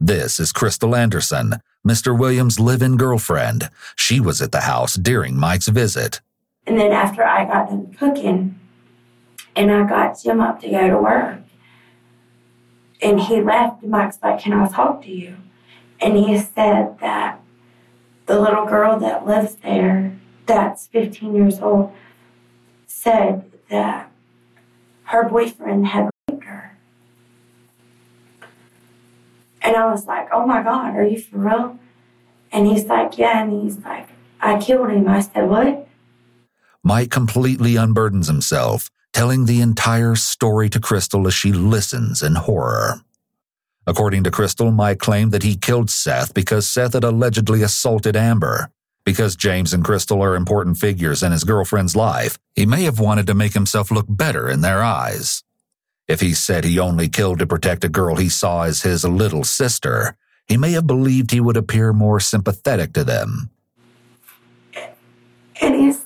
This 0.00 0.40
is 0.40 0.50
Crystal 0.50 0.96
Anderson, 0.96 1.56
Mr. 1.86 2.18
Williams' 2.18 2.58
live 2.58 2.82
in 2.82 2.96
girlfriend. 2.96 3.70
She 3.94 4.18
was 4.18 4.42
at 4.42 4.50
the 4.50 4.62
house 4.62 4.94
during 4.96 5.36
Mike's 5.36 5.68
visit. 5.68 6.20
And 6.66 6.80
then 6.80 6.90
after 6.90 7.22
I 7.22 7.44
got 7.44 7.68
done 7.68 7.94
cooking 7.96 8.58
and 9.56 9.70
I 9.70 9.86
got 9.88 10.20
Jim 10.22 10.40
up 10.40 10.60
to 10.60 10.70
go 10.70 10.88
to 10.88 10.98
work, 10.98 11.38
and 13.00 13.20
he 13.20 13.40
left, 13.40 13.82
Mike's 13.82 14.18
like, 14.22 14.40
Can 14.40 14.52
I 14.52 14.68
talk 14.68 15.02
to 15.02 15.10
you? 15.10 15.36
And 16.00 16.16
he 16.16 16.38
said 16.38 16.98
that 17.00 17.40
the 18.26 18.40
little 18.40 18.66
girl 18.66 18.98
that 19.00 19.26
lives 19.26 19.56
there, 19.56 20.16
that's 20.46 20.86
15 20.88 21.34
years 21.34 21.60
old, 21.60 21.92
said 22.86 23.50
that 23.68 24.10
her 25.04 25.28
boyfriend 25.28 25.86
had 25.88 26.08
raped 26.28 26.44
her. 26.44 26.78
And 29.62 29.76
I 29.76 29.86
was 29.90 30.06
like, 30.06 30.28
Oh 30.32 30.46
my 30.46 30.62
God, 30.62 30.96
are 30.96 31.06
you 31.06 31.20
for 31.20 31.38
real? 31.38 31.78
And 32.50 32.66
he's 32.66 32.86
like, 32.86 33.18
Yeah. 33.18 33.42
And 33.42 33.62
he's 33.62 33.78
like, 33.78 34.08
I 34.40 34.58
killed 34.58 34.90
him. 34.90 35.08
I 35.08 35.20
said, 35.20 35.48
What? 35.48 35.88
Mike 36.82 37.10
completely 37.10 37.74
unburdens 37.74 38.26
himself, 38.26 38.90
telling 39.14 39.46
the 39.46 39.60
entire 39.60 40.16
story 40.16 40.68
to 40.68 40.80
Crystal 40.80 41.26
as 41.26 41.32
she 41.32 41.52
listens 41.52 42.22
in 42.22 42.34
horror. 42.34 43.00
According 43.86 44.24
to 44.24 44.30
Crystal, 44.30 44.70
Mike 44.70 44.98
claimed 44.98 45.30
that 45.32 45.44
he 45.44 45.56
killed 45.56 45.88
Seth 45.88 46.34
because 46.34 46.68
Seth 46.68 46.94
had 46.94 47.04
allegedly 47.04 47.62
assaulted 47.62 48.16
Amber. 48.16 48.70
Because 49.04 49.36
James 49.36 49.72
and 49.72 49.84
Crystal 49.84 50.22
are 50.22 50.34
important 50.34 50.78
figures 50.78 51.22
in 51.22 51.30
his 51.30 51.44
girlfriend's 51.44 51.94
life, 51.94 52.38
he 52.54 52.66
may 52.66 52.84
have 52.84 52.98
wanted 52.98 53.26
to 53.28 53.34
make 53.34 53.52
himself 53.52 53.90
look 53.90 54.06
better 54.08 54.50
in 54.50 54.62
their 54.62 54.82
eyes. 54.82 55.44
If 56.08 56.20
he 56.20 56.34
said 56.34 56.64
he 56.64 56.78
only 56.78 57.08
killed 57.08 57.38
to 57.38 57.46
protect 57.46 57.84
a 57.84 57.88
girl 57.88 58.16
he 58.16 58.28
saw 58.28 58.62
as 58.62 58.82
his 58.82 59.04
little 59.04 59.44
sister, 59.44 60.16
he 60.48 60.56
may 60.56 60.72
have 60.72 60.86
believed 60.86 61.30
he 61.30 61.40
would 61.40 61.56
appear 61.56 61.92
more 61.92 62.18
sympathetic 62.18 62.92
to 62.94 63.04
them. 63.04 63.50
And 65.60 65.74
he 65.74 65.92
said 65.92 66.02
that 66.02 66.03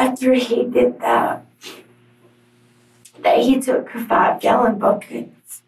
after 0.00 0.32
he 0.32 0.64
did 0.64 0.98
that, 1.00 1.44
that 3.18 3.38
he 3.38 3.60
took 3.60 3.94
a 3.94 4.04
five 4.06 4.40
gallon 4.40 4.78
buckets 4.78 5.60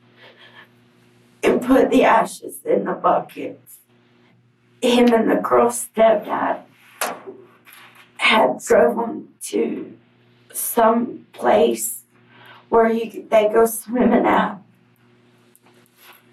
and 1.43 1.61
put 1.61 1.91
the 1.91 2.03
ashes 2.03 2.61
in 2.65 2.85
the 2.85 2.93
buckets. 2.93 3.77
Him 4.81 5.13
and 5.13 5.31
the 5.31 5.37
girl's 5.37 5.87
stepdad 5.87 6.63
had 8.17 8.59
driven 8.65 9.29
to 9.43 9.99
some 10.53 11.27
place 11.35 12.03
where 12.71 12.91
you 12.91 13.27
they 13.31 13.51
go 13.53 13.67
swimming 13.67 14.25
at 14.25 14.57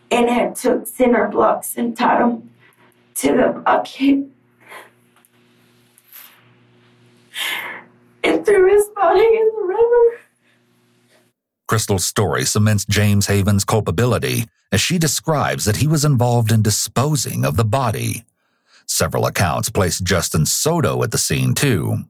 and 0.09 0.30
had 0.30 0.55
took 0.55 0.88
cinder 0.88 1.27
blocks 1.27 1.76
and 1.76 1.97
tied 1.97 2.21
them 2.21 2.49
to 3.15 3.27
the 3.34 3.61
bucket 3.65 4.30
threw 8.49 8.76
his 8.76 8.89
body 8.95 9.19
in 9.19 9.51
the 9.55 9.63
river. 9.63 10.19
Crystal's 11.67 12.05
story 12.05 12.45
cements 12.45 12.85
James 12.85 13.27
Havens' 13.27 13.63
culpability 13.63 14.45
as 14.71 14.81
she 14.81 14.97
describes 14.97 15.65
that 15.65 15.77
he 15.77 15.88
was 15.88 16.03
involved 16.03 16.51
in 16.51 16.63
disposing 16.63 17.45
of 17.45 17.57
the 17.57 17.65
body. 17.65 18.23
Several 18.88 19.27
accounts 19.27 19.69
place 19.69 19.99
Justin 19.99 20.47
Soto 20.47 21.03
at 21.03 21.11
the 21.11 21.17
scene, 21.19 21.53
too. 21.53 22.05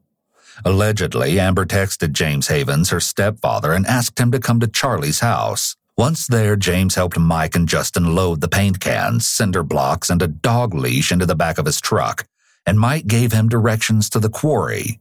Allegedly, 0.64 1.38
Amber 1.38 1.66
texted 1.66 2.12
James 2.12 2.48
Havens, 2.48 2.88
her 2.88 3.00
stepfather, 3.00 3.72
and 3.72 3.86
asked 3.86 4.18
him 4.18 4.30
to 4.32 4.40
come 4.40 4.60
to 4.60 4.66
Charlie's 4.66 5.20
house. 5.20 5.76
Once 5.96 6.26
there, 6.26 6.56
James 6.56 6.94
helped 6.94 7.18
Mike 7.18 7.54
and 7.54 7.68
Justin 7.68 8.14
load 8.14 8.40
the 8.40 8.48
paint 8.48 8.80
cans, 8.80 9.28
cinder 9.28 9.62
blocks, 9.62 10.08
and 10.08 10.22
a 10.22 10.28
dog 10.28 10.72
leash 10.72 11.12
into 11.12 11.26
the 11.26 11.34
back 11.34 11.58
of 11.58 11.66
his 11.66 11.80
truck, 11.80 12.26
and 12.64 12.80
Mike 12.80 13.06
gave 13.06 13.32
him 13.32 13.48
directions 13.48 14.08
to 14.08 14.18
the 14.18 14.30
quarry. 14.30 15.00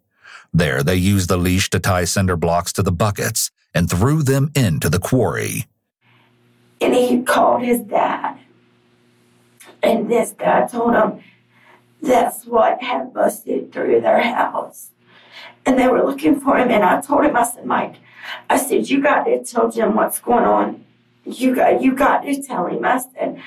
There, 0.54 0.84
they 0.84 0.96
used 0.96 1.30
the 1.30 1.38
leash 1.38 1.70
to 1.72 1.80
tie 1.80 2.06
cinder 2.06 2.36
blocks 2.36 2.74
to 2.74 2.84
the 2.84 2.92
buckets 2.92 3.52
and 3.74 3.90
threw 3.90 4.24
them 4.24 4.52
into 4.56 4.90
the 4.90 5.00
quarry. 5.00 5.66
And 6.82 6.94
he 6.94 7.22
called 7.22 7.62
his 7.62 7.82
dad. 7.82 8.38
And 9.84 10.10
this 10.10 10.32
guy 10.32 10.68
told 10.68 10.96
him 10.96 11.22
that's 12.02 12.46
what 12.46 12.82
had 12.82 13.14
busted 13.14 13.72
through 13.72 14.02
their 14.02 14.22
house. 14.22 14.92
And 15.66 15.78
they 15.78 15.88
were 15.88 16.04
looking 16.04 16.40
for 16.40 16.58
him. 16.58 16.70
And 16.70 16.84
I 16.84 17.02
told 17.02 17.26
him, 17.26 17.36
I 17.36 17.44
said, 17.44 17.66
Mike, 17.66 17.96
I 18.50 18.58
said, 18.58 18.90
you 18.90 19.02
got 19.02 19.26
to 19.26 19.44
tell 19.44 19.70
Jim 19.70 19.96
what's 19.96 20.20
going 20.20 20.46
on. 20.46 20.86
You 21.26 21.54
got, 21.54 21.82
you 21.82 21.94
got 21.94 22.22
to 22.22 22.42
tell 22.42 22.68
him. 22.68 22.84
I 22.84 23.00
said, 23.00 23.42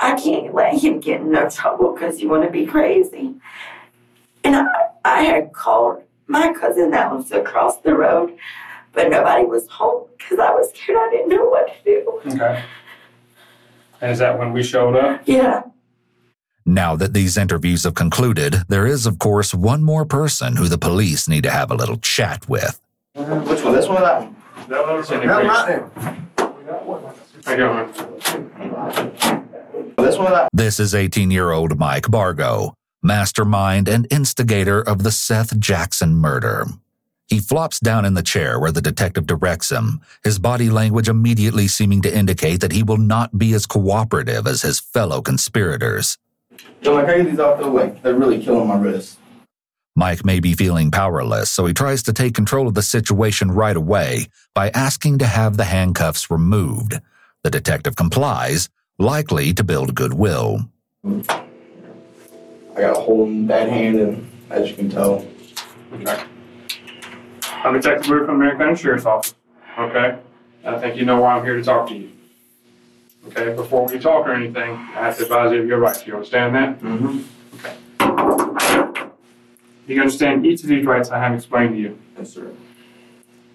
I 0.00 0.20
can't 0.20 0.54
let 0.54 0.78
him 0.78 1.00
get 1.00 1.20
in 1.20 1.30
no 1.30 1.48
trouble 1.48 1.92
because 1.92 2.20
you 2.20 2.28
want 2.28 2.44
to 2.44 2.50
be 2.50 2.66
crazy. 2.66 3.34
And 4.42 4.56
I, 4.56 4.66
I 5.04 5.22
had 5.22 5.52
called 5.52 6.02
my 6.30 6.52
cousin 6.52 6.90
that 6.92 7.12
lives 7.12 7.32
across 7.32 7.78
the 7.78 7.94
road, 7.94 8.36
but 8.92 9.10
nobody 9.10 9.44
was 9.44 9.66
home 9.68 10.06
because 10.16 10.38
I 10.38 10.50
was 10.52 10.70
scared. 10.70 10.98
I 10.98 11.10
didn't 11.10 11.28
know 11.28 11.44
what 11.48 11.66
to 11.68 11.74
do. 11.84 12.20
Okay. 12.26 12.62
And 14.00 14.12
is 14.12 14.18
that 14.20 14.38
when 14.38 14.52
we 14.52 14.62
showed 14.62 14.96
up? 14.96 15.22
Yeah. 15.26 15.62
Now 16.64 16.94
that 16.96 17.12
these 17.14 17.36
interviews 17.36 17.82
have 17.84 17.94
concluded, 17.94 18.54
there 18.68 18.86
is, 18.86 19.04
of 19.06 19.18
course, 19.18 19.52
one 19.52 19.82
more 19.82 20.04
person 20.04 20.56
who 20.56 20.68
the 20.68 20.78
police 20.78 21.28
need 21.28 21.42
to 21.42 21.50
have 21.50 21.70
a 21.70 21.74
little 21.74 21.96
chat 21.98 22.48
with. 22.48 22.80
Which 23.14 23.62
one? 23.64 23.74
This 23.74 23.88
one 23.88 23.98
or 23.98 24.00
that 24.02 24.22
one? 24.22 24.36
That 24.68 24.86
one's 24.86 25.10
in 25.10 25.26
No, 25.26 25.38
here. 25.38 25.46
not 25.46 25.68
I 27.46 27.56
got 27.56 27.70
one. 27.74 27.94
This 29.96 30.16
one 30.18 30.48
This 30.52 30.78
is 30.78 30.94
18 30.94 31.30
year 31.30 31.50
old 31.50 31.78
Mike 31.78 32.08
Bargo, 32.10 32.74
mastermind 33.02 33.88
and 33.88 34.06
instigator 34.10 34.80
of 34.80 35.02
the 35.02 35.10
Seth 35.10 35.58
Jackson 35.58 36.14
murder. 36.14 36.66
He 37.28 37.38
flops 37.38 37.78
down 37.78 38.04
in 38.04 38.14
the 38.14 38.22
chair 38.22 38.58
where 38.58 38.72
the 38.72 38.82
detective 38.82 39.24
directs 39.24 39.70
him, 39.70 40.00
his 40.24 40.40
body 40.40 40.68
language 40.68 41.08
immediately 41.08 41.68
seeming 41.68 42.02
to 42.02 42.14
indicate 42.14 42.60
that 42.60 42.72
he 42.72 42.82
will 42.82 42.98
not 42.98 43.38
be 43.38 43.54
as 43.54 43.66
cooperative 43.66 44.48
as 44.48 44.62
his 44.62 44.80
fellow 44.80 45.22
conspirators. 45.22 46.18
Yo, 46.82 46.94
like, 46.94 47.06
I 47.06 47.18
get 47.18 47.30
these 47.30 47.38
off 47.38 47.60
the 47.60 47.70
way. 47.70 47.98
They're 48.02 48.14
really 48.14 48.42
killing 48.42 48.66
my 48.66 48.76
wrist. 48.76 49.18
Mike 49.94 50.24
may 50.24 50.40
be 50.40 50.54
feeling 50.54 50.90
powerless, 50.90 51.50
so 51.50 51.66
he 51.66 51.72
tries 51.72 52.02
to 52.04 52.12
take 52.12 52.34
control 52.34 52.66
of 52.66 52.74
the 52.74 52.82
situation 52.82 53.50
right 53.50 53.76
away 53.76 54.26
by 54.54 54.70
asking 54.70 55.18
to 55.18 55.26
have 55.26 55.56
the 55.56 55.64
handcuffs 55.64 56.30
removed. 56.30 56.98
The 57.42 57.50
detective 57.50 57.96
complies, 57.96 58.68
likely 58.98 59.52
to 59.54 59.64
build 59.64 59.94
goodwill. 59.94 60.68
I 62.80 62.84
got 62.84 62.96
a 62.96 63.00
hole 63.00 63.26
in 63.26 63.46
that 63.48 63.68
hand, 63.68 64.00
and 64.00 64.30
as 64.48 64.70
you 64.70 64.74
can 64.74 64.88
tell, 64.88 65.26
Okay. 65.92 66.24
I'm 67.42 67.74
Detective 67.74 68.06
Brewer 68.06 68.24
from 68.24 68.38
Marion 68.38 68.74
Sheriff's 68.74 69.04
Office. 69.04 69.34
Okay? 69.78 70.18
And 70.64 70.76
I 70.76 70.78
think 70.78 70.96
you 70.96 71.04
know 71.04 71.20
why 71.20 71.34
I'm 71.36 71.44
here 71.44 71.56
to 71.56 71.62
talk 71.62 71.88
to 71.88 71.94
you. 71.94 72.10
Okay, 73.26 73.54
before 73.54 73.86
we 73.86 73.98
talk 73.98 74.26
or 74.26 74.32
anything, 74.32 74.70
I 74.70 74.92
have 74.92 75.18
to 75.18 75.24
advise 75.24 75.52
you 75.52 75.60
of 75.60 75.66
your 75.66 75.78
rights. 75.78 76.06
You 76.06 76.14
understand 76.14 76.54
that? 76.54 76.80
mm-hmm. 76.80 77.18
Do 79.86 79.94
you 79.94 80.00
understand 80.00 80.46
each 80.46 80.62
of 80.62 80.68
these 80.70 80.86
rights 80.86 81.10
I 81.10 81.18
have 81.18 81.34
explained 81.34 81.74
to 81.74 81.80
you? 81.80 81.98
yes, 82.16 82.32
sir. 82.32 82.50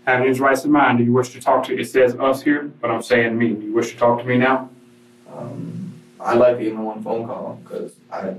Having 0.06 0.28
these 0.28 0.40
rights 0.40 0.66
in 0.66 0.72
mind, 0.72 1.00
do 1.00 1.04
you 1.04 1.14
wish 1.14 1.30
to 1.30 1.42
talk 1.42 1.64
to, 1.66 1.76
it 1.76 1.86
says 1.86 2.14
us 2.16 2.44
here, 2.44 2.72
but 2.80 2.92
I'm 2.92 3.02
saying 3.02 3.36
me. 3.36 3.54
Do 3.54 3.66
you 3.66 3.74
wish 3.74 3.90
to 3.90 3.98
talk 3.98 4.20
to 4.20 4.26
me 4.26 4.38
now? 4.38 4.70
Um, 5.36 5.94
I'd 6.20 6.38
like 6.38 6.60
to 6.60 6.70
him 6.70 6.84
one 6.84 7.02
phone 7.02 7.26
call 7.26 7.60
because 7.64 7.94
I, 8.12 8.36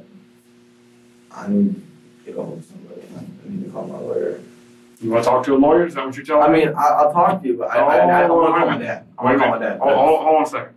I 1.37 1.49
need 1.49 1.75
to 1.75 1.83
get 2.25 2.35
hold 2.35 2.59
of 2.59 2.65
somebody. 2.65 3.03
I 3.17 3.49
need 3.49 3.65
to 3.65 3.71
call 3.71 3.87
my 3.87 3.99
lawyer. 3.99 4.41
You 5.01 5.11
want 5.11 5.25
to 5.25 5.31
talk 5.31 5.45
to 5.45 5.55
a 5.55 5.59
lawyer? 5.59 5.87
Is 5.87 5.95
that 5.95 6.07
what 6.07 6.17
you're 6.17 6.25
telling 6.25 6.49
I 6.49 6.53
me? 6.53 6.65
mean, 6.65 6.75
I, 6.75 6.83
I'll 6.87 7.13
talk 7.13 7.43
to 7.43 7.47
you, 7.49 7.59
but 7.59 7.71
I, 7.71 7.77
I, 7.79 7.97
I 7.99 8.25
oh, 8.25 8.29
don't 8.29 8.43
want 8.43 8.55
to 8.55 8.61
call 8.61 8.71
my 8.71 8.79
dad. 8.79 9.07
I 9.19 9.25
Wait 9.25 9.35
a 9.35 9.39
want 9.39 9.39
to 9.39 9.45
call 9.45 9.51
my 9.51 9.59
minute. 9.59 9.71
dad. 9.75 9.81
Hold, 9.81 9.93
oh, 9.93 9.97
hold, 10.07 10.21
hold 10.25 10.37
on 10.37 10.43
a 10.43 10.47
second. 10.47 10.75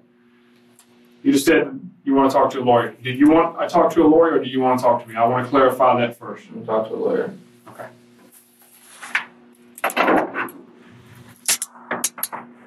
You 1.23 1.31
just 1.33 1.45
said 1.45 1.79
you 2.03 2.13
want 2.15 2.29
to 2.31 2.37
talk 2.37 2.49
to 2.51 2.59
a 2.59 2.63
lawyer. 2.63 2.91
Did 3.01 3.17
you 3.17 3.29
want 3.29 3.57
I 3.57 3.67
talk 3.67 3.93
to 3.93 4.03
a 4.03 4.07
lawyer 4.07 4.33
or 4.35 4.43
do 4.43 4.49
you 4.49 4.59
want 4.59 4.79
to 4.79 4.83
talk 4.83 5.03
to 5.03 5.09
me? 5.09 5.15
I 5.15 5.25
want 5.25 5.45
to 5.45 5.49
clarify 5.49 5.99
that 6.01 6.17
first. 6.17 6.45
I'm 6.49 6.65
talk 6.65 6.87
to 6.89 6.95
a 6.95 6.97
lawyer. 6.97 7.33
Okay. 7.69 7.87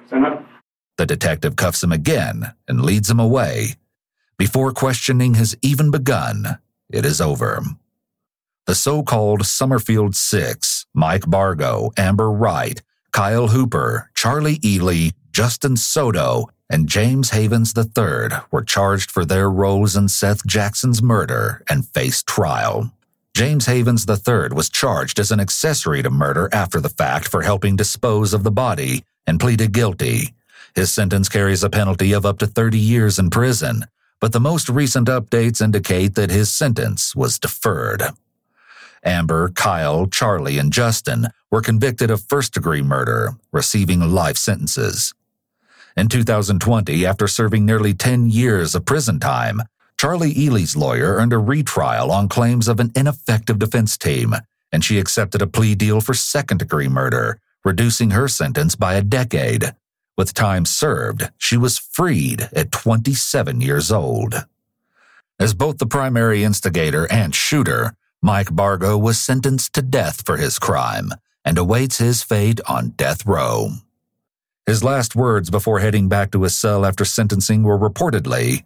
Stand 0.07 0.25
up. 0.25 0.45
The 0.97 1.05
detective 1.05 1.55
cuffs 1.55 1.83
him 1.83 1.91
again 1.91 2.53
and 2.67 2.83
leads 2.83 3.09
him 3.09 3.19
away. 3.19 3.75
Before 4.37 4.71
questioning 4.71 5.35
has 5.35 5.55
even 5.61 5.91
begun, 5.91 6.59
it 6.89 7.05
is 7.05 7.19
over. 7.21 7.61
The 8.65 8.75
so 8.75 9.03
called 9.03 9.45
Summerfield 9.45 10.15
Six 10.15 10.85
Mike 10.93 11.29
Bargo, 11.29 11.91
Amber 11.97 12.31
Wright, 12.31 12.81
Kyle 13.11 13.47
Hooper, 13.49 14.09
Charlie 14.15 14.59
Ely, 14.63 15.09
Justin 15.33 15.75
Soto, 15.75 16.47
and 16.69 16.87
James 16.87 17.31
Havens 17.31 17.73
III 17.77 18.37
were 18.51 18.63
charged 18.63 19.11
for 19.11 19.25
their 19.25 19.49
roles 19.49 19.95
in 19.95 20.07
Seth 20.07 20.45
Jackson's 20.47 21.03
murder 21.03 21.61
and 21.69 21.87
faced 21.87 22.25
trial. 22.25 22.91
James 23.35 23.65
Havens 23.65 24.07
III 24.07 24.49
was 24.53 24.69
charged 24.69 25.19
as 25.19 25.31
an 25.31 25.39
accessory 25.39 26.01
to 26.01 26.09
murder 26.09 26.49
after 26.53 26.79
the 26.79 26.89
fact 26.89 27.27
for 27.27 27.41
helping 27.41 27.75
dispose 27.75 28.33
of 28.33 28.43
the 28.43 28.51
body 28.51 29.03
and 29.27 29.39
pleaded 29.39 29.73
guilty. 29.73 30.33
His 30.73 30.91
sentence 30.91 31.27
carries 31.27 31.63
a 31.63 31.69
penalty 31.69 32.13
of 32.13 32.25
up 32.25 32.39
to 32.39 32.47
30 32.47 32.79
years 32.79 33.19
in 33.19 33.29
prison, 33.29 33.85
but 34.21 34.31
the 34.31 34.39
most 34.39 34.69
recent 34.69 35.07
updates 35.07 35.61
indicate 35.61 36.15
that 36.15 36.31
his 36.31 36.51
sentence 36.51 37.15
was 37.15 37.39
deferred. 37.39 38.03
Amber, 39.03 39.49
Kyle, 39.49 40.07
Charlie, 40.07 40.57
and 40.57 40.71
Justin 40.71 41.27
were 41.51 41.61
convicted 41.61 42.09
of 42.09 42.23
first 42.23 42.53
degree 42.53 42.81
murder, 42.81 43.31
receiving 43.51 43.99
life 43.99 44.37
sentences. 44.37 45.13
In 45.95 46.07
2020, 46.07 47.05
after 47.05 47.27
serving 47.27 47.65
nearly 47.65 47.93
10 47.93 48.29
years 48.29 48.73
of 48.73 48.85
prison 48.85 49.19
time, 49.19 49.61
Charlie 49.97 50.33
Ely's 50.37 50.75
lawyer 50.75 51.15
earned 51.15 51.33
a 51.33 51.37
retrial 51.37 52.11
on 52.11 52.27
claims 52.27 52.67
of 52.67 52.79
an 52.79 52.91
ineffective 52.95 53.59
defense 53.59 53.97
team, 53.97 54.33
and 54.71 54.83
she 54.83 54.99
accepted 54.99 55.41
a 55.41 55.47
plea 55.47 55.75
deal 55.75 56.01
for 56.01 56.13
second 56.13 56.57
degree 56.57 56.87
murder, 56.87 57.39
reducing 57.63 58.11
her 58.11 58.27
sentence 58.27 58.75
by 58.75 58.95
a 58.95 59.03
decade. 59.03 59.75
With 60.17 60.33
time 60.33 60.65
served, 60.65 61.29
she 61.37 61.57
was 61.57 61.77
freed 61.77 62.49
at 62.53 62.71
27 62.71 63.61
years 63.61 63.91
old. 63.91 64.45
As 65.39 65.53
both 65.53 65.77
the 65.77 65.85
primary 65.85 66.43
instigator 66.43 67.11
and 67.11 67.33
shooter, 67.33 67.95
Mike 68.25 68.55
Bargo 68.55 68.97
was 68.97 69.19
sentenced 69.19 69.73
to 69.73 69.81
death 69.81 70.25
for 70.25 70.37
his 70.37 70.57
crime 70.57 71.09
and 71.43 71.57
awaits 71.57 71.97
his 71.97 72.23
fate 72.23 72.61
on 72.69 72.91
death 72.91 73.25
row. 73.25 73.71
His 74.65 74.81
last 74.81 75.13
words 75.13 75.49
before 75.49 75.79
heading 75.79 76.07
back 76.07 76.31
to 76.31 76.43
his 76.43 76.55
cell 76.55 76.85
after 76.85 77.03
sentencing 77.03 77.63
were 77.63 77.77
reportedly, 77.77 78.63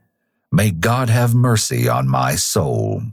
May 0.52 0.70
God 0.70 1.10
have 1.10 1.34
mercy 1.34 1.90
on 1.90 2.08
my 2.08 2.36
soul. 2.36 3.02